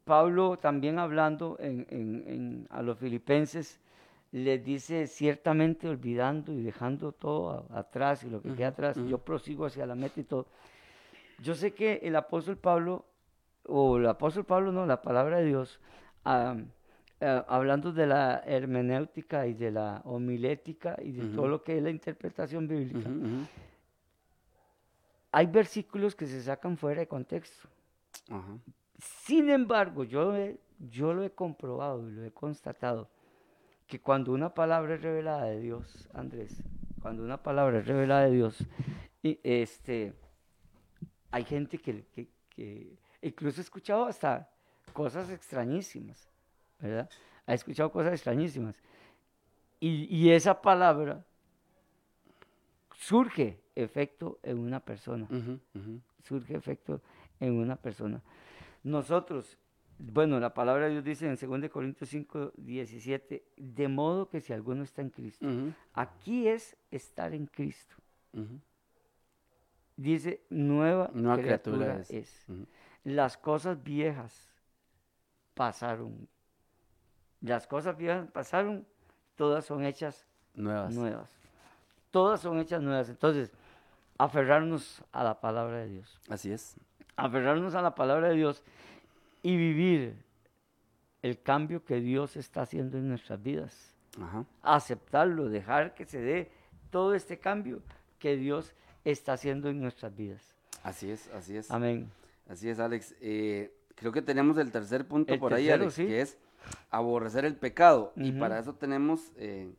Pablo 0.05 0.59
también 0.59 0.99
hablando 0.99 1.57
en- 1.61 1.87
en- 1.91 2.25
en- 2.27 2.67
a 2.71 2.83
los 2.83 2.99
filipenses, 2.99 3.81
les 4.33 4.65
dice 4.65 5.07
ciertamente 5.07 5.89
olvidando 5.89 6.53
y 6.53 6.63
dejando 6.63 7.13
todo 7.13 7.67
a- 7.71 7.79
atrás 7.81 8.25
y 8.25 8.31
lo 8.31 8.41
que 8.43 8.55
queda 8.55 8.69
atrás, 8.69 8.97
yo 9.09 9.19
prosigo 9.19 9.67
hacia 9.67 9.87
la 9.87 9.95
meta 9.95 10.19
y 10.21 10.25
todo. 10.25 10.47
Yo 11.43 11.55
sé 11.55 11.73
que 11.75 12.01
el 12.03 12.15
apóstol 12.17 12.57
Pablo, 12.57 13.05
o 13.67 13.97
el 13.99 14.07
apóstol 14.07 14.45
Pablo 14.45 14.71
no, 14.73 14.87
la 14.87 15.03
palabra 15.03 15.39
de 15.39 15.47
Dios, 15.47 15.81
ah, 16.25 16.57
ah, 17.21 17.45
hablando 17.49 17.93
de 17.93 18.07
la 18.07 18.43
hermenéutica 18.47 19.47
y 19.47 19.55
de 19.55 19.71
la 19.73 20.01
homilética 20.05 20.97
y 21.03 21.13
de 21.13 21.23
todo 21.35 21.49
lo 21.49 21.63
que 21.65 21.77
es 21.79 21.83
la 21.83 21.91
interpretación 21.91 22.69
bíblica, 22.69 23.09
hay 25.33 25.47
versículos 25.47 26.15
que 26.15 26.27
se 26.27 26.43
sacan 26.43 26.77
fuera 26.77 27.01
de 27.01 27.09
contexto. 27.09 27.69
Sin 28.99 29.51
embargo, 29.51 30.05
yo, 30.05 30.37
he- 30.37 30.59
yo 30.91 31.13
lo 31.13 31.25
he 31.25 31.31
comprobado 31.31 32.09
y 32.09 32.13
lo 32.13 32.25
he 32.25 32.31
constatado, 32.31 33.09
que 33.87 34.01
cuando 34.01 34.33
una 34.33 34.55
palabra 34.55 34.95
es 34.95 35.03
revelada 35.03 35.45
de 35.47 35.61
Dios, 35.61 36.09
Andrés, 36.15 36.63
cuando 37.01 37.23
una 37.25 37.43
palabra 37.43 37.79
es 37.81 37.87
revelada 37.87 38.27
de 38.27 38.31
Dios, 38.31 38.65
y, 39.23 39.41
este, 39.43 40.13
hay 41.33 41.45
gente 41.45 41.79
que, 41.79 42.05
que- 42.15 42.29
que- 42.51 42.97
incluso 43.23 43.61
he 43.61 43.65
escuchado 43.65 44.05
hasta 44.07 44.49
cosas 44.93 45.31
extrañísimas, 45.31 46.29
¿verdad? 46.79 47.09
Ha 47.47 47.55
escuchado 47.55 47.91
cosas 47.91 48.13
extrañísimas. 48.13 48.77
Y, 49.81 50.07
y 50.15 50.31
esa 50.31 50.61
palabra 50.63 51.25
surge 52.97 53.59
efecto 53.75 54.39
en 54.43 54.59
una 54.59 54.81
persona 54.81 55.27
surge 56.23 56.55
efecto 56.55 57.01
en 57.41 57.55
una 57.59 57.75
persona. 57.77 58.23
Nosotros, 58.85 59.59
bueno, 59.99 60.39
la 60.39 60.55
palabra 60.55 60.85
de 60.87 60.93
Dios 60.93 61.05
dice 61.05 61.27
en 61.27 61.37
2 61.37 61.71
Corintios 61.71 62.11
5, 62.11 62.53
17, 62.57 63.43
de 63.57 63.89
modo 63.89 64.29
que 64.29 64.41
si 64.41 64.53
alguno 64.53 64.83
está 64.85 65.03
en 65.03 65.11
Cristo, 65.11 65.47
aquí 65.95 66.47
es 66.49 66.77
estar 66.91 67.33
en 67.35 67.47
Cristo. 67.47 67.97
Dice, 69.97 70.43
nueva, 70.51 71.11
Nueva 71.13 71.37
criatura, 71.43 71.77
criatura 72.03 72.19
es. 72.19 72.47
Las 73.05 73.37
cosas 73.37 73.83
viejas 73.83 74.53
pasaron. 75.55 76.29
Las 77.41 77.67
cosas 77.67 77.97
viejas 77.97 78.29
pasaron, 78.31 78.87
todas 79.37 79.65
son 79.65 79.85
hechas 79.85 80.27
Nuevas. 80.55 80.95
nuevas. 80.95 81.31
Todas 82.11 82.41
son 82.41 82.59
hechas 82.61 82.81
nuevas. 82.83 83.09
Entonces, 83.09 83.53
aferrarnos 84.19 85.03
a 85.13 85.25
la 85.25 85.41
palabra 85.41 85.79
de 85.79 85.89
Dios. 85.89 86.21
Así 86.29 86.53
es. 86.53 86.77
aferrarnos 87.17 87.75
a 87.75 87.83
la 87.83 87.95
palabra 87.95 88.29
de 88.29 88.37
Dios 88.37 88.63
y 89.43 89.57
vivir 89.57 90.25
el 91.23 91.41
cambio 91.43 91.85
que 91.85 92.01
Dios 92.01 92.37
está 92.37 92.63
haciendo 92.63 92.99
en 92.99 93.09
nuestras 93.09 93.43
vidas. 93.43 93.95
Ajá. 94.21 94.45
Aceptarlo, 94.63 95.49
dejar 95.49 95.95
que 95.95 96.05
se 96.05 96.21
dé 96.21 96.51
todo 96.91 97.15
este 97.15 97.39
cambio 97.39 97.83
que 98.19 98.37
Dios 98.37 98.75
está 99.05 99.35
haciendo 99.35 99.69
en 99.69 99.81
nuestras 99.81 100.15
vidas. 100.15 100.55
Así 100.83 101.11
es, 101.11 101.29
así 101.31 101.57
es. 101.57 101.71
Amén. 101.71 102.11
Así 102.49 102.69
es, 102.69 102.79
Alex. 102.79 103.15
Eh, 103.21 103.73
creo 103.95 104.13
que 104.13 104.23
tenemos 104.23 104.59
el 104.59 104.71
tercer 104.71 105.07
punto 105.07 105.33
El 105.33 105.41
por 105.41 105.55
ahí, 105.55 105.71
Alex, 105.71 105.95
sí. 105.95 106.07
que 106.07 106.21
es 106.21 106.39
aborrecer 106.91 107.45
el 107.45 107.57
pecado. 107.57 108.13
Y 108.17 108.33
para 108.33 108.59
eso 108.59 108.75
tenemos 108.75 109.33
eh, 109.37 109.73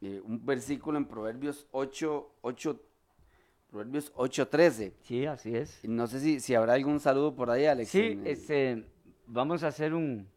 eh, 0.00 0.20
un 0.24 0.44
versículo 0.44 0.98
en 0.98 1.06
Proverbios 1.06 1.66
8, 1.72 2.30
8 2.42 2.80
Proverbios 3.70 4.12
8.13. 4.14 4.92
Sí, 5.00 5.24
así 5.24 5.56
es. 5.56 5.80
No 5.84 6.06
sé 6.06 6.20
si, 6.20 6.40
si 6.40 6.54
habrá 6.54 6.74
algún 6.74 7.00
saludo 7.00 7.34
por 7.34 7.50
ahí, 7.50 7.64
Alex. 7.64 7.88
Sí, 7.88 8.00
en 8.02 8.26
este, 8.26 8.84
vamos 9.26 9.62
a 9.62 9.68
hacer 9.68 9.94
un, 9.94 10.28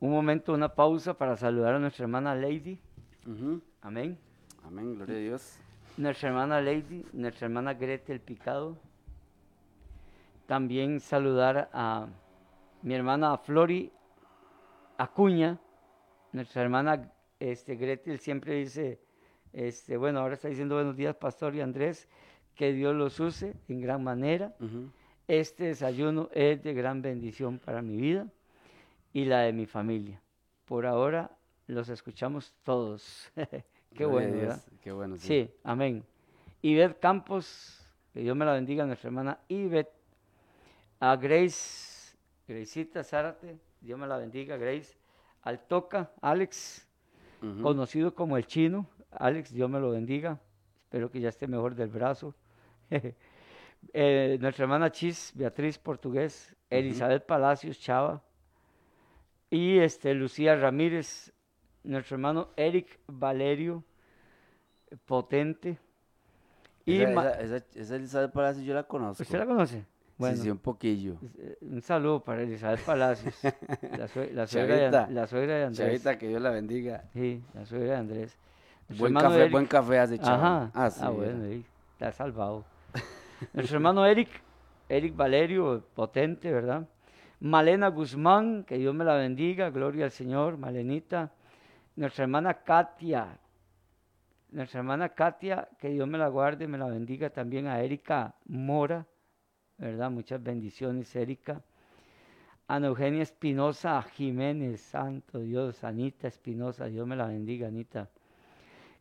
un 0.00 0.10
momento, 0.10 0.52
una 0.52 0.74
pausa 0.74 1.14
para 1.14 1.38
saludar 1.38 1.74
a 1.74 1.78
nuestra 1.78 2.04
hermana 2.04 2.34
Lady. 2.34 2.78
Amén. 3.80 4.18
Amén, 4.64 4.94
gloria 4.94 5.16
a 5.16 5.18
Dios. 5.20 5.58
nuestra 5.96 6.28
hermana 6.28 6.60
Lady, 6.60 7.04
nuestra 7.12 7.46
hermana 7.46 7.74
Grete 7.74 8.12
el 8.12 8.20
Picado. 8.20 8.78
También 10.46 11.00
saludar 11.00 11.70
a 11.72 12.08
mi 12.82 12.94
hermana 12.94 13.36
Flori 13.38 13.92
Acuña, 14.98 15.58
nuestra 16.32 16.62
hermana 16.62 17.12
este, 17.38 17.76
Gretel 17.76 18.18
siempre 18.18 18.54
dice, 18.54 19.00
este, 19.52 19.96
bueno, 19.96 20.20
ahora 20.20 20.34
está 20.34 20.48
diciendo 20.48 20.74
buenos 20.74 20.96
días, 20.96 21.16
Pastor 21.16 21.54
y 21.54 21.60
Andrés, 21.60 22.08
que 22.54 22.72
Dios 22.72 22.94
los 22.94 23.18
use 23.20 23.54
en 23.68 23.80
gran 23.80 24.04
manera. 24.04 24.54
Este 25.26 25.64
desayuno 25.64 26.28
es 26.32 26.62
de 26.62 26.74
gran 26.74 27.00
bendición 27.02 27.58
para 27.58 27.82
mi 27.82 27.96
vida. 27.96 28.26
y 29.12 29.24
la 29.24 29.40
de 29.40 29.52
mi 29.52 29.66
familia. 29.66 30.22
Por 30.66 30.86
ahora 30.86 31.36
los 31.66 31.88
escuchamos 31.88 32.54
todos. 32.62 33.32
Qué 33.94 34.04
bueno, 34.04 34.36
¿verdad? 34.36 34.62
Qué 34.82 34.92
bueno, 34.92 35.16
sí. 35.16 35.26
Sí, 35.26 35.50
amén. 35.64 36.04
Ivette 36.62 36.98
Campos, 37.00 37.84
que 38.12 38.20
Dios 38.20 38.36
me 38.36 38.44
la 38.44 38.52
bendiga, 38.52 38.86
nuestra 38.86 39.08
hermana 39.08 39.40
Ivette. 39.48 39.92
A 41.00 41.16
Grace, 41.16 42.16
Graceita 42.46 43.02
Zárate, 43.02 43.58
Dios 43.80 43.98
me 43.98 44.06
la 44.06 44.18
bendiga, 44.18 44.56
Grace. 44.58 44.98
Al 45.42 45.66
Toca, 45.66 46.12
Alex, 46.20 46.86
conocido 47.62 48.14
como 48.14 48.36
el 48.36 48.46
chino. 48.46 48.86
Alex, 49.10 49.52
Dios 49.52 49.70
me 49.70 49.80
lo 49.80 49.90
bendiga. 49.90 50.38
Espero 50.82 51.10
que 51.10 51.20
ya 51.20 51.30
esté 51.30 51.46
mejor 51.46 51.74
del 51.74 51.88
brazo. 51.88 52.34
Eh, 53.94 54.36
nuestra 54.38 54.64
hermana 54.64 54.92
Chis, 54.92 55.32
Beatriz 55.34 55.78
Portugués, 55.78 56.54
Elizabeth 56.68 57.24
Palacios 57.24 57.80
Chava 57.80 58.22
y 59.48 59.78
este, 59.78 60.12
Lucía 60.12 60.54
Ramírez, 60.54 61.32
nuestro 61.84 62.16
hermano 62.16 62.48
Eric 62.56 62.98
Valerio, 63.06 63.82
potente. 65.06 65.78
Y 66.84 67.00
esa, 67.02 67.30
esa, 67.40 67.56
esa- 67.56 67.66
esa 67.74 67.96
Elizabeth 67.96 68.32
Palacio 68.32 68.62
yo 68.62 68.74
la 68.74 68.82
conozco. 68.84 69.22
¿Usted 69.22 69.38
la 69.38 69.46
conoce? 69.46 69.84
Bueno, 70.18 70.36
Sí, 70.36 70.42
sí, 70.42 70.50
un 70.50 70.58
poquillo. 70.58 71.16
eh, 71.38 71.56
un 71.62 71.80
saludo 71.80 72.22
para 72.22 72.42
Elizabeth 72.42 72.80
Palacios, 72.84 73.34
la, 73.96 74.06
sue- 74.08 74.32
la 74.34 74.46
suegra, 74.46 74.74
de, 74.74 74.80
Chavita. 74.82 75.04
An- 75.04 75.14
la 75.14 75.26
suegra 75.26 75.54
de 75.56 75.64
Andrés. 75.64 75.86
Chavita, 76.02 76.18
que 76.18 76.28
Dios 76.28 76.42
la 76.42 76.50
bendiga. 76.50 77.04
Sí, 77.12 77.42
la 77.54 77.64
suegra 77.64 77.92
de 77.92 77.96
Andrés. 77.96 78.38
Nuestro 78.88 79.04
Buen 79.08 79.14
café, 79.14 79.40
Eric- 79.44 79.52
buen 79.52 79.66
café 79.66 79.98
hace. 79.98 80.18
Ajá. 80.20 80.70
Ah, 80.74 80.90
sí, 80.90 81.06
bueno, 81.06 81.42
era. 81.44 81.44
ahí 81.54 81.64
está 81.92 82.12
salvado. 82.12 82.64
Nuestro 83.54 83.76
hermano 83.76 84.04
Eric, 84.04 84.28
Eric 84.88 85.14
Valerio, 85.16 85.82
potente, 85.94 86.52
¿verdad? 86.52 86.86
Malena 87.38 87.88
Guzmán, 87.88 88.64
que 88.64 88.76
Dios 88.76 88.94
me 88.94 89.04
la 89.04 89.14
bendiga, 89.14 89.70
gloria 89.70 90.04
al 90.06 90.10
Señor, 90.10 90.58
Malenita. 90.58 91.32
Nuestra 91.96 92.24
hermana 92.24 92.54
Katia, 92.54 93.38
nuestra 94.50 94.80
hermana 94.80 95.10
Katia, 95.10 95.68
que 95.78 95.88
Dios 95.90 96.08
me 96.08 96.18
la 96.18 96.28
guarde, 96.28 96.66
me 96.66 96.78
la 96.78 96.86
bendiga 96.86 97.30
también 97.30 97.66
a 97.66 97.80
Erika 97.80 98.34
Mora, 98.46 99.06
¿verdad? 99.78 100.10
Muchas 100.10 100.42
bendiciones, 100.42 101.14
Erika. 101.14 101.62
Ana 102.68 102.86
Eugenia 102.86 103.22
Espinosa 103.22 104.00
Jiménez, 104.02 104.80
Santo 104.80 105.40
Dios, 105.40 105.82
Anita 105.82 106.28
Espinosa, 106.28 106.86
Dios 106.86 107.06
me 107.06 107.16
la 107.16 107.26
bendiga, 107.26 107.66
Anita. 107.66 108.08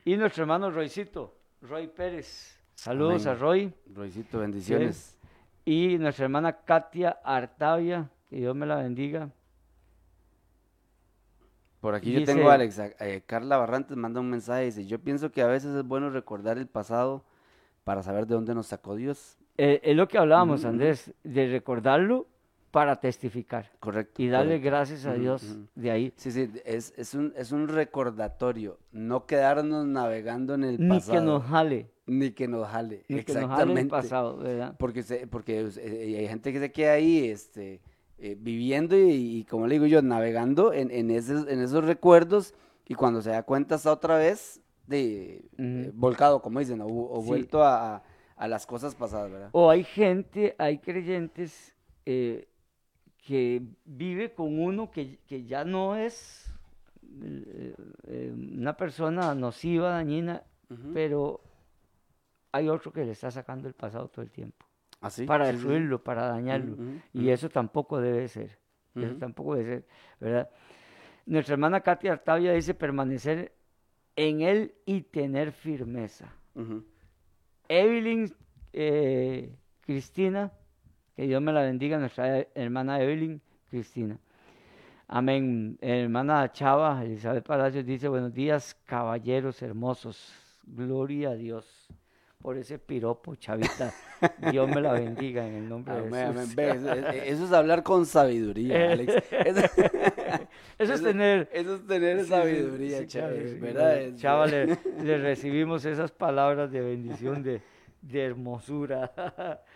Y 0.05 0.17
nuestro 0.17 0.43
hermano 0.43 0.71
Roycito, 0.71 1.35
Roy 1.61 1.87
Pérez. 1.87 2.59
Saludos 2.73 3.27
Amén. 3.27 3.37
a 3.37 3.39
Roy. 3.39 3.73
Roycito, 3.93 4.39
bendiciones. 4.39 5.17
Y 5.65 5.99
nuestra 5.99 6.25
hermana 6.25 6.53
Katia 6.63 7.19
Artavia, 7.23 8.09
que 8.29 8.37
Dios 8.37 8.55
me 8.55 8.65
la 8.65 8.77
bendiga. 8.77 9.29
Por 11.81 11.95
aquí 11.95 12.11
yo 12.11 12.19
Dice- 12.19 12.33
tengo 12.33 12.49
a 12.49 12.55
Alex, 12.55 12.77
eh, 12.99 13.23
Carla 13.25 13.57
Barrantes 13.57 13.95
manda 13.95 14.19
un 14.19 14.29
mensaje, 14.29 14.65
dice, 14.65 14.85
yo 14.85 14.99
pienso 14.99 15.31
que 15.31 15.41
a 15.41 15.47
veces 15.47 15.73
es 15.75 15.83
bueno 15.83 16.09
recordar 16.09 16.57
el 16.57 16.67
pasado 16.67 17.23
para 17.85 18.03
saber 18.03 18.27
de 18.27 18.35
dónde 18.35 18.53
nos 18.53 18.67
sacó 18.67 18.95
Dios. 18.95 19.37
Eh, 19.57 19.79
es 19.83 19.95
lo 19.95 20.07
que 20.07 20.17
hablábamos. 20.17 20.65
Andrés, 20.65 21.13
de 21.23 21.47
recordarlo 21.47 22.27
para 22.71 22.97
testificar 22.97 23.71
Correcto. 23.79 24.21
y 24.21 24.27
darle 24.27 24.51
correcto. 24.57 24.65
gracias 24.67 25.05
a 25.05 25.13
Dios 25.13 25.57
de 25.73 25.89
ahí. 25.91 26.13
Sí, 26.17 26.31
sí, 26.31 26.51
es, 26.65 26.93
es, 26.97 27.13
un, 27.15 27.33
es 27.35 27.51
un 27.51 27.67
recordatorio, 27.67 28.77
no 28.91 29.25
quedarnos 29.25 29.85
navegando 29.87 30.53
en 30.53 30.63
el 30.65 30.79
Ni 30.79 30.87
pasado. 30.89 31.13
que 31.19 31.25
nos 31.25 31.43
jale, 31.45 31.89
Ni 32.05 32.31
que 32.31 32.47
nos 32.47 32.67
jale, 32.67 33.05
ni 33.07 33.23
que 33.23 33.33
nos 33.33 33.49
jale 33.49 33.71
el 33.71 33.77
exactamente. 33.79 33.89
pasado, 33.89 34.37
¿verdad? 34.37 34.75
Porque, 34.77 35.01
se, 35.03 35.25
porque 35.27 35.67
eh, 35.77 36.15
hay 36.19 36.27
gente 36.27 36.53
que 36.53 36.59
se 36.59 36.71
queda 36.71 36.93
ahí 36.93 37.27
este, 37.29 37.81
eh, 38.21 38.35
viviendo 38.39 38.97
y, 38.97 39.39
y, 39.39 39.43
como 39.45 39.67
le 39.67 39.75
digo 39.75 39.85
yo, 39.85 40.01
navegando 40.01 40.73
en, 40.73 40.91
en, 40.91 41.09
esos, 41.11 41.47
en 41.47 41.61
esos 41.61 41.83
recuerdos 41.85 42.53
y 42.85 42.95
cuando 42.95 43.21
se 43.21 43.29
da 43.31 43.43
cuenta 43.43 43.75
está 43.75 43.91
otra 43.91 44.17
vez 44.17 44.61
de, 44.87 45.45
eh, 45.57 45.91
volcado, 45.93 46.41
como 46.41 46.59
dicen, 46.59 46.81
o, 46.81 46.87
o 46.87 47.21
Sí. 47.21 47.27
vuelto 47.27 47.63
a, 47.63 48.03
a- 48.35 48.47
las 48.47 48.65
cosas 48.65 48.95
pasadas, 48.95 49.31
¿verdad? 49.31 49.49
O 49.51 49.69
hay 49.69 49.83
gente, 49.83 50.55
hay 50.57 50.79
creyentes 50.79 51.75
eh, 52.05 52.47
que 53.25 53.61
vive 53.85 54.33
con 54.33 54.59
uno 54.59 54.89
que, 54.91 55.19
que 55.27 55.45
ya 55.45 55.63
no 55.65 55.95
es 55.95 56.45
una 58.57 58.75
persona 58.77 59.33
nociva, 59.35 59.89
dañina, 59.91 60.43
pero 60.93 61.41
hay 62.51 62.69
otro 62.69 62.91
que 62.91 63.05
le 63.05 63.11
está 63.11 63.29
sacando 63.31 63.67
el 63.67 63.73
pasado 63.73 64.07
todo 64.07 64.21
el 64.23 64.31
tiempo. 64.31 64.65
¿Ah, 65.01 65.09
sí? 65.09 65.25
para 65.25 65.45
Sí, 65.45 65.51
sí, 65.51 65.57
sí. 65.57 65.63
destruirlo, 65.63 66.03
para 66.03 66.27
dañarlo. 66.27 66.77
Y 67.13 67.29
eso 67.29 67.49
tampoco 67.49 67.99
debe 67.99 68.27
ser. 68.27 68.57
Eso 68.95 69.15
tampoco 69.15 69.55
debe 69.55 69.69
ser, 69.75 69.85
¿verdad? 70.19 70.49
Nuestra 71.25 71.53
hermana 71.53 71.79
Katia 71.81 72.11
Artavia 72.13 72.53
dice 72.53 72.73
permanecer 72.73 73.53
en 74.15 74.41
él 74.41 74.73
y 74.85 75.01
tener 75.01 75.51
firmeza. 75.51 76.33
Evelyn 77.69 78.33
eh, 78.73 79.55
Cristina, 79.81 80.51
que 81.15 81.27
Dios 81.27 81.41
me 81.41 81.53
la 81.53 81.61
bendiga, 81.61 81.97
nuestra 81.97 82.39
hermana 82.55 83.01
Evelyn 83.01 83.41
Cristina. 83.69 84.19
Amén. 85.07 85.77
Hermana 85.81 86.51
Chava, 86.51 87.03
Elizabeth 87.03 87.45
Palacios 87.45 87.85
dice, 87.85 88.07
buenos 88.07 88.33
días, 88.33 88.75
caballeros 88.85 89.61
hermosos. 89.61 90.33
Gloria 90.65 91.29
a 91.29 91.35
Dios 91.35 91.87
por 92.41 92.57
ese 92.57 92.79
piropo, 92.79 93.35
chavita. 93.35 93.93
Dios 94.51 94.67
me 94.69 94.79
la 94.81 94.93
bendiga 94.93 95.45
en 95.45 95.55
el 95.55 95.69
nombre 95.69 95.93
de 95.93 95.99
Amén, 96.07 96.25
amén. 96.27 96.35
Jesús. 96.39 96.55
Ve, 96.55 96.69
eso, 96.71 96.93
es- 96.93 97.39
es 97.41 97.51
hablar 97.51 97.83
con 97.83 98.05
sabiduría, 98.05 98.93
Alex. 98.93 99.13
Eso, 99.31 99.61
Eso 100.77 100.93
es 100.93 101.03
tener... 101.03 101.49
eso 101.51 101.75
es 101.75 101.85
tener 101.87 102.25
sabiduría, 102.25 102.99
sí, 102.99 103.07
sí, 103.09 103.59
¿verdad? 103.59 103.97
Es- 104.01 104.15
Chava, 104.15 104.47
le, 104.47 104.77
le 105.03 105.17
recibimos 105.17 105.83
esas 105.83 106.11
palabras 106.11 106.71
de 106.71 106.79
bendición, 106.79 107.43
de, 107.43 107.61
de 108.01 108.23
hermosura. 108.23 109.11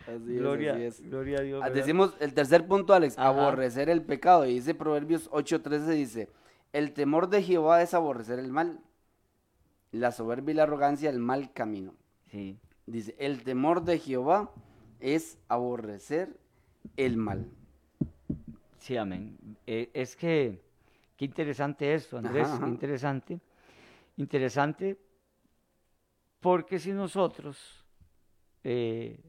Así 0.07 0.14
es, 0.14 0.24
gloria, 0.26 0.74
así 0.74 0.84
es. 0.84 1.01
gloria 1.09 1.39
a 1.39 1.41
Dios. 1.41 1.61
Ah, 1.61 1.66
¿verdad? 1.68 1.76
Decimos 1.82 2.16
el 2.22 2.34
tercer 2.34 2.66
punto, 2.66 2.93
Alex, 2.93 3.18
Ajá. 3.18 3.28
aborrecer 3.28 3.89
el 3.89 4.01
pecado. 4.03 4.45
Y 4.45 4.53
dice 4.53 4.74
Proverbios 4.74 5.30
8:13, 5.32 5.86
dice, 5.88 6.30
el 6.72 6.93
temor 6.93 7.28
de 7.30 7.43
Jehová 7.43 7.82
es 7.82 7.93
aborrecer 7.93 8.39
el 8.39 8.51
mal, 8.51 8.80
la 9.91 10.11
soberbia 10.14 10.53
y 10.53 10.55
la 10.55 10.64
arrogancia 10.64 11.09
el 11.09 11.20
mal 11.20 11.51
camino. 11.51 11.93
Sí. 12.34 12.57
Dice, 12.88 13.15
el 13.19 13.43
temor 13.43 13.84
de 13.84 13.99
Jehová 13.99 14.51
es 14.99 15.38
aborrecer 15.47 16.36
el 16.97 17.15
mal. 17.15 17.47
Sí, 18.79 18.97
amén. 18.97 19.38
Eh, 19.67 19.91
es 19.93 20.15
que, 20.15 20.59
qué 21.15 21.25
interesante 21.25 21.93
esto, 21.93 22.17
Andrés, 22.17 22.47
Ajá, 22.47 22.65
qué 22.65 22.71
interesante. 22.71 23.39
Interesante 24.17 24.97
porque 26.39 26.79
si 26.79 26.91
nosotros 26.91 27.86
eh, 28.63 29.23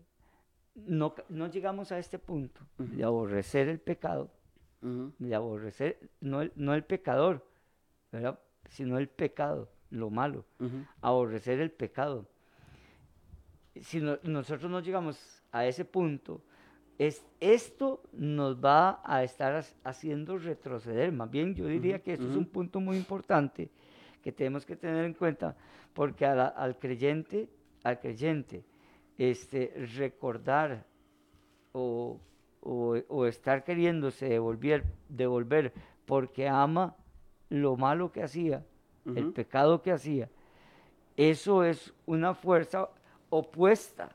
no, 0.75 1.15
no 1.29 1.47
llegamos 1.49 1.93
a 1.93 1.99
este 1.99 2.19
punto 2.19 2.63
de 2.79 3.05
aborrecer 3.05 3.69
el 3.69 3.81
pecado, 3.81 4.31
de 4.81 5.35
aborrecer, 5.35 6.11
no 6.21 6.41
el, 6.41 6.53
no 6.57 6.73
el 6.75 6.85
pecador, 6.85 7.47
¿verdad? 8.11 8.41
sino 8.71 8.99
el 8.99 9.09
pecado, 9.09 9.71
lo 9.91 10.09
malo, 10.09 10.47
aborrecer 11.03 11.61
el 11.61 11.71
pecado. 11.71 12.27
Si 13.81 14.01
no- 14.01 14.19
nosotros 14.23 14.71
no 14.71 14.81
llegamos 14.81 15.43
a 15.53 15.67
ese 15.67 15.85
punto, 15.85 16.41
es, 16.99 17.25
esto 17.41 18.03
nos 18.13 18.57
va 18.65 19.01
a 19.05 19.25
estar 19.25 19.65
haciendo 19.83 20.39
retroceder. 20.39 21.11
Más 21.13 21.31
bien, 21.31 21.55
yo 21.55 21.67
diría 21.67 21.99
que 22.03 22.13
esto 22.13 22.27
es 22.29 22.37
un 22.37 22.47
punto 22.47 22.81
muy 22.81 22.97
importante 22.97 23.69
que 24.23 24.31
tenemos 24.33 24.65
que 24.65 24.77
tener 24.77 25.05
en 25.05 25.15
cuenta, 25.15 25.57
porque 25.93 26.25
la- 26.27 26.47
al 26.49 26.79
creyente, 26.79 27.49
al 27.83 27.99
creyente, 27.99 28.65
este, 29.19 29.73
recordar 29.97 30.85
o, 31.73 32.19
o- 32.63 32.97
o 33.09 33.27
estar 33.27 33.65
queriéndose 33.65 34.29
devolver, 34.29 34.85
devolver 35.09 35.73
porque 36.07 36.49
ama 36.49 36.97
lo 37.51 37.77
malo 37.77 38.11
que 38.13 38.23
hacía, 38.23 38.65
el 39.05 39.33
pecado 39.33 39.83
que 39.83 39.93
hacía, 39.93 40.31
eso 41.17 41.63
es 41.65 41.93
una 42.07 42.35
fuerza 42.35 42.89
opuesta, 43.39 44.11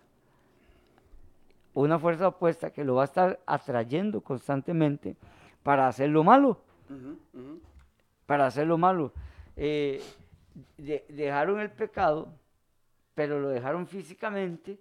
una 1.74 1.99
fuerza 1.99 2.28
opuesta 2.30 2.72
que 2.72 2.84
lo 2.84 2.95
va 2.95 3.03
a 3.03 3.05
estar 3.05 3.39
atrayendo 3.45 4.22
constantemente 4.22 5.15
para 5.63 5.88
hacer 5.88 6.09
lo 6.09 6.24
malo, 6.24 6.57
para 8.26 8.47
hacer 8.47 8.65
lo 8.67 8.78
malo. 8.78 9.11
Eh, 9.55 10.01
de- 10.78 11.05
dejaron 11.09 11.59
el 11.59 11.70
pecado, 11.70 12.30
pero 13.13 13.39
lo 13.39 13.49
dejaron 13.49 13.88
físicamente, 13.88 14.80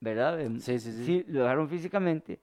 ¿verdad? 0.00 0.40
Em, 0.40 0.60
Sí, 0.60 0.78
sí, 0.78 0.92
sí. 0.92 1.04
Sí, 1.04 1.24
lo 1.28 1.40
dejaron 1.42 1.68
físicamente, 1.68 2.38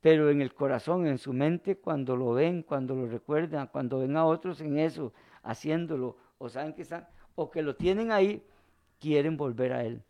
pero 0.00 0.30
en 0.30 0.40
el 0.40 0.54
corazón, 0.54 1.06
en 1.06 1.18
su 1.18 1.32
mente, 1.32 1.76
cuando 1.76 2.16
lo 2.16 2.32
ven, 2.32 2.62
cuando 2.62 2.94
lo 2.94 3.06
recuerdan, 3.06 3.66
cuando 3.68 3.98
ven 4.00 4.16
a 4.16 4.24
otros 4.24 4.60
en 4.62 4.78
eso, 4.78 5.12
haciéndolo, 5.42 6.16
o 6.38 6.48
saben 6.48 6.72
que 6.72 6.82
están, 6.82 7.06
o 7.34 7.50
que 7.50 7.62
lo 7.62 7.76
tienen 7.76 8.10
ahí, 8.12 8.42
quieren 9.00 9.36
volver 9.36 9.72
a 9.72 9.84
él. 9.84 10.02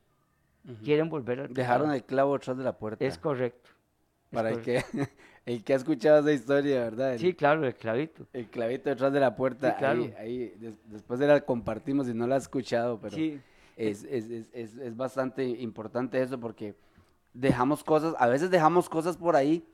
Quieren 0.85 1.09
volver 1.09 1.41
al 1.41 1.49
pecado. 1.49 1.63
Dejaron 1.63 1.91
el 1.93 2.05
clavo 2.05 2.35
atrás 2.35 2.57
de 2.59 2.65
la 2.65 2.77
puerta. 2.77 3.05
Es 3.05 3.17
correcto. 3.17 3.71
es 3.71 4.35
para 4.35 4.51
correcto. 4.51 4.89
que 4.95 5.09
el 5.47 5.65
que 5.65 5.73
ha 5.73 5.77
escuchado 5.77 6.19
esa 6.21 6.33
historia, 6.33 6.81
¿verdad? 6.81 7.17
sí, 7.19 7.33
claro, 7.35 7.67
el 7.67 7.75
clavito. 7.75 8.27
El 8.33 8.47
clavito 8.49 8.91
detrás 8.91 9.13
de 9.13 9.21
la 9.21 9.35
puerta. 9.35 9.71
Sí, 9.73 9.77
claro. 9.79 10.03
Ahí, 10.03 10.15
ahí, 10.19 10.55
des- 10.59 10.79
después 10.91 11.19
de 11.19 11.27
la 11.27 11.41
compartimos 11.41 12.09
y 12.09 12.15
no 12.15 12.27
la 12.27 12.35
ha 12.35 12.39
escuchado, 12.39 12.99
pero 13.01 13.17
Sí. 13.17 13.41
es, 13.77 14.05
es, 14.05 14.29
es, 14.31 14.51
es, 14.53 14.77
es 14.77 14.97
bastante 14.97 15.45
importante 15.45 16.21
eso 16.21 16.39
porque 16.39 16.75
dejamos 17.33 17.83
cosas, 17.83 18.15
a 18.19 18.27
veces 18.29 18.51
dejamos 18.51 18.89
cosas 18.89 19.17
por 19.17 19.37
ahí 19.37 19.65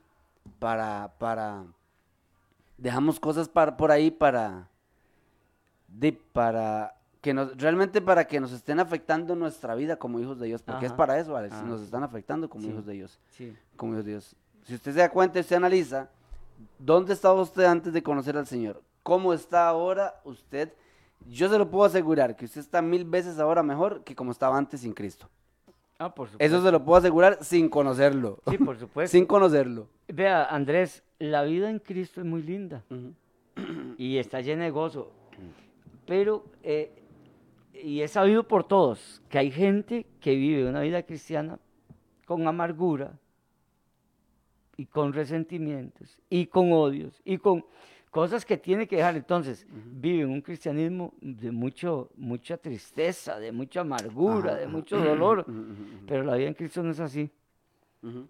para, 0.59 1.11
para, 1.19 1.65
dejamos 2.77 3.19
cosas 3.19 3.49
para, 3.49 3.75
por 3.75 3.91
ahí 3.91 4.09
para, 4.09 4.69
de, 5.87 6.13
para 6.13 6.95
que 7.27 7.33
nos, 7.33 7.57
realmente 7.57 7.99
para 8.01 8.25
que 8.25 8.39
nos 8.39 8.53
estén 8.53 8.79
afectando 8.79 9.35
nuestra 9.35 9.75
vida 9.75 9.97
como 9.97 10.17
hijos 10.21 10.39
de 10.39 10.47
Dios, 10.47 10.61
porque 10.61 10.85
es 10.85 10.93
para 10.93 11.19
eso, 11.19 11.35
Alex, 11.35 11.55
Ah. 11.55 11.63
nos 11.63 11.81
están 11.81 12.01
afectando 12.01 12.47
como 12.49 12.63
Sí. 12.63 12.69
hijos 12.69 12.85
de 12.85 12.93
Dios, 12.93 13.19
Sí. 13.31 13.53
como 13.75 13.91
hijos 13.91 14.05
de 14.05 14.11
Dios. 14.11 14.35
Si 14.63 14.75
usted 14.75 14.93
se 14.93 14.99
da 14.99 15.09
cuenta 15.09 15.37
y 15.37 15.41
usted 15.41 15.57
analiza, 15.57 16.07
¿dónde 16.79 17.11
estaba 17.11 17.41
usted 17.41 17.65
antes 17.65 17.91
de 17.91 18.01
conocer 18.01 18.37
al 18.37 18.47
Señor? 18.47 18.81
¿Cómo 19.03 19.33
está 19.33 19.67
ahora 19.67 20.21
usted? 20.23 20.71
Yo 21.29 21.49
se 21.49 21.57
lo 21.57 21.69
puedo 21.69 21.83
asegurar 21.83 22.37
que 22.37 22.45
usted 22.45 22.61
está 22.61 22.81
mil 22.81 23.03
veces 23.03 23.39
ahora 23.39 23.61
mejor 23.61 24.05
que 24.05 24.15
como 24.15 24.31
estaba 24.31 24.57
antes 24.57 24.79
sin 24.79 24.93
Cristo. 24.93 25.27
Ah, 25.99 26.15
por 26.15 26.29
supuesto. 26.29 26.55
Eso 26.55 26.63
se 26.63 26.71
lo 26.71 26.81
puedo 26.85 26.97
asegurar 26.99 27.39
sin 27.43 27.67
conocerlo. 27.67 28.39
Sí, 28.49 28.57
por 28.57 28.77
supuesto. 28.79 29.11
sin 29.17 29.25
conocerlo. 29.25 29.89
Vea, 30.07 30.45
Andrés, 30.45 31.03
la 31.19 31.43
vida 31.43 31.69
en 31.69 31.79
Cristo 31.79 32.21
es 32.21 32.25
muy 32.25 32.41
linda 32.41 32.85
y 33.97 34.17
está 34.17 34.39
llena 34.39 34.63
de 34.63 34.71
gozo. 34.71 35.11
Pero, 36.05 36.45
eh, 36.63 36.96
y 37.73 38.01
es 38.01 38.11
sabido 38.11 38.47
por 38.47 38.63
todos, 38.63 39.21
que 39.29 39.37
hay 39.37 39.51
gente 39.51 40.05
que 40.19 40.35
vive 40.35 40.67
una 40.69 40.81
vida 40.81 41.03
cristiana 41.03 41.59
con 42.25 42.47
amargura 42.47 43.19
y 44.75 44.85
con 44.85 45.13
resentimientos 45.13 46.19
y 46.29 46.47
con 46.47 46.71
odios 46.71 47.21
y 47.25 47.37
con 47.37 47.65
cosas 48.11 48.45
que 48.45 48.57
tiene 48.57 48.87
que 48.87 48.97
dejar. 48.97 49.15
Entonces, 49.15 49.67
viven 49.69 50.29
un 50.29 50.41
cristianismo 50.41 51.13
de 51.21 51.51
mucho, 51.51 52.09
mucha 52.15 52.57
tristeza, 52.57 53.39
de 53.39 53.51
mucha 53.51 53.81
amargura, 53.81 54.53
Ajá, 54.53 54.59
de 54.59 54.67
mucho 54.67 54.99
dolor. 54.99 55.45
Pero 56.07 56.23
la 56.23 56.35
vida 56.35 56.47
en 56.47 56.53
Cristo 56.53 56.83
no 56.83 56.91
es 56.91 56.99
así. 56.99 57.29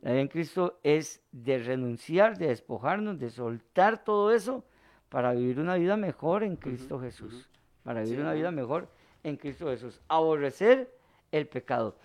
La 0.02 0.12
vida 0.12 0.22
en 0.22 0.28
Cristo 0.28 0.80
es 0.84 1.22
de 1.32 1.60
renunciar, 1.60 2.38
de 2.38 2.48
despojarnos, 2.48 3.20
de 3.20 3.30
soltar 3.30 4.04
todo 4.04 4.32
eso 4.32 4.64
para 5.10 5.34
vivir 5.34 5.60
una 5.60 5.76
vida 5.76 5.98
mejor 5.98 6.44
en 6.44 6.56
Cristo 6.56 7.00
Jesús. 7.00 7.50
Para 7.84 8.02
vivir 8.02 8.18
Sí, 8.18 8.22
una 8.22 8.34
vida 8.34 8.52
mejor 8.52 8.90
en 9.24 9.36
Cristo 9.38 9.68
Jesús. 9.68 9.99
Aborrecer 10.07 10.91
el 11.32 11.47
pecado. 11.47 11.95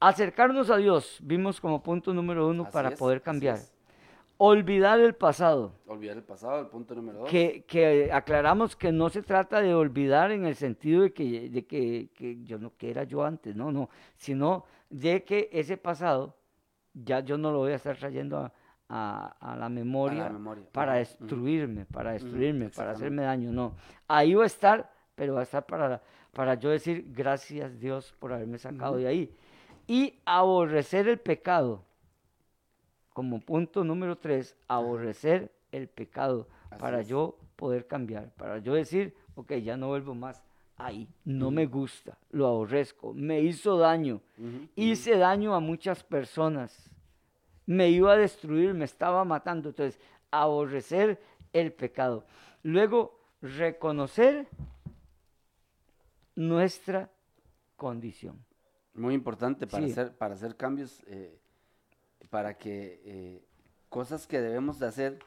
Acercarnos 0.00 0.70
a 0.70 0.76
Dios, 0.76 1.18
vimos 1.22 1.60
como 1.60 1.82
punto 1.82 2.14
número 2.14 2.46
uno 2.48 2.64
Así 2.64 2.72
para 2.72 2.88
es, 2.90 2.98
poder 2.98 3.20
cambiar. 3.22 3.58
Olvidar 4.40 5.00
el 5.00 5.16
pasado. 5.16 5.72
Olvidar 5.88 6.16
el 6.16 6.22
pasado, 6.22 6.60
el 6.60 6.68
punto 6.68 6.94
número 6.94 7.20
dos. 7.20 7.28
Que, 7.30 7.64
que 7.66 8.10
aclaramos 8.12 8.76
que 8.76 8.92
no 8.92 9.08
se 9.08 9.22
trata 9.22 9.60
de 9.60 9.74
olvidar 9.74 10.30
en 10.30 10.46
el 10.46 10.54
sentido 10.54 11.02
de 11.02 11.12
que, 11.12 11.50
de 11.50 11.66
que, 11.66 12.10
que 12.14 12.44
yo 12.44 12.58
no 12.58 12.72
que 12.76 12.90
era 12.90 13.02
yo 13.02 13.24
antes, 13.24 13.56
no, 13.56 13.72
no, 13.72 13.90
sino 14.16 14.64
de 14.90 15.24
que 15.24 15.48
ese 15.52 15.76
pasado 15.76 16.36
ya 16.94 17.18
yo 17.20 17.36
no 17.36 17.50
lo 17.50 17.58
voy 17.58 17.72
a 17.72 17.76
estar 17.76 17.96
trayendo 17.96 18.38
a, 18.38 18.52
a- 18.88 19.34
a 19.40 19.56
la 19.56 19.68
memoria, 19.68 20.28
memoria, 20.28 20.64
para 20.70 20.94
destruirme, 20.94 21.84
para 21.86 22.12
destruirme, 22.12 22.68
para 22.68 22.92
hacerme 22.92 23.22
daño, 23.22 23.50
no. 23.50 23.74
Ahí 24.06 24.34
va 24.34 24.44
a 24.44 24.46
estar, 24.46 24.88
pero 25.16 25.34
va 25.34 25.40
a 25.40 25.42
estar 25.42 25.66
para, 25.66 26.00
para 26.32 26.54
yo 26.54 26.70
decir 26.70 27.06
gracias 27.08 27.78
Dios 27.78 28.14
por 28.18 28.32
haberme 28.32 28.58
sacado 28.58 28.96
de 28.96 29.06
ahí. 29.06 29.34
Y 29.86 30.14
aborrecer 30.24 31.08
el 31.08 31.18
pecado. 31.18 31.84
Como 33.12 33.40
punto 33.40 33.84
número 33.84 34.16
tres, 34.16 34.56
aborrecer 34.68 35.50
el 35.72 35.88
pecado 35.88 36.46
Así 36.70 36.80
para 36.80 37.00
es. 37.00 37.08
yo 37.08 37.36
poder 37.56 37.86
cambiar, 37.86 38.30
para 38.34 38.58
yo 38.58 38.74
decir, 38.74 39.14
ok, 39.34 39.54
ya 39.54 39.76
no 39.76 39.88
vuelvo 39.88 40.14
más 40.14 40.44
ahí, 40.76 41.08
no 41.24 41.50
me 41.50 41.66
gusta, 41.66 42.16
lo 42.30 42.46
aborrezco, 42.46 43.12
me 43.12 43.40
hizo 43.40 43.78
daño, 43.78 44.20
hice 44.76 45.16
daño 45.18 45.54
a 45.54 45.60
muchas 45.60 46.04
personas, 46.04 46.88
me 47.66 47.90
iba 47.90 48.12
a 48.12 48.16
destruir, 48.16 48.74
me 48.74 48.84
estaba 48.84 49.24
matando, 49.24 49.70
entonces, 49.70 50.00
aborrecer 50.30 51.20
el 51.52 51.72
pecado. 51.72 52.24
Luego, 52.62 53.18
reconocer 53.42 54.46
nuestra 56.38 57.10
condición. 57.76 58.44
Muy 58.94 59.14
importante 59.14 59.66
para, 59.66 59.84
Sí. 59.84 59.90
hacer, 59.92 60.16
para 60.16 60.34
hacer 60.34 60.56
cambios, 60.56 61.02
eh, 61.08 61.36
para 62.30 62.54
que 62.56 63.00
eh, 63.04 63.44
cosas 63.88 64.26
que 64.28 64.40
debemos 64.40 64.78
de 64.78 64.86
hacer, 64.86 65.18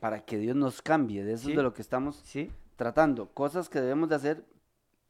para 0.00 0.22
que 0.24 0.36
Dios 0.36 0.54
nos 0.54 0.82
cambie. 0.82 1.24
De 1.24 1.32
eso 1.32 1.44
Sí. 1.44 1.52
es 1.52 1.56
de 1.56 1.62
lo 1.62 1.72
que 1.72 1.80
estamos 1.80 2.16
¿Sí? 2.24 2.50
tratando. 2.76 3.30
Cosas 3.30 3.70
que 3.70 3.80
debemos 3.80 4.10
de 4.10 4.16
hacer 4.16 4.44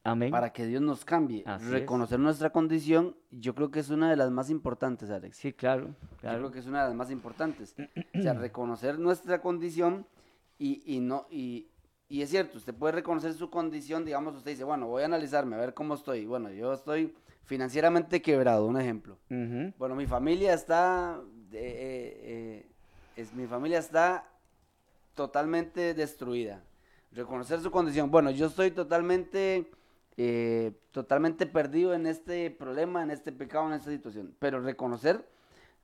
Amén. 0.04 0.30
para 0.30 0.52
que 0.52 0.66
Dios 0.66 0.80
nos 0.82 1.04
cambie. 1.04 1.42
Así 1.46 1.64
es. 1.64 1.70
Reconocer 1.72 2.20
nuestra 2.20 2.50
condición, 2.50 3.16
yo 3.32 3.56
creo 3.56 3.72
que 3.72 3.80
es 3.80 3.90
una 3.90 4.08
de 4.10 4.16
las 4.16 4.30
más 4.30 4.50
importantes, 4.50 5.10
Alex. 5.10 5.36
Sí, 5.36 5.52
claro, 5.52 5.88
Yo 5.88 6.16
claro. 6.18 6.38
creo 6.38 6.50
que 6.52 6.58
es 6.60 6.66
una 6.66 6.82
de 6.82 6.88
las 6.90 6.96
más 6.96 7.10
importantes. 7.10 7.74
o 8.18 8.22
sea, 8.22 8.34
reconocer 8.34 9.00
nuestra 9.00 9.40
condición 9.40 10.06
y, 10.58 10.80
y 10.86 11.00
no, 11.00 11.26
y, 11.28 11.66
y 12.08 12.22
es 12.22 12.30
cierto, 12.30 12.58
usted 12.58 12.74
puede 12.74 12.92
reconocer 12.92 13.32
su 13.34 13.50
condición, 13.50 14.04
digamos, 14.04 14.36
usted 14.36 14.52
dice, 14.52 14.64
bueno, 14.64 14.86
voy 14.86 15.02
a 15.02 15.06
analizarme, 15.06 15.56
a 15.56 15.58
ver 15.58 15.74
cómo 15.74 15.94
estoy. 15.94 16.26
Bueno, 16.26 16.50
yo 16.50 16.72
estoy 16.72 17.14
financieramente 17.44 18.20
quebrado, 18.20 18.66
un 18.66 18.78
ejemplo. 18.78 19.18
Bueno, 19.78 19.94
mi 19.94 20.06
familia 20.06 20.54
está, 20.54 21.20
eh, 21.52 21.56
eh, 21.56 22.20
eh, 22.22 22.66
es, 23.16 23.32
mi 23.34 23.46
familia 23.46 23.78
está 23.78 24.28
totalmente 25.14 25.94
destruida. 25.94 26.62
Reconocer 27.12 27.60
su 27.60 27.70
condición. 27.70 28.10
Bueno, 28.10 28.30
yo 28.30 28.46
estoy 28.46 28.70
totalmente, 28.70 29.70
eh, 30.16 30.72
totalmente 30.90 31.46
perdido 31.46 31.94
en 31.94 32.06
este 32.06 32.50
problema, 32.50 33.02
en 33.02 33.10
este 33.10 33.32
pecado, 33.32 33.68
en 33.68 33.74
esta 33.74 33.90
situación. 33.90 34.34
Pero 34.40 34.60
reconocer, 34.60 35.26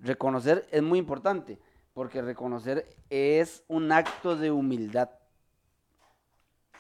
reconocer 0.00 0.66
es 0.70 0.82
muy 0.82 0.98
importante, 0.98 1.58
porque 1.94 2.20
reconocer 2.20 2.86
es 3.10 3.62
un 3.68 3.92
acto 3.92 4.36
de 4.36 4.50
humildad. 4.50 5.10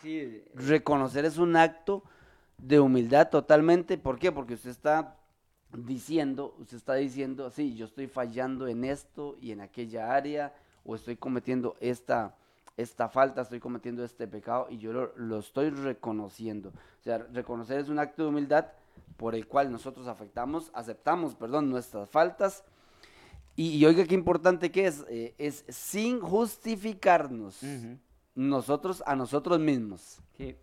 Sí, 0.02 0.42
Reconocer 0.54 1.24
es 1.24 1.38
un 1.38 1.56
acto 1.56 2.02
de 2.58 2.80
humildad 2.80 3.28
totalmente. 3.30 3.98
¿Por 3.98 4.18
qué? 4.18 4.32
Porque 4.32 4.54
usted 4.54 4.70
está 4.70 5.16
diciendo, 5.72 6.54
usted 6.58 6.76
está 6.76 6.94
diciendo, 6.94 7.50
sí, 7.50 7.74
yo 7.76 7.86
estoy 7.86 8.06
fallando 8.06 8.66
en 8.66 8.84
esto 8.84 9.36
y 9.40 9.52
en 9.52 9.60
aquella 9.60 10.14
área, 10.14 10.54
o 10.84 10.94
estoy 10.94 11.16
cometiendo 11.16 11.76
esta, 11.80 12.34
esta 12.76 13.08
falta, 13.08 13.42
estoy 13.42 13.60
cometiendo 13.60 14.04
este 14.04 14.26
pecado 14.26 14.66
y 14.70 14.78
yo 14.78 14.92
lo, 14.92 15.12
lo 15.16 15.38
estoy 15.38 15.70
reconociendo. 15.70 16.70
O 16.70 17.02
sea, 17.02 17.18
reconocer 17.18 17.78
es 17.78 17.88
un 17.88 17.98
acto 17.98 18.22
de 18.22 18.28
humildad 18.28 18.66
por 19.16 19.34
el 19.34 19.46
cual 19.46 19.70
nosotros 19.70 20.06
afectamos, 20.06 20.70
aceptamos, 20.72 21.34
perdón, 21.34 21.68
nuestras 21.68 22.08
faltas. 22.08 22.64
Y, 23.54 23.76
y 23.76 23.84
oiga 23.84 24.04
qué 24.04 24.14
importante 24.14 24.70
que 24.70 24.86
es, 24.86 25.04
eh, 25.08 25.34
es 25.36 25.64
sin 25.68 26.20
justificarnos. 26.20 27.62
Nosotros 28.48 29.02
a 29.06 29.14
nosotros 29.16 29.58
mismos. 29.60 30.20
Sí. 30.36 30.56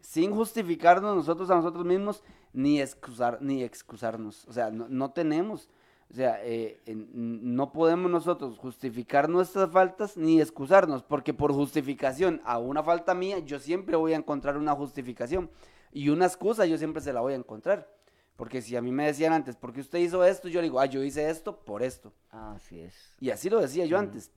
sin 0.00 0.30
justificarnos 0.32 1.16
nosotros 1.16 1.50
a 1.50 1.56
nosotros 1.56 1.84
mismos 1.84 2.22
ni 2.52 2.80
excusar 2.80 3.38
ni 3.40 3.62
excusarnos. 3.62 4.46
O 4.46 4.52
sea 4.52 4.70
no, 4.70 4.86
no 4.88 5.10
tenemos. 5.10 5.68
O 6.10 6.14
sea 6.14 6.38
eh, 6.44 6.80
no 6.86 7.72
podemos 7.72 8.10
nosotros 8.10 8.56
justificar 8.58 9.28
nuestras 9.28 9.70
faltas 9.70 10.16
ni 10.16 10.40
excusarnos 10.40 11.02
porque 11.02 11.34
por 11.34 11.52
justificación 11.52 12.40
a 12.44 12.58
una 12.58 12.82
falta 12.82 13.14
mía 13.14 13.38
yo 13.40 13.58
siempre 13.58 13.96
voy 13.96 14.12
a 14.12 14.16
encontrar 14.16 14.56
una 14.56 14.74
justificación. 14.74 15.50
Y 15.92 16.10
una 16.10 16.26
excusa 16.26 16.66
yo 16.66 16.76
siempre 16.78 17.02
se 17.02 17.12
la 17.12 17.20
voy 17.20 17.32
a 17.32 17.36
encontrar. 17.36 17.88
Porque 18.36 18.62
si 18.62 18.74
a 18.76 18.82
mí 18.82 18.92
me 18.92 19.06
decían 19.06 19.32
antes 19.32 19.56
¿por 19.56 19.72
qué 19.72 19.80
usted 19.80 19.98
hizo 20.00 20.24
esto? 20.24 20.48
yo 20.48 20.60
le 20.60 20.64
digo 20.68 20.78
ah 20.80 20.86
yo 20.86 21.02
hice 21.02 21.30
esto 21.30 21.60
por 21.64 21.82
esto 21.82 22.12
Así 22.30 22.80
es. 22.80 22.94
y 23.20 23.30
así 23.30 23.48
lo 23.48 23.60
decía 23.60 23.86
yo 23.86 23.96
antes 23.98 24.30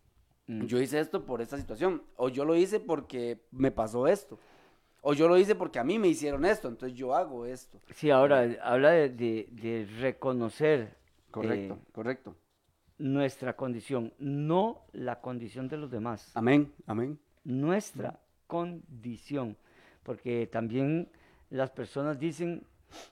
Mm. 0.47 0.65
yo 0.65 0.81
hice 0.81 0.99
esto 0.99 1.25
por 1.25 1.41
esta 1.41 1.57
situación, 1.57 2.01
o 2.15 2.29
yo 2.29 2.45
lo 2.45 2.55
hice 2.55 2.79
porque 2.79 3.41
me 3.51 3.69
pasó 3.71 4.07
esto, 4.07 4.39
o 5.01 5.13
yo 5.13 5.27
lo 5.27 5.37
hice 5.37 5.55
porque 5.55 5.77
a 5.79 5.83
mí 5.83 5.99
me 5.99 6.07
hicieron 6.07 6.45
esto, 6.45 6.67
entonces 6.69 6.97
yo 6.97 7.13
hago 7.13 7.45
esto. 7.45 7.79
Sí, 7.93 8.09
ahora 8.09 8.47
habla 8.63 8.91
de, 8.91 9.09
de- 9.09 9.47
de 9.51 9.87
reconocer 9.99 10.95
Correcto, 11.31 11.73
eh, 11.75 11.91
correcto. 11.91 12.35
nuestra 12.97 13.55
condición, 13.55 14.13
no 14.19 14.81
la 14.93 15.19
condición 15.21 15.67
de 15.67 15.77
los 15.77 15.91
demás, 15.91 16.31
Amén, 16.35 16.71
amén. 16.85 17.19
nuestra 17.43 18.19
condición, 18.47 19.57
porque 20.03 20.47
también 20.47 21.09
las 21.49 21.69
personas 21.71 22.17
dicen, 22.19 22.63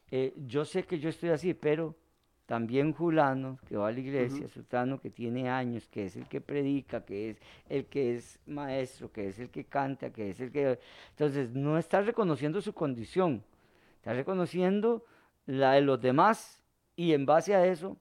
eh, 0.10 0.34
yo 0.48 0.64
sé 0.66 0.84
que 0.84 1.00
yo 1.00 1.10
estoy 1.10 1.30
así, 1.30 1.54
pero 1.54 1.96
también 2.46 2.94
Julano, 2.94 3.58
que 3.68 3.76
va 3.76 3.88
a 3.88 3.92
la 3.92 4.00
iglesia, 4.00 4.48
Sultano, 4.48 5.00
que 5.00 5.10
tiene 5.10 5.50
años, 5.50 5.88
que 5.88 6.06
es 6.06 6.16
el 6.16 6.28
que 6.28 6.42
predica, 6.42 7.04
que 7.04 7.32
es 7.32 7.38
el 7.70 7.86
que 7.86 8.16
es 8.16 8.40
maestro, 8.46 9.12
que 9.12 9.30
es 9.30 9.40
el 9.40 9.50
que 9.50 9.64
canta, 9.66 10.12
que 10.12 10.30
es 10.30 10.40
el 10.40 10.52
que... 10.52 10.80
Entonces, 11.12 11.54
no 11.56 11.78
está 11.78 12.02
reconociendo 12.02 12.62
su 12.62 12.74
condición, 12.74 13.44
está 13.96 14.14
reconociendo 14.14 15.04
la 15.48 15.74
de 15.74 15.82
los 15.82 16.00
demás 16.00 16.64
y 16.96 17.14
en 17.14 17.26
base 17.26 17.56
a 17.56 17.66
eso 17.66 17.98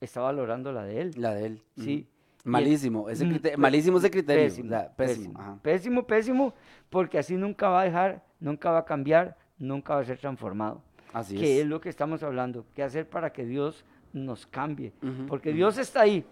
está 0.00 0.20
valorando 0.20 0.72
la 0.72 0.84
de 0.84 1.00
él. 1.00 1.10
La 1.16 1.34
de 1.34 1.46
él. 1.46 1.62
Sí. 1.76 2.06
Malísimo, 2.44 3.10
ese 3.10 3.26
criterio- 3.26 3.58
malísimo 3.58 3.98
ese 3.98 4.10
criterio. 4.10 4.44
Pésimo, 4.44 4.68
o 4.68 4.70
sea, 4.70 4.96
pésimo. 4.96 5.60
pésimo, 5.60 6.06
pésimo, 6.06 6.54
porque 6.88 7.18
así 7.18 7.36
nunca 7.36 7.68
va 7.68 7.80
a 7.82 7.84
dejar, 7.84 8.24
nunca 8.38 8.70
va 8.70 8.78
a 8.78 8.84
cambiar, 8.84 9.36
nunca 9.58 9.96
va 9.96 10.00
a 10.00 10.04
ser 10.04 10.18
transformado. 10.18 10.82
Así 11.12 11.36
que 11.36 11.58
es 11.58 11.62
es. 11.62 11.66
lo 11.66 11.80
que 11.80 11.88
estamos 11.88 12.22
hablando, 12.22 12.66
qué 12.74 12.82
hacer 12.82 13.08
para 13.08 13.32
que 13.32 13.44
Dios 13.44 13.84
nos 14.12 14.46
cambie, 14.46 14.92
porque. 15.26 15.52
Dios 15.52 15.78
está 15.78 16.02
ahí 16.02 16.24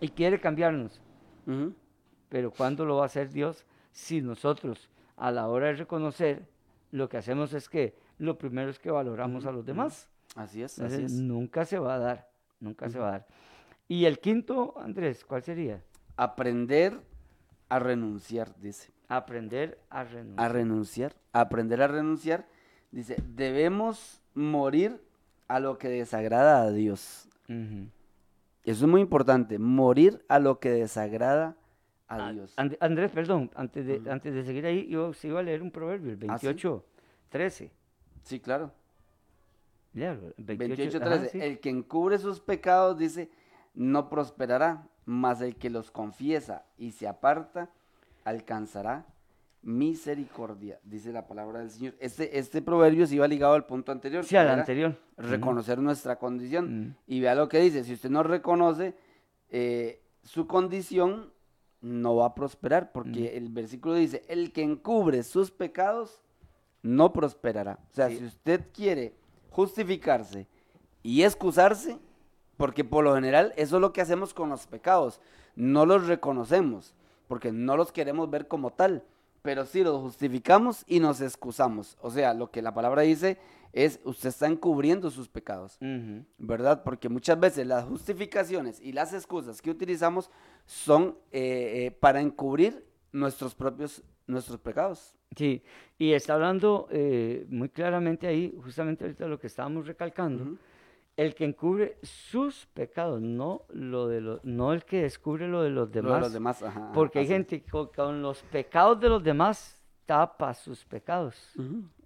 y 0.00 0.08
quiere 0.08 0.40
cambiarnos, 0.40 1.00
pero 2.28 2.50
¿cuándo 2.50 2.84
lo 2.84 2.96
va 2.96 3.04
a 3.04 3.06
hacer 3.06 3.30
Dios? 3.30 3.64
Si 3.92 4.20
nosotros 4.20 4.90
a 5.16 5.30
la 5.30 5.48
hora 5.48 5.68
de 5.68 5.74
reconocer, 5.74 6.48
lo 6.90 7.08
que 7.08 7.16
hacemos 7.16 7.52
es 7.52 7.68
que 7.68 7.94
lo 8.18 8.38
primero 8.38 8.70
es 8.70 8.78
que 8.78 8.90
valoramos 8.90 9.46
a 9.46 9.52
los 9.52 9.64
demás. 9.64 10.08
Así 10.36 10.62
es, 10.62 10.78
Entonces, 10.78 11.04
así 11.04 11.14
es. 11.14 11.20
nunca 11.20 11.64
se 11.64 11.78
va 11.78 11.94
a 11.94 11.98
dar, 11.98 12.28
nunca 12.60 12.88
se 12.88 12.98
va 12.98 13.08
a 13.08 13.10
dar. 13.12 13.26
Y 13.86 14.06
el 14.06 14.18
quinto, 14.18 14.74
Andrés, 14.78 15.24
¿cuál 15.24 15.42
sería? 15.42 15.82
Aprender 16.16 17.00
a 17.68 17.78
renunciar, 17.78 18.54
dice. 18.60 18.92
Aprender 19.08 19.78
a 19.90 20.02
renunciar. 20.04 20.44
A 20.44 20.48
renunciar. 20.48 21.14
Aprender 21.32 21.82
a 21.82 21.86
renunciar. 21.88 22.48
Dice, 22.90 23.16
debemos 23.34 24.22
morir 24.34 25.00
a 25.48 25.60
lo 25.60 25.78
que 25.78 25.88
desagrada 25.88 26.62
a 26.62 26.70
Dios. 26.70 27.28
Eso 27.48 28.84
es 28.86 28.90
muy 28.90 29.00
importante, 29.00 29.58
morir 29.58 30.24
a 30.28 30.38
lo 30.38 30.58
que 30.58 30.70
desagrada 30.70 31.56
a 32.08 32.28
Ah, 32.28 32.32
Dios. 32.32 32.54
And- 32.56 32.76
Andrés, 32.80 33.10
perdón, 33.10 33.50
antes 33.54 33.86
de, 33.86 34.10
antes 34.10 34.34
de 34.34 34.44
seguir 34.44 34.66
ahí, 34.66 34.86
yo 34.88 35.12
se 35.12 35.28
iba 35.28 35.40
a 35.40 35.42
leer 35.42 35.62
un 35.62 35.70
proverbio, 35.70 36.12
el 36.12 36.30
¿Ah, 36.30 36.38
sí? 36.38 36.46
28, 36.46 36.84
13. 37.30 37.70
Sí, 38.22 38.40
claro. 38.40 38.72
El 39.94 40.34
28, 40.56 40.98
ajá, 40.98 41.06
13. 41.20 41.28
sí. 41.28 41.40
El 41.40 41.60
que 41.60 41.70
encubre 41.70 42.18
sus 42.18 42.40
pecados, 42.40 42.98
dice, 42.98 43.30
no 43.74 44.08
prosperará, 44.08 44.88
mas 45.04 45.40
el 45.40 45.56
que 45.56 45.70
los 45.70 45.90
confiesa 45.90 46.64
y 46.78 46.92
se 46.92 47.06
aparta, 47.06 47.70
alcanzará 48.24 49.06
misericordia, 49.64 50.78
dice 50.84 51.10
la 51.12 51.26
palabra 51.26 51.60
del 51.60 51.70
Señor. 51.70 51.94
Este, 51.98 52.38
este 52.38 52.62
proverbio 52.62 53.06
sí 53.06 53.18
va 53.18 53.26
ligado 53.26 53.54
al 53.54 53.66
punto 53.66 53.92
anterior. 53.92 54.24
Sí, 54.24 54.36
al 54.36 54.48
anterior. 54.50 54.96
Reconocer 55.16 55.78
nuestra 55.78 56.16
condición. 56.16 56.80
Mm. 56.88 56.96
Y 57.06 57.20
vea 57.20 57.34
lo 57.34 57.48
que 57.48 57.58
dice, 57.60 57.82
si 57.84 57.94
usted 57.94 58.10
no 58.10 58.22
reconoce 58.22 58.94
eh, 59.50 60.02
su 60.22 60.46
condición, 60.46 61.32
no 61.80 62.16
va 62.16 62.26
a 62.26 62.34
prosperar, 62.34 62.92
porque 62.92 63.30
Mm. 63.32 63.36
el 63.36 63.48
versículo 63.50 63.94
dice, 63.94 64.22
el 64.28 64.52
que 64.52 64.62
encubre 64.62 65.22
sus 65.22 65.50
pecados, 65.50 66.20
no 66.82 67.12
prosperará. 67.12 67.78
O 67.90 67.94
sea, 67.94 68.08
Sí. 68.08 68.18
si 68.18 68.24
usted 68.24 68.66
quiere 68.72 69.14
justificarse 69.50 70.46
y 71.02 71.22
excusarse, 71.22 71.98
porque 72.56 72.84
por 72.84 73.04
lo 73.04 73.14
general 73.14 73.52
eso 73.56 73.76
es 73.76 73.80
lo 73.80 73.92
que 73.92 74.00
hacemos 74.00 74.34
con 74.34 74.48
los 74.50 74.66
pecados, 74.66 75.20
no 75.56 75.86
los 75.86 76.06
reconocemos, 76.06 76.94
porque 77.28 77.52
no 77.52 77.76
los 77.76 77.92
queremos 77.92 78.28
ver 78.30 78.48
como 78.48 78.70
tal, 78.70 79.02
pero 79.44 79.66
sí 79.66 79.84
los 79.84 80.00
justificamos 80.00 80.84
y 80.86 81.00
nos 81.00 81.20
excusamos. 81.20 81.98
O 82.00 82.10
sea, 82.10 82.32
lo 82.32 82.50
que 82.50 82.62
la 82.62 82.72
palabra 82.72 83.02
dice 83.02 83.36
es, 83.74 84.00
usted 84.02 84.30
está 84.30 84.46
encubriendo 84.46 85.10
sus 85.10 85.28
pecados. 85.28 85.76
¿verdad? 86.38 86.82
Porque 86.82 87.10
muchas 87.10 87.38
veces 87.38 87.66
las 87.66 87.84
justificaciones 87.84 88.80
y 88.80 88.92
las 88.92 89.12
excusas 89.12 89.60
que 89.60 89.70
utilizamos 89.70 90.30
son 90.64 91.18
eh, 91.30 91.84
eh, 91.84 91.90
para 91.90 92.22
encubrir 92.22 92.86
nuestros 93.12 93.54
propios 93.54 94.02
nuestros 94.26 94.58
pecados. 94.60 95.14
Sí, 95.36 95.62
y 95.98 96.14
está 96.14 96.32
hablando 96.32 96.88
eh, 96.90 97.44
muy 97.50 97.68
claramente 97.68 98.26
ahí, 98.26 98.58
justamente 98.64 99.04
ahorita 99.04 99.26
lo 99.26 99.38
que 99.38 99.48
estábamos 99.48 99.86
recalcando. 99.86 100.56
El 101.16 101.34
que 101.34 101.44
encubre 101.44 101.98
sus 102.02 102.66
pecados, 102.66 103.20
no 103.20 103.62
lo 103.68 104.08
de 104.08 104.20
los, 104.20 104.44
no 104.44 104.72
el 104.72 104.84
que 104.84 105.02
descubre 105.02 105.46
lo 105.48 105.62
de 105.62 105.70
los 105.70 105.88
Lo 105.88 105.92
de 105.92 106.02
demás, 106.02 106.20
los 106.20 106.32
demás, 106.32 106.62
ajá, 106.62 106.92
porque 106.92 107.20
hay 107.20 107.24
así 107.26 107.34
gente 107.34 107.62
que 107.62 107.70
con, 107.70 107.88
con 107.88 108.22
los 108.22 108.42
pecados 108.42 108.98
de 109.00 109.08
los 109.08 109.22
demás 109.22 109.80
tapa 110.06 110.52
sus 110.54 110.84
pecados. 110.84 111.52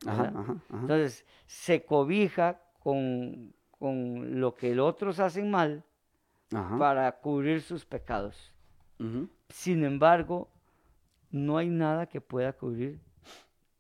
Ajá, 0.06 0.22
¿verdad? 0.22 0.40
ajá, 0.40 0.52
ajá. 0.52 0.80
Entonces, 0.82 1.24
se 1.46 1.84
cobija 1.84 2.60
con, 2.80 3.54
con 3.70 4.40
lo 4.40 4.54
que 4.54 4.74
los 4.74 4.88
otros 4.88 5.18
hacen 5.20 5.50
mal 5.50 5.84
para 6.50 7.12
cubrir 7.20 7.60
sus 7.62 7.84
pecados. 7.84 8.52
Sin 9.48 9.84
embargo, 9.84 10.48
no 11.30 11.56
hay 11.58 11.68
nada 11.68 12.06
que 12.06 12.20
pueda 12.20 12.52
cubrir 12.52 13.00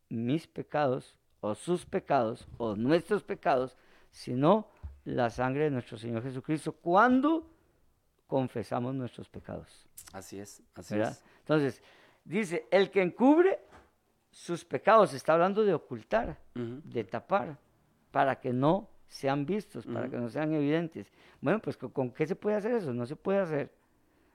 mis 0.08 0.46
pecados 0.46 1.16
o 1.40 1.54
sus 1.54 1.84
pecados 1.84 2.46
o 2.56 2.76
nuestros 2.76 3.22
pecados, 3.22 3.76
sino 4.10 4.68
la 5.08 5.30
sangre 5.30 5.64
de 5.64 5.70
nuestro 5.70 5.96
Señor 5.96 6.22
Jesucristo 6.22 6.72
cuando 6.72 7.50
confesamos 8.26 8.94
nuestros 8.94 9.28
pecados. 9.28 9.88
Así 10.12 10.38
es, 10.38 10.62
así 10.74 10.94
¿verdad? 10.94 11.12
es. 11.12 11.24
Entonces, 11.40 11.82
dice, 12.24 12.66
el 12.70 12.90
que 12.90 13.00
encubre 13.00 13.58
sus 14.30 14.64
pecados, 14.64 15.14
está 15.14 15.32
hablando 15.32 15.64
de 15.64 15.72
ocultar, 15.72 16.38
de 16.54 17.04
tapar, 17.04 17.58
para 18.10 18.38
que 18.38 18.52
no 18.52 18.90
sean 19.06 19.46
vistos, 19.46 19.86
para 19.86 20.10
que 20.10 20.18
no 20.18 20.28
sean 20.28 20.52
evidentes. 20.52 21.10
Bueno, 21.40 21.60
pues 21.60 21.78
¿con, 21.78 21.90
con 21.90 22.10
qué 22.10 22.26
se 22.26 22.36
puede 22.36 22.56
hacer 22.56 22.72
eso? 22.72 22.92
No 22.92 23.06
se 23.06 23.16
puede 23.16 23.38
hacer. 23.38 23.72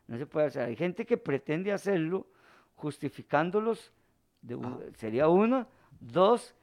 No 0.08 0.18
se 0.18 0.26
puede 0.26 0.48
hacer. 0.48 0.64
Hay 0.64 0.76
gente 0.76 1.06
que 1.06 1.18
pretende 1.18 1.72
hacerlo 1.72 2.28
justificándolos, 2.76 3.94
de 4.42 4.56
Ajá. 4.56 4.80
sería 4.96 5.28
una. 5.28 5.68
Dos, 6.00 6.56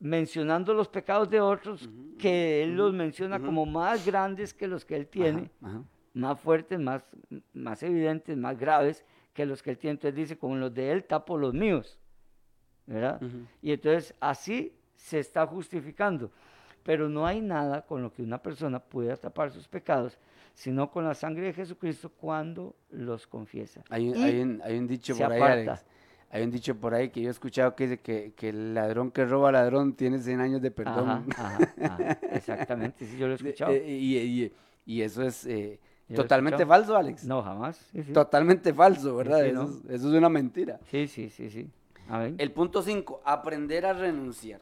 mencionando 0.00 0.74
los 0.74 0.88
pecados 0.88 1.30
de 1.30 1.40
otros, 1.40 1.88
que 2.18 2.62
él 2.62 2.76
los 2.76 2.92
menciona 2.92 3.38
como 3.40 3.64
más 3.66 4.04
grandes 4.04 4.52
que 4.52 4.66
los 4.68 4.84
que 4.84 4.96
él 4.96 5.06
tiene 5.06 5.50
ajá, 5.62 5.76
ajá. 5.76 5.82
más 6.14 6.40
fuertes, 6.40 6.78
más, 6.78 7.04
más 7.52 7.82
evidentes, 7.82 8.36
más 8.36 8.58
graves 8.58 9.04
que 9.32 9.46
los 9.46 9.62
que 9.62 9.70
él 9.70 9.78
tiene. 9.78 9.92
Entonces 9.92 10.14
dice, 10.16 10.38
con 10.38 10.60
los 10.60 10.72
de 10.74 10.92
él 10.92 11.04
tapo 11.04 11.38
los 11.38 11.54
míos. 11.54 11.98
¿Verdad? 12.86 13.18
Y 13.62 13.72
entonces 13.72 14.14
así 14.20 14.74
se 14.94 15.18
está 15.18 15.46
justificando. 15.46 16.30
Pero 16.82 17.08
no 17.08 17.26
hay 17.26 17.40
nada 17.40 17.80
con 17.80 18.02
lo 18.02 18.12
que 18.12 18.22
una 18.22 18.42
persona 18.42 18.78
pueda 18.78 19.16
tapar 19.16 19.50
sus 19.50 19.66
pecados, 19.66 20.18
sino 20.52 20.90
con 20.90 21.04
la 21.04 21.14
sangre 21.14 21.46
de 21.46 21.52
Jesucristo 21.54 22.10
cuando 22.10 22.76
los 22.90 23.26
confiesa. 23.26 23.82
Hay, 23.88 24.10
un- 24.10 24.22
hay 24.22 24.40
un, 24.40 24.60
hay 24.62 24.78
un 24.78 24.86
dicho 24.86 25.14
por 25.16 25.32
ahí. 25.32 25.40
Alex. 25.40 25.86
Hay 26.34 26.42
un 26.42 26.50
dicho 26.50 26.74
por 26.74 26.94
ahí 26.94 27.10
que 27.10 27.20
yo 27.22 27.28
he 27.28 27.30
escuchado 27.30 27.76
que 27.76 27.84
dice 27.86 28.00
que, 28.00 28.32
que 28.34 28.48
el 28.48 28.74
ladrón 28.74 29.12
que 29.12 29.24
roba 29.24 29.52
ladrón 29.52 29.94
tiene 29.94 30.18
100 30.18 30.40
años 30.40 30.60
de 30.60 30.70
perdón. 30.72 31.08
Ajá, 31.08 31.24
ajá, 31.36 31.74
ajá, 31.80 32.18
Exactamente, 32.32 33.06
sí, 33.06 33.16
yo 33.16 33.26
lo 33.28 33.34
he 33.34 33.36
escuchado. 33.36 33.70
eh, 33.72 33.84
y, 33.88 34.18
y- 34.18 34.52
y 34.84 35.02
eso 35.02 35.22
es 35.22 35.46
eh, 35.46 35.78
totalmente 36.12 36.66
falso, 36.66 36.96
Alex. 36.96 37.24
No, 37.24 37.40
jamás. 37.42 37.76
Sí, 37.92 38.02
sí. 38.02 38.12
Totalmente 38.12 38.74
falso, 38.74 39.14
¿verdad? 39.16 39.42
sí, 39.44 39.48
eso, 39.50 39.62
no. 39.62 39.68
es, 39.70 40.00
eso 40.00 40.08
es 40.10 40.14
una 40.18 40.28
mentira. 40.28 40.80
Sí, 40.90 41.06
sí, 41.06 41.30
sí, 41.30 41.48
sí. 41.50 41.70
A 42.08 42.18
ver. 42.18 42.34
El 42.38 42.50
punto 42.50 42.82
5, 42.82 43.22
aprender 43.24 43.86
a 43.86 43.92
renunciar. 43.92 44.60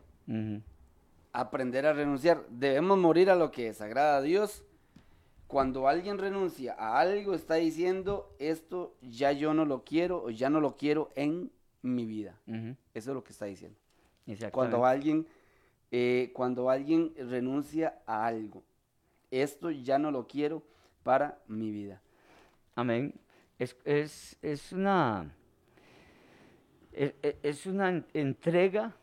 Aprender 1.33 1.87
a 1.87 1.93
renunciar. 1.95 2.45
Debemos 2.51 2.99
morir 2.99 3.31
a 3.31 3.35
lo 3.37 3.51
que 3.51 3.65
desagrada 3.65 4.19
a 4.19 4.21
Dios. 4.23 4.63
Cuando 5.47 5.89
alguien 5.89 6.19
renuncia 6.19 6.75
a 6.79 6.99
algo, 7.01 7.35
está 7.35 7.55
diciendo, 7.55 8.31
esto 8.39 8.95
ya 9.03 9.33
yo 9.33 9.55
no 9.55 9.65
lo 9.65 9.85
quiero 9.85 10.23
o 10.25 10.31
ya 10.31 10.51
no 10.51 10.61
lo 10.61 10.77
quiero 10.77 11.11
en 11.15 11.51
mi 11.83 12.07
vida. 12.07 12.39
Eso 12.47 12.77
es 13.11 13.15
lo 13.15 13.23
que 13.25 13.33
está 13.33 13.47
diciendo. 13.47 13.77
Cuando 14.53 14.87
alguien, 14.87 15.27
eh, 15.91 16.31
cuando 16.35 16.71
alguien 16.71 17.13
renuncia 17.17 18.01
a 18.07 18.27
algo, 18.27 18.63
esto 19.31 19.71
ya 19.71 19.99
no 19.99 20.11
lo 20.11 20.27
quiero 20.27 20.63
para 21.03 21.43
mi 21.49 21.71
vida. 21.71 22.01
Amén. 22.75 23.15
Es, 23.59 23.77
es, 23.85 24.37
es 24.43 24.73
una 24.73 25.35
es, 26.93 27.15
es- 27.23 27.37
es 27.43 27.67
una 27.67 27.89
en- 27.91 28.07
entrega, 28.15 28.95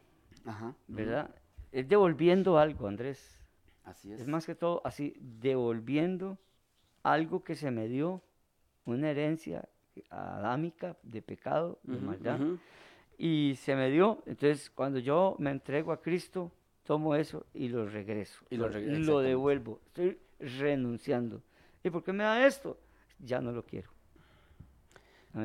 Ajá. 0.46 0.76
¿verdad? 0.88 1.30
Es 1.72 1.88
devolviendo 1.88 2.58
algo, 2.58 2.88
Andrés. 2.88 3.36
Así 3.84 4.12
es. 4.12 4.22
Es 4.22 4.28
más 4.28 4.46
que 4.46 4.56
todo 4.56 4.82
así, 4.86 5.16
devolviendo 5.20 6.38
algo 7.04 7.44
que 7.44 7.56
se 7.56 7.72
me 7.72 7.88
dio, 7.88 8.22
una 8.86 9.10
herencia 9.12 9.68
adámica 10.10 10.96
de 11.04 11.22
pecado, 11.22 11.80
de 11.84 11.98
maldad, 12.00 12.40
y 13.18 13.56
se 13.58 13.76
me 13.76 13.90
dio. 13.90 14.22
Entonces, 14.26 14.70
cuando 14.70 15.00
yo 15.00 15.36
me 15.40 15.52
entrego 15.52 15.92
a 15.92 16.02
Cristo, 16.02 16.52
tomo 16.84 17.16
eso 17.16 17.46
y 17.54 17.68
lo 17.70 17.86
regreso. 17.86 18.44
Y 18.50 19.04
lo 19.06 19.20
devuelvo. 19.20 19.80
Estoy 19.88 20.18
renunciando. 20.40 21.42
¿Y 21.84 21.90
por 21.90 22.04
qué 22.04 22.14
me 22.14 22.24
da 22.24 22.46
esto? 22.46 22.78
Ya 23.20 23.42
no 23.42 23.52
lo 23.52 23.64
quiero. 23.64 23.90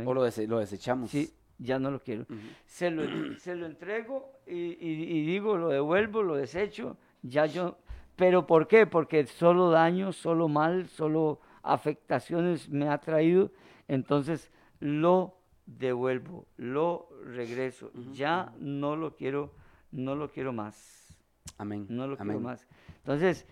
O 0.07 0.15
lo, 0.15 0.25
dese- 0.25 0.47
lo 0.47 0.59
desechamos. 0.61 1.11
Sí, 1.11 1.33
ya 1.59 1.79
no 1.79 1.91
lo 1.91 2.01
quiero. 2.01 2.27
Se 2.65 2.91
lo, 2.91 3.03
se 3.39 3.55
lo 3.55 3.67
entrego 3.67 4.31
y, 4.47 4.53
y- 4.55 5.19
y 5.19 5.27
digo, 5.27 5.57
lo 5.57 5.69
devuelvo, 5.69 6.23
lo 6.23 6.37
desecho, 6.37 6.97
ya 7.23 7.47
yo... 7.47 7.79
¿Pero 8.17 8.47
por 8.47 8.69
qué? 8.69 8.87
Porque 8.87 9.27
solo 9.27 9.71
daño, 9.71 10.13
solo 10.13 10.47
mal, 10.47 10.87
solo 10.89 11.41
afectaciones 11.65 12.69
me 12.69 12.89
ha 12.89 12.99
traído, 12.99 13.51
entonces 13.89 14.51
lo 14.81 15.37
devuelvo, 15.67 16.47
lo 16.57 17.09
regreso. 17.25 17.91
Ya 18.13 18.53
no 18.59 18.97
lo 18.97 19.15
quiero, 19.15 19.53
no 19.93 20.15
lo 20.15 20.31
quiero 20.31 20.53
más, 20.53 21.17
Amén. 21.59 21.87
no 21.89 22.07
lo 22.07 22.17
quiero 22.17 22.41
más. 22.41 22.67
Entonces, 22.99 23.47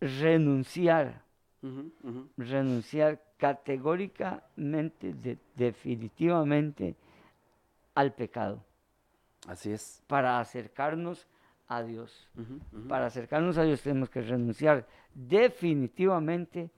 renunciar, 0.00 1.22
renunciar, 2.36 3.22
categóricamente, 3.36 5.14
definitivamente 5.56 6.96
al 7.94 8.12
pecado. 8.12 8.64
Así 9.46 9.72
es. 9.72 10.02
Para 10.06 10.38
acercarnos 10.40 11.26
a 11.68 11.82
Dios. 11.82 12.28
Para 12.88 13.06
acercarnos 13.06 13.56
a 13.56 13.62
Dios 13.62 13.80
tenemos 13.80 14.10
que 14.10 14.20
renunciar 14.20 14.86
definitivamente 15.14 16.70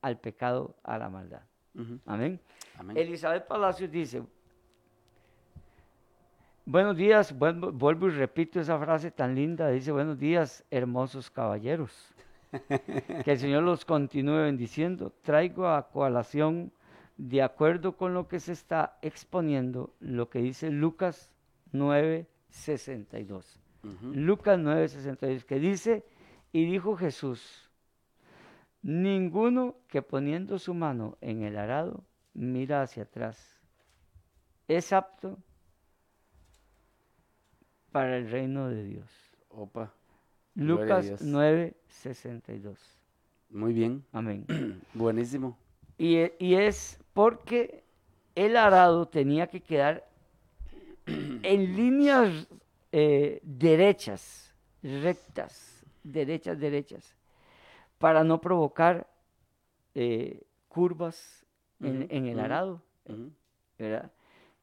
al 0.00 0.18
pecado, 0.18 0.76
a 0.82 0.98
la 0.98 1.08
maldad. 1.08 1.42
Amén. 2.06 2.40
Elizabeth 2.96 3.46
Palacios 3.46 3.90
dice, 3.90 4.22
buenos 6.64 6.96
días, 6.96 7.36
vuelvo, 7.36 8.08
y 8.08 8.10
repito 8.10 8.60
esa 8.60 8.78
frase 8.78 9.10
tan 9.10 9.34
linda, 9.34 9.68
dice, 9.70 9.92
buenos 9.92 10.18
días, 10.18 10.64
hermosos 10.70 11.30
caballeros. 11.30 12.14
que 13.24 13.32
el 13.32 13.38
Señor 13.38 13.64
los 13.64 13.84
continúe 13.84 14.42
bendiciendo. 14.42 15.12
Traigo 15.22 15.68
a 15.68 15.88
colación, 15.90 16.72
de 17.16 17.42
acuerdo 17.42 17.96
con 17.96 18.14
lo 18.14 18.28
que 18.28 18.40
se 18.40 18.52
está 18.52 18.98
exponiendo, 19.02 19.92
lo 20.00 20.30
que 20.30 20.40
dice 20.40 20.70
Lucas 20.70 21.30
9, 21.72 22.26
62. 22.50 23.60
Lucas 24.02 24.58
9, 24.58 24.88
62, 24.88 25.44
que 25.44 25.58
dice, 25.58 26.04
y 26.52 26.64
dijo 26.64 26.96
Jesús, 26.96 27.63
ninguno 28.84 29.76
que 29.88 30.02
poniendo 30.02 30.58
su 30.58 30.74
mano 30.74 31.16
en 31.22 31.42
el 31.42 31.56
arado 31.56 32.04
mira 32.34 32.82
hacia 32.82 33.04
atrás 33.04 33.60
es 34.68 34.92
apto 34.92 35.38
para 37.90 38.18
el 38.18 38.30
reino 38.30 38.68
de 38.68 38.84
Dios. 38.84 39.10
Opa. 39.48 39.92
Lucas 40.54 41.22
9, 41.22 41.74
62. 41.88 42.78
Muy 43.50 43.72
bien. 43.72 44.04
Amén. 44.12 44.44
Buenísimo. 44.94 45.56
Y, 45.96 46.18
y, 46.38 46.54
es 46.54 46.98
porque 47.12 47.84
el 48.34 48.56
arado 48.56 49.06
tenía 49.06 49.46
que 49.46 49.60
quedar 49.60 50.06
en 51.06 51.76
líneas 51.76 52.48
eh, 52.92 53.40
derechas, 53.42 54.52
rectas, 54.82 55.84
derechas, 56.02 56.58
derechas, 56.58 57.14
para 58.04 58.22
no 58.22 58.38
provocar 58.38 59.06
eh, 59.94 60.42
curvas 60.68 61.46
en, 61.80 62.26
el 62.26 62.38
arado, 62.38 62.82
¿verdad? 63.78 64.12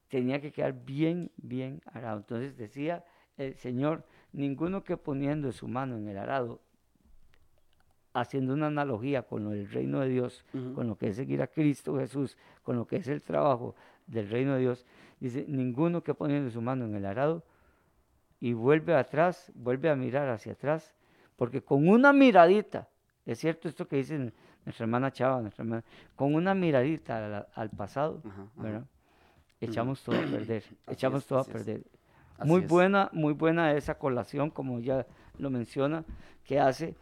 Tenía 0.09 0.39
que 0.39 0.51
quedar 0.51 0.73
bien, 0.73 1.31
bien 1.37 1.81
arado. 1.91 2.19
Entonces 2.19 2.55
decía 2.55 3.03
el 3.37 3.55
Señor, 3.55 4.05
ninguno 4.31 4.83
que 4.83 4.95
poniendo 4.95 5.51
su 5.53 5.67
mano 5.67 5.97
en 5.97 6.07
el 6.07 6.19
arado, 6.19 6.61
haciendo 8.13 8.53
una 8.53 8.67
analogía 8.67 9.23
con 9.23 9.51
el 9.51 9.67
reino 9.71 10.01
de 10.01 10.09
Dios, 10.09 10.45
con 10.75 10.87
lo 10.87 10.95
que 10.95 11.07
es 11.07 11.15
seguir 11.15 11.41
a 11.41 11.47
Cristo 11.47 11.97
Jesús, 11.97 12.37
con 12.61 12.75
lo 12.75 12.85
que 12.85 12.97
es 12.97 13.07
el 13.07 13.23
trabajo 13.23 13.73
del 14.05 14.29
reino 14.29 14.53
de 14.53 14.59
Dios, 14.59 14.85
dice, 15.19 15.45
ninguno 15.47 16.03
que 16.03 16.13
poniendo 16.13 16.51
su 16.51 16.61
mano 16.61 16.85
en 16.85 16.93
el 16.93 17.07
arado 17.07 17.43
y 18.39 18.53
vuelve 18.53 18.93
atrás, 18.93 19.51
vuelve 19.55 19.89
a 19.89 19.95
mirar 19.95 20.29
hacia 20.29 20.51
atrás, 20.51 20.93
porque 21.37 21.63
con 21.63 21.89
una 21.89 22.13
miradita, 22.13 22.87
es 23.25 23.39
cierto 23.39 23.67
esto 23.67 23.87
que 23.87 23.97
dice 23.97 24.31
nuestra 24.65 24.83
hermana 24.83 25.11
Chava, 25.11 25.41
nuestra 25.41 25.83
con 26.15 26.35
una 26.35 26.53
miradita 26.53 27.47
al, 27.53 27.69
pasado, 27.69 28.21
echamos 29.59 30.03
todo 30.03 30.15
a 30.17 30.23
perder, 30.23 30.63
echamos 30.87 31.25
todo 31.25 31.39
a 31.39 31.43
perder. 31.43 31.83
Muy 32.43 32.61
buena, 32.61 33.09
muy 33.13 33.33
buena 33.33 33.73
esa 33.73 33.95
colación, 33.95 34.49
como 34.49 34.79
ya 34.79 35.05
lo 35.37 35.49
menciona, 35.49 36.03
que 36.43 36.59
hace 36.59 36.95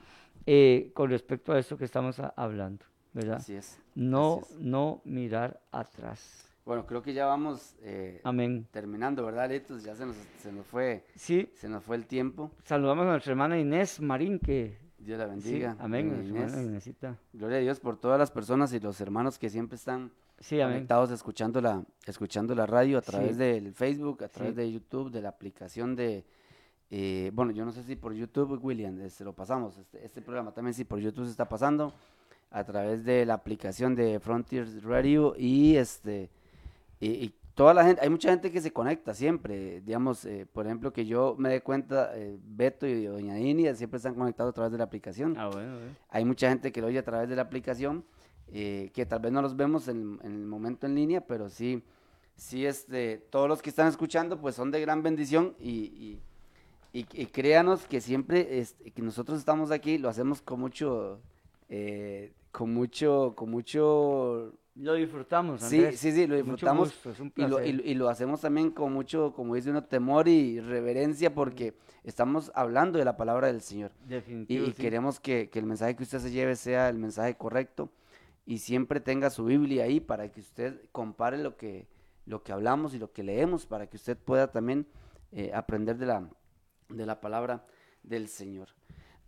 eh, 0.45 0.91
con 0.93 1.09
respecto 1.09 1.53
a 1.53 1.59
esto 1.59 1.77
que 1.77 1.85
estamos 1.85 2.19
hablando, 2.35 2.85
¿verdad? 3.13 3.37
Así 3.37 3.55
es. 3.55 3.79
No, 3.95 4.41
no 4.59 5.01
mirar 5.05 5.61
atrás. 5.71 6.45
Bueno, 6.65 6.85
creo 6.85 7.01
que 7.01 7.13
ya 7.13 7.25
vamos 7.25 7.75
eh, 7.81 8.21
Amén. 8.23 8.67
terminando, 8.71 9.25
¿verdad, 9.25 9.49
Litos? 9.49 9.83
Ya 9.83 9.95
se 9.95 10.05
nos, 10.05 10.15
se 10.41 10.51
nos 10.51 10.65
fue. 10.67 11.03
Sí. 11.15 11.49
Se 11.55 11.67
nos 11.67 11.83
fue 11.83 11.95
el 11.95 12.05
tiempo. 12.05 12.51
Saludamos 12.63 13.07
a 13.07 13.11
nuestra 13.11 13.31
hermana 13.31 13.57
Inés 13.57 13.99
Marín, 13.99 14.37
que 14.39 14.77
Dios 14.99 15.17
la 15.17 15.25
bendiga. 15.25 15.75
amén. 15.79 16.23
Inés. 16.27 16.93
Gloria 17.33 17.57
a 17.57 17.61
Dios 17.61 17.79
por 17.79 17.97
todas 17.97 18.19
las 18.19 18.31
personas 18.31 18.73
y 18.73 18.79
los 18.79 18.99
hermanos 19.01 19.39
que 19.39 19.49
siempre 19.49 19.75
están 19.75 20.11
conectados 20.47 21.11
escuchando 21.11 21.61
la, 21.61 21.83
escuchando 22.05 22.55
la 22.55 22.65
radio 22.65 22.97
a 22.97 23.01
través 23.01 23.37
del 23.37 23.73
Facebook, 23.73 24.23
a 24.23 24.29
través 24.29 24.55
de 24.55 24.71
YouTube, 24.71 25.11
de 25.11 25.21
la 25.21 25.29
aplicación 25.29 25.95
de, 25.95 26.25
eh, 26.91 27.31
bueno, 27.33 27.51
yo 27.51 27.65
no 27.65 27.71
sé 27.71 27.83
si 27.83 27.95
por 27.95 28.13
YouTube, 28.13 28.59
William, 28.63 28.97
se 28.97 29.05
este, 29.05 29.23
lo 29.23 29.33
pasamos, 29.33 29.77
este, 29.77 30.03
este, 30.03 30.21
programa 30.21 30.51
también 30.53 30.73
sí 30.73 30.85
por 30.85 30.99
YouTube 30.99 31.25
se 31.25 31.31
está 31.31 31.47
pasando, 31.47 31.93
a 32.51 32.63
través 32.63 33.03
de 33.03 33.25
la 33.25 33.35
aplicación 33.35 33.93
de 33.93 34.19
Frontiers 34.19 34.83
Radio 34.83 35.35
y 35.37 35.75
este, 35.75 36.31
y, 36.99 37.31
toda 37.59 37.73
la 37.73 37.83
gente, 37.83 38.01
hay 38.01 38.09
mucha 38.09 38.29
gente 38.29 38.53
que 38.53 38.61
se 38.61 38.71
conecta 38.71 39.13
siempre, 39.13 39.81
digamos, 39.81 40.23
eh, 40.23 40.47
por 40.49 40.65
ejemplo, 40.65 40.93
que 40.93 41.05
yo 41.05 41.35
me 41.37 41.49
dé 41.49 41.59
cuenta, 41.59 42.11
eh, 42.15 42.39
Beto 42.41 42.87
y 42.87 43.03
Doña 43.03 43.37
Inia 43.37 43.75
siempre 43.75 43.97
están 43.97 44.15
conectados 44.15 44.51
a 44.51 44.53
través 44.53 44.71
de 44.71 44.77
la 44.77 44.85
aplicación. 44.85 45.35
Ah, 45.37 45.49
bueno, 45.49 45.75
Hay 46.07 46.23
mucha 46.23 46.47
gente 46.47 46.71
que 46.71 46.79
lo 46.79 46.87
oye 46.87 46.99
a 46.99 47.03
través 47.03 47.27
de 47.27 47.35
la 47.35 47.41
aplicación 47.41 48.05
eh, 48.47 48.91
que 48.93 49.05
tal 49.05 49.19
vez 49.19 49.33
no 49.33 49.41
los 49.41 49.57
vemos 49.57 49.89
en, 49.89 50.21
el 50.23 50.45
momento 50.45 50.87
en 50.87 50.95
línea, 50.95 51.19
pero 51.19 51.49
sí, 51.49 51.83
sí 52.37 52.65
este, 52.65 53.17
todos 53.29 53.49
los 53.49 53.61
que 53.61 53.71
están 53.71 53.89
escuchando 53.89 54.39
pues 54.39 54.55
son 54.55 54.71
de 54.71 54.79
gran 54.79 55.03
bendición 55.03 55.53
y, 55.59 56.17
y, 56.93 57.25
créanos 57.25 57.87
que 57.87 57.99
siempre 57.99 58.65
que 58.95 59.01
nosotros 59.01 59.37
estamos 59.37 59.71
aquí 59.71 59.97
lo 59.97 60.07
hacemos 60.07 60.41
con 60.41 60.61
mucho, 60.61 61.19
eh, 61.67 62.31
con 62.53 62.73
mucho, 62.73 63.33
con 63.35 63.51
mucho... 63.51 64.53
Lo 64.79 64.93
disfrutamos, 64.93 65.61
Andrés. 65.61 65.99
Sí, 65.99 66.11
sí, 66.11 66.21
sí, 66.21 66.27
lo 66.27 66.35
disfrutamos. 66.35 66.97
y, 67.35 67.41
lo, 67.41 67.61
y, 67.61 67.93
lo, 67.95 68.07
hacemos 68.07 68.39
también 68.39 68.71
con 68.71 68.93
mucho, 68.93 69.33
como 69.33 69.55
dice 69.55 69.69
uno, 69.69 69.83
temor 69.83 70.29
y 70.29 70.61
reverencia 70.61 71.33
porque 71.33 71.75
estamos 72.05 72.49
hablando 72.55 72.97
de 72.97 73.03
la 73.03 73.17
palabra 73.17 73.47
del 73.47 73.61
Señor. 73.61 73.91
y, 74.47 74.71
queremos 74.71 75.19
que, 75.19 75.49
que, 75.49 75.59
el 75.59 75.65
mensaje 75.65 75.97
que 75.97 76.03
usted 76.03 76.19
se 76.19 76.31
lleve 76.31 76.55
sea 76.55 76.87
el 76.87 76.97
mensaje 76.97 77.35
correcto 77.35 77.91
y 78.45 78.59
siempre 78.59 79.01
tenga 79.01 79.29
su 79.29 79.43
Biblia 79.43 79.83
ahí 79.83 79.99
para 79.99 80.31
que 80.31 80.39
usted 80.39 80.81
compare 80.93 81.37
lo 81.37 81.57
que, 81.57 81.87
lo 82.25 82.41
que 82.41 82.53
hablamos 82.53 82.93
y 82.93 82.99
lo 82.99 83.11
que 83.11 83.21
leemos, 83.23 83.65
para 83.65 83.87
que 83.87 83.97
usted 83.97 84.17
pueda 84.17 84.49
también 84.49 84.87
eh, 85.33 85.51
aprender 85.53 85.97
de 85.97 86.05
la, 86.05 86.29
de 86.87 87.05
la 87.05 87.19
palabra 87.19 87.65
del 88.01 88.29
Señor. 88.29 88.69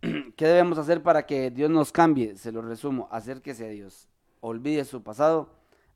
¿Qué 0.00 0.46
debemos 0.46 0.78
hacer 0.78 1.02
para 1.02 1.26
que 1.26 1.50
Dios 1.50 1.68
nos 1.68 1.92
cambie? 1.92 2.36
Se 2.36 2.50
lo 2.52 2.62
resumo, 2.62 3.06
acérquese 3.10 3.66
a 3.66 3.68
Dios, 3.68 4.08
olvide 4.42 4.84
su 4.84 5.02
pasado, 5.02 5.48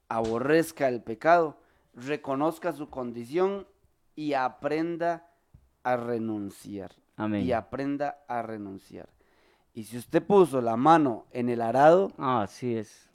aborrezca 0.08 0.88
el 0.88 1.02
pecado, 1.02 1.58
reconozca 1.94 2.72
su 2.72 2.88
condición 2.88 3.66
y 4.14 4.32
aprenda 4.32 5.28
a 5.82 5.96
renunciar. 5.96 6.92
Amén. 7.16 7.44
Y 7.44 7.52
aprenda 7.52 8.24
a 8.28 8.42
renunciar. 8.42 9.08
Y 9.74 9.84
si 9.84 9.98
usted 9.98 10.22
puso 10.22 10.62
la 10.62 10.76
mano 10.76 11.26
en 11.32 11.50
el 11.50 11.60
arado, 11.60 12.12
ah, 12.16 12.42
así 12.42 12.76
es. 12.76 13.10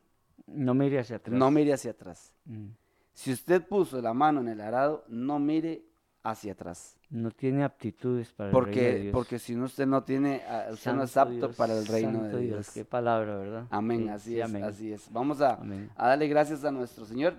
No 0.45 0.73
mire 0.73 0.99
hacia 0.99 1.15
atrás. 1.15 1.37
No 1.37 1.49
mire 1.49 1.73
hacia 1.73 1.91
atrás. 1.91 2.33
Mm. 2.45 2.67
Si 3.13 3.31
usted 3.31 3.65
puso 3.65 4.01
la 4.01 4.13
mano 4.13 4.41
en 4.41 4.49
el 4.49 4.61
arado, 4.61 5.05
no 5.07 5.39
mire 5.39 5.83
hacia 6.23 6.53
atrás. 6.53 6.97
No 7.09 7.31
tiene 7.31 7.63
aptitudes 7.63 8.31
para 8.31 8.51
porque, 8.51 8.71
el 8.71 8.75
reino 8.75 8.93
de 8.93 9.01
Dios. 9.01 9.13
Porque 9.13 9.39
si 9.39 9.57
usted 9.57 9.85
no 9.85 10.03
tiene, 10.03 10.41
ah, 10.47 10.67
usted 10.71 10.93
no 10.93 11.03
es 11.03 11.17
apto 11.17 11.51
para 11.51 11.77
el 11.77 11.85
reino 11.85 12.23
de 12.23 12.39
Dios. 12.39 12.69
Qué 12.71 12.85
palabra, 12.85 13.37
¿verdad? 13.37 13.65
Amén, 13.69 14.09
así 14.09 14.39
es, 14.39 14.53
así 14.55 14.93
es. 14.93 15.11
Vamos 15.11 15.41
a, 15.41 15.59
darle 15.97 16.27
gracias 16.27 16.63
a 16.63 16.71
nuestro 16.71 17.05
Señor 17.05 17.35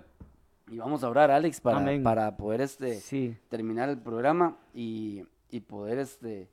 y 0.67 0.77
vamos 0.77 1.03
a 1.03 1.09
orar, 1.09 1.31
Alex, 1.31 1.61
para, 1.61 2.03
para 2.03 2.37
poder 2.37 2.61
este 2.61 3.01
terminar 3.49 3.89
el 3.89 3.97
programa 3.97 4.57
y, 4.73 5.23
y 5.49 5.61
poder 5.61 5.99
este 5.99 6.49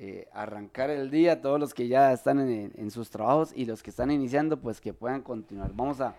eh, 0.00 0.28
arrancar 0.32 0.90
el 0.90 1.10
día, 1.10 1.42
todos 1.42 1.58
los 1.58 1.74
que 1.74 1.88
ya 1.88 2.12
están 2.12 2.38
en, 2.38 2.90
sus 2.92 3.10
trabajos 3.10 3.52
y 3.52 3.64
los 3.64 3.82
que 3.82 3.90
están 3.90 4.12
iniciando, 4.12 4.60
pues 4.60 4.80
que 4.80 4.94
puedan 4.94 5.22
continuar. 5.22 5.72
Vamos 5.74 6.00
a, 6.00 6.14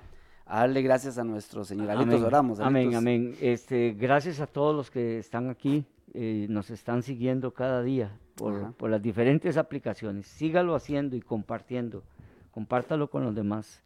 darle 0.58 0.82
gracias 0.82 1.18
a 1.18 1.24
nuestro 1.24 1.64
Señor. 1.64 1.92
Amén. 1.92 2.24
oramos. 2.24 2.60
Amén, 2.60 2.96
amén. 2.96 3.36
Este, 3.40 3.96
gracias 3.98 4.40
a 4.40 4.48
todos 4.48 4.76
los 4.76 4.90
que 4.90 5.20
están 5.20 5.50
aquí, 5.50 5.86
eh, 6.14 6.48
nos 6.50 6.70
están 6.70 7.04
siguiendo 7.04 7.54
cada 7.54 7.84
día 7.84 8.18
por, 8.36 8.74
por, 8.74 8.90
las 8.90 9.02
diferentes 9.02 9.58
aplicaciones. 9.58 10.28
Sígalo 10.28 10.76
haciendo 10.76 11.16
y 11.16 11.22
compartiendo. 11.22 12.04
Compártalo 12.52 13.10
con 13.10 13.24
los 13.24 13.36
demás. 13.36 13.84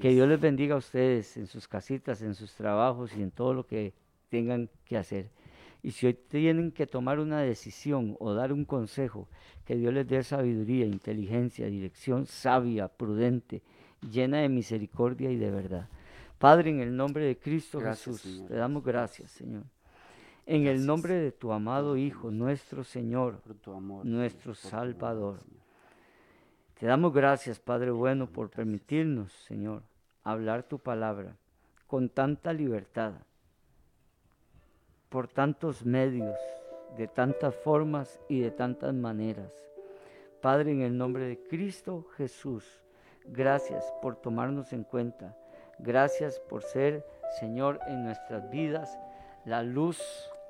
que 0.00 0.10
Dios 0.10 0.26
les 0.26 0.40
bendiga 0.40 0.74
a 0.74 0.78
ustedes 0.78 1.36
en 1.36 1.46
sus 1.46 1.68
casitas, 1.68 2.22
en 2.22 2.34
sus 2.34 2.54
trabajos 2.54 3.14
y 3.14 3.22
en 3.22 3.30
todo 3.30 3.52
lo 3.52 3.66
que 3.66 3.92
tengan 4.30 4.70
que 4.84 4.96
hacer. 4.96 5.30
Y 5.82 5.92
si 5.92 6.06
hoy 6.06 6.14
tienen 6.14 6.72
que 6.72 6.86
tomar 6.86 7.20
una 7.20 7.40
decisión 7.40 8.16
o 8.18 8.32
dar 8.32 8.52
un 8.52 8.64
consejo, 8.64 9.28
que 9.64 9.76
Dios 9.76 9.92
les 9.92 10.08
dé 10.08 10.22
sabiduría, 10.22 10.86
inteligencia, 10.86 11.66
dirección 11.66 12.26
sabia, 12.26 12.88
prudente, 12.88 13.62
llena 14.10 14.38
de 14.38 14.48
misericordia 14.48 15.30
y 15.30 15.36
de 15.36 15.50
verdad. 15.50 15.88
Padre, 16.38 16.70
en 16.70 16.80
el 16.80 16.94
nombre 16.94 17.24
de 17.24 17.38
Cristo 17.38 17.80
Jesús, 17.80 18.44
te 18.46 18.54
damos 18.54 18.84
gracias, 18.84 19.30
Señor. 19.30 19.64
En 20.44 20.66
el 20.66 20.84
nombre 20.84 21.14
de 21.14 21.32
tu 21.32 21.52
amado 21.52 21.96
Hijo, 21.96 22.30
nuestro 22.30 22.84
Señor, 22.84 23.40
nuestro 24.04 24.54
Salvador. 24.54 25.40
Te 26.78 26.86
damos 26.86 27.12
gracias, 27.12 27.58
Padre 27.58 27.90
bueno, 27.90 28.26
por 28.30 28.50
permitirnos, 28.50 29.32
Señor, 29.32 29.82
hablar 30.22 30.62
tu 30.62 30.78
palabra 30.78 31.36
con 31.86 32.08
tanta 32.08 32.52
libertad, 32.52 33.14
por 35.08 35.28
tantos 35.28 35.86
medios, 35.86 36.36
de 36.98 37.08
tantas 37.08 37.54
formas 37.54 38.20
y 38.28 38.40
de 38.40 38.50
tantas 38.50 38.92
maneras. 38.94 39.52
Padre, 40.42 40.72
en 40.72 40.82
el 40.82 40.96
nombre 40.96 41.26
de 41.26 41.38
Cristo 41.38 42.06
Jesús, 42.16 42.64
gracias 43.24 43.84
por 44.02 44.16
tomarnos 44.16 44.72
en 44.72 44.84
cuenta. 44.84 45.36
Gracias 45.78 46.40
por 46.40 46.62
ser, 46.62 47.04
Señor, 47.38 47.80
en 47.86 48.04
nuestras 48.04 48.48
vidas. 48.50 48.98
La 49.44 49.62
luz, 49.62 50.00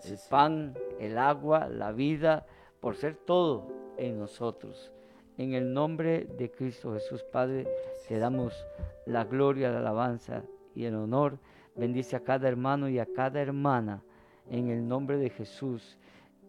el 0.04 0.18
pan, 0.30 0.74
el 1.00 1.18
agua, 1.18 1.68
la 1.68 1.92
vida, 1.92 2.46
por 2.80 2.96
ser 2.96 3.16
todo 3.16 3.66
en 3.96 4.18
nosotros. 4.18 4.92
En 5.38 5.52
el 5.52 5.72
nombre 5.74 6.24
de 6.38 6.50
Cristo 6.50 6.94
Jesús, 6.94 7.22
Padre, 7.24 7.66
te 8.08 8.18
damos 8.18 8.54
la 9.04 9.24
gloria, 9.24 9.70
la 9.70 9.80
alabanza 9.80 10.44
y 10.74 10.84
el 10.84 10.94
honor. 10.94 11.38
Bendice 11.74 12.16
a 12.16 12.20
cada 12.20 12.48
hermano 12.48 12.88
y 12.88 12.98
a 12.98 13.06
cada 13.06 13.40
hermana 13.40 14.02
en 14.48 14.68
el 14.68 14.86
nombre 14.86 15.18
de 15.18 15.30
Jesús. 15.30 15.98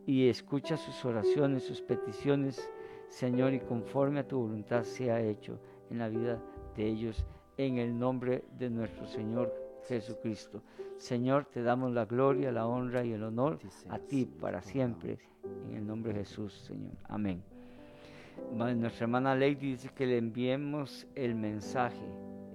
Y 0.05 0.29
escucha 0.29 0.77
sus 0.77 1.03
oraciones, 1.03 1.63
sus 1.63 1.81
peticiones, 1.81 2.69
Señor, 3.09 3.53
y 3.53 3.59
conforme 3.59 4.21
a 4.21 4.27
tu 4.27 4.39
voluntad 4.39 4.83
sea 4.83 5.19
hecho 5.19 5.59
en 5.89 5.99
la 5.99 6.07
vida 6.07 6.39
de 6.75 6.85
ellos, 6.85 7.25
en 7.57 7.77
el 7.77 7.97
nombre 7.97 8.43
de 8.57 8.69
nuestro 8.69 9.07
Señor 9.07 9.53
Jesucristo. 9.87 10.61
Señor, 10.97 11.45
te 11.45 11.61
damos 11.61 11.91
la 11.91 12.05
gloria, 12.05 12.51
la 12.51 12.67
honra 12.67 13.03
y 13.03 13.13
el 13.13 13.23
honor 13.23 13.59
a 13.89 13.99
ti 13.99 14.25
para 14.25 14.61
siempre, 14.61 15.19
en 15.69 15.75
el 15.75 15.85
nombre 15.85 16.13
de 16.13 16.19
Jesús, 16.19 16.53
Señor. 16.53 16.93
Amén. 17.07 17.43
Nuestra 18.53 19.05
hermana 19.05 19.35
Lady 19.35 19.55
dice 19.55 19.89
que 19.95 20.05
le 20.05 20.17
enviemos 20.17 21.07
el 21.15 21.35
mensaje, 21.35 22.05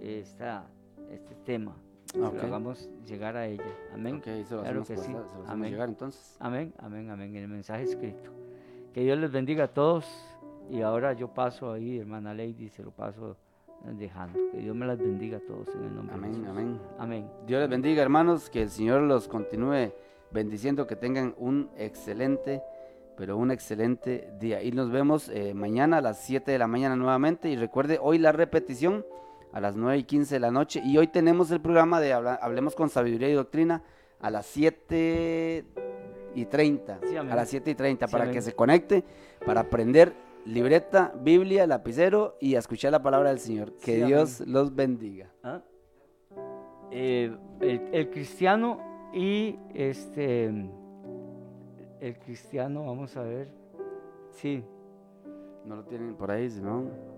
esta, 0.01 0.67
este 1.11 1.35
tema. 1.45 1.77
lo 2.15 2.27
hagamos 2.27 2.89
llegar 3.07 3.37
a 3.37 3.47
ella. 3.47 3.65
Amén. 3.93 4.21
claro 4.21 4.85
que 4.85 4.97
sí. 4.97 5.13
amén. 5.47 5.71
Llegar, 5.73 5.89
entonces. 5.89 6.37
Amén, 6.39 6.73
amén, 6.79 7.11
amén. 7.11 7.35
El 7.37 7.49
mensaje 7.49 7.85
escrito. 7.85 8.31
Que 8.93 9.03
Dios 9.03 9.19
les 9.19 9.33
bendiga 9.33 9.65
a 9.65 9.69
todos. 9.69 10.07
Y 10.71 10.81
ahora 10.81 11.13
yo 11.13 11.29
paso 11.29 11.73
ahí, 11.73 11.99
hermana 11.99 12.33
Lady, 12.33 12.69
se 12.69 12.83
lo 12.83 12.93
paso 12.93 13.37
dejando. 13.85 14.39
Que 14.53 14.59
Dios 14.59 14.75
me 14.75 14.87
las 14.87 14.99
bendiga 14.99 15.39
a 15.39 15.41
todos 15.41 15.69
en 15.75 15.85
el 15.85 15.95
nombre 15.95 16.15
amén, 16.15 16.33
de 16.33 16.39
Jesús. 16.39 16.51
Amén, 16.51 16.81
amén. 16.99 17.31
Dios 17.47 17.61
les 17.61 17.71
bendiga, 17.71 18.03
hermanos. 18.03 18.51
Que 18.51 18.63
el 18.63 18.71
Señor 18.71 19.03
los 19.03 19.29
continúe 19.29 19.93
bendiciendo. 20.31 20.87
Que 20.87 20.97
tengan 20.97 21.35
un 21.39 21.71
excelente 21.77 22.63
pero 23.17 23.37
un 23.37 23.51
excelente 23.51 24.31
día. 24.41 24.63
Y 24.63 24.73
nos 24.73 24.91
vemos 24.91 25.29
eh, 25.29 25.55
mañana 25.55 25.99
a 25.99 26.01
las 26.01 26.25
7 26.25 26.51
de 26.51 26.59
la 26.59 26.67
mañana 26.67 26.97
nuevamente. 26.97 27.49
Y 27.49 27.57
recuerde, 27.57 27.99
hoy 28.01 28.19
la 28.19 28.33
repetición 28.33 29.05
a 29.53 29.61
las 29.61 29.77
9 29.77 29.99
y 29.99 30.05
15 30.05 30.35
de 30.35 30.41
la 30.41 30.51
noche. 30.51 30.83
Y 30.85 30.97
hoy 30.99 31.09
tenemos 31.09 31.51
el 31.51 31.61
programa 31.61 32.01
de 32.01 32.13
Hablemos 32.13 32.75
con 32.75 32.89
Sabiduría 32.89 33.29
y 33.29 33.35
Doctrina 33.35 33.83
a 34.21 34.31
las 34.31 34.47
7 34.47 35.65
y 36.35 36.45
30. 36.47 37.01
a 37.19 37.35
las 37.35 37.49
7 37.51 37.71
y 37.71 37.75
30 37.75 38.09
para 38.09 38.31
que 38.31 38.41
se 38.41 38.55
conecte, 38.55 39.05
para 39.45 39.61
aprender 39.61 40.15
libreta, 40.45 41.13
Biblia, 41.21 41.67
lapicero 41.67 42.37
y 42.41 42.55
a 42.55 42.59
escuchar 42.59 42.93
la 42.93 43.03
palabra 43.03 43.31
del 43.31 43.39
Señor. 43.39 43.77
Que 43.77 44.05
Dios 44.05 44.41
los 44.41 44.75
bendiga. 44.75 45.33
¿Ah? 45.43 45.63
Eh, 46.91 47.35
el 47.61 48.11
cristiano 48.11 48.81
y 49.13 49.59
este 49.75 50.51
el 52.03 52.19
cristiano, 52.19 52.85
vamos 52.85 53.17
a 53.17 53.23
ver. 53.23 53.49
Sí. 54.31 54.65
No 55.65 55.77
lo 55.77 55.85
tienen 55.85 56.17
por 56.17 56.33
ahí, 56.33 56.49
¿no? 56.61 57.12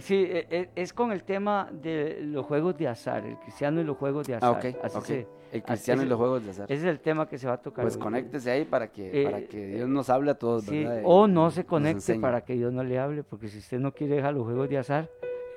Sí, 0.00 0.26
e, 0.28 0.46
e, 0.50 0.70
es, 0.74 0.92
con 0.92 1.12
el 1.12 1.24
tema 1.24 1.68
de 1.72 2.18
los 2.22 2.44
juegos 2.44 2.76
de 2.76 2.88
azar, 2.88 3.24
el 3.24 3.38
cristiano 3.38 3.80
y 3.80 3.84
los 3.84 3.96
juegos 3.96 4.26
de 4.26 4.34
azar. 4.34 4.54
Ah, 4.54 4.58
ok, 4.58 5.10
el 5.50 5.62
cristiano 5.62 6.02
y 6.02 6.06
los 6.06 6.18
juegos 6.18 6.44
de 6.44 6.50
azar. 6.50 6.70
Ese 6.70 6.82
es 6.82 6.90
el 6.90 7.00
tema 7.00 7.26
que 7.26 7.38
se 7.38 7.46
va 7.46 7.54
a 7.54 7.62
tocar. 7.62 7.84
Pues 7.84 7.96
conéctese 7.96 8.50
ahí 8.50 8.64
para 8.64 8.92
que, 8.92 9.24
para 9.24 9.40
que 9.42 9.64
eh, 9.64 9.76
Dios 9.76 9.88
nos 9.88 10.10
hable 10.10 10.30
a 10.30 10.34
todos, 10.34 10.64
sí, 10.64 10.86
O 11.04 11.26
no 11.26 11.50
se 11.50 11.64
conecte 11.64 12.18
para 12.18 12.42
que 12.42 12.54
Dios 12.54 12.72
no 12.72 12.84
le 12.84 12.98
hable, 12.98 13.22
porque 13.22 13.48
si 13.48 13.58
usted 13.58 13.78
no 13.78 13.92
quiere 13.92 14.16
dejar 14.16 14.34
los 14.34 14.44
juegos 14.44 14.68
de 14.68 14.78
azar. 14.78 15.08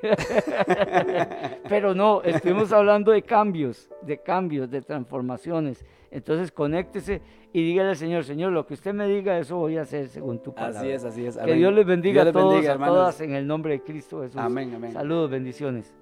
Pero 1.69 1.93
no, 1.93 2.21
estuvimos 2.23 2.71
hablando 2.71 3.11
de 3.11 3.21
cambios, 3.21 3.89
de 4.01 4.17
cambios, 4.17 4.69
de 4.69 4.81
transformaciones. 4.81 5.85
Entonces 6.09 6.51
conéctese 6.51 7.21
y 7.53 7.63
dígale 7.63 7.89
al 7.89 7.95
Señor, 7.95 8.23
Señor, 8.23 8.51
lo 8.51 8.65
que 8.65 8.73
usted 8.73 8.93
me 8.93 9.07
diga, 9.07 9.37
eso 9.37 9.57
voy 9.57 9.77
a 9.77 9.81
hacer 9.81 10.07
según 10.07 10.41
tu 10.41 10.53
palabra. 10.53 10.79
Así 10.79 10.89
es, 10.89 11.03
así 11.03 11.25
es. 11.25 11.37
Que 11.37 11.53
Dios 11.53 11.73
les 11.73 11.85
bendiga 11.85 12.23
a 12.23 12.31
todos, 12.31 12.65
a 12.65 12.77
todas 12.77 13.21
en 13.21 13.33
el 13.33 13.47
nombre 13.47 13.73
de 13.73 13.81
Cristo 13.81 14.21
Jesús. 14.21 14.37
Amén, 14.37 14.73
amén. 14.75 14.93
Saludos, 14.93 15.29
bendiciones. 15.29 15.95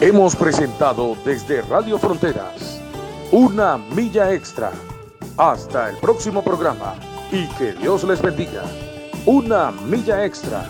Hemos 0.00 0.36
presentado 0.36 1.16
desde 1.24 1.60
Radio 1.62 1.98
Fronteras 1.98 2.80
una 3.32 3.76
milla 3.76 4.32
extra. 4.32 4.70
Hasta 5.36 5.90
el 5.90 5.96
próximo 5.96 6.44
programa 6.44 6.94
y 7.32 7.48
que 7.56 7.72
Dios 7.72 8.04
les 8.04 8.22
bendiga. 8.22 8.62
Una 9.26 9.72
milla 9.72 10.24
extra. 10.24 10.64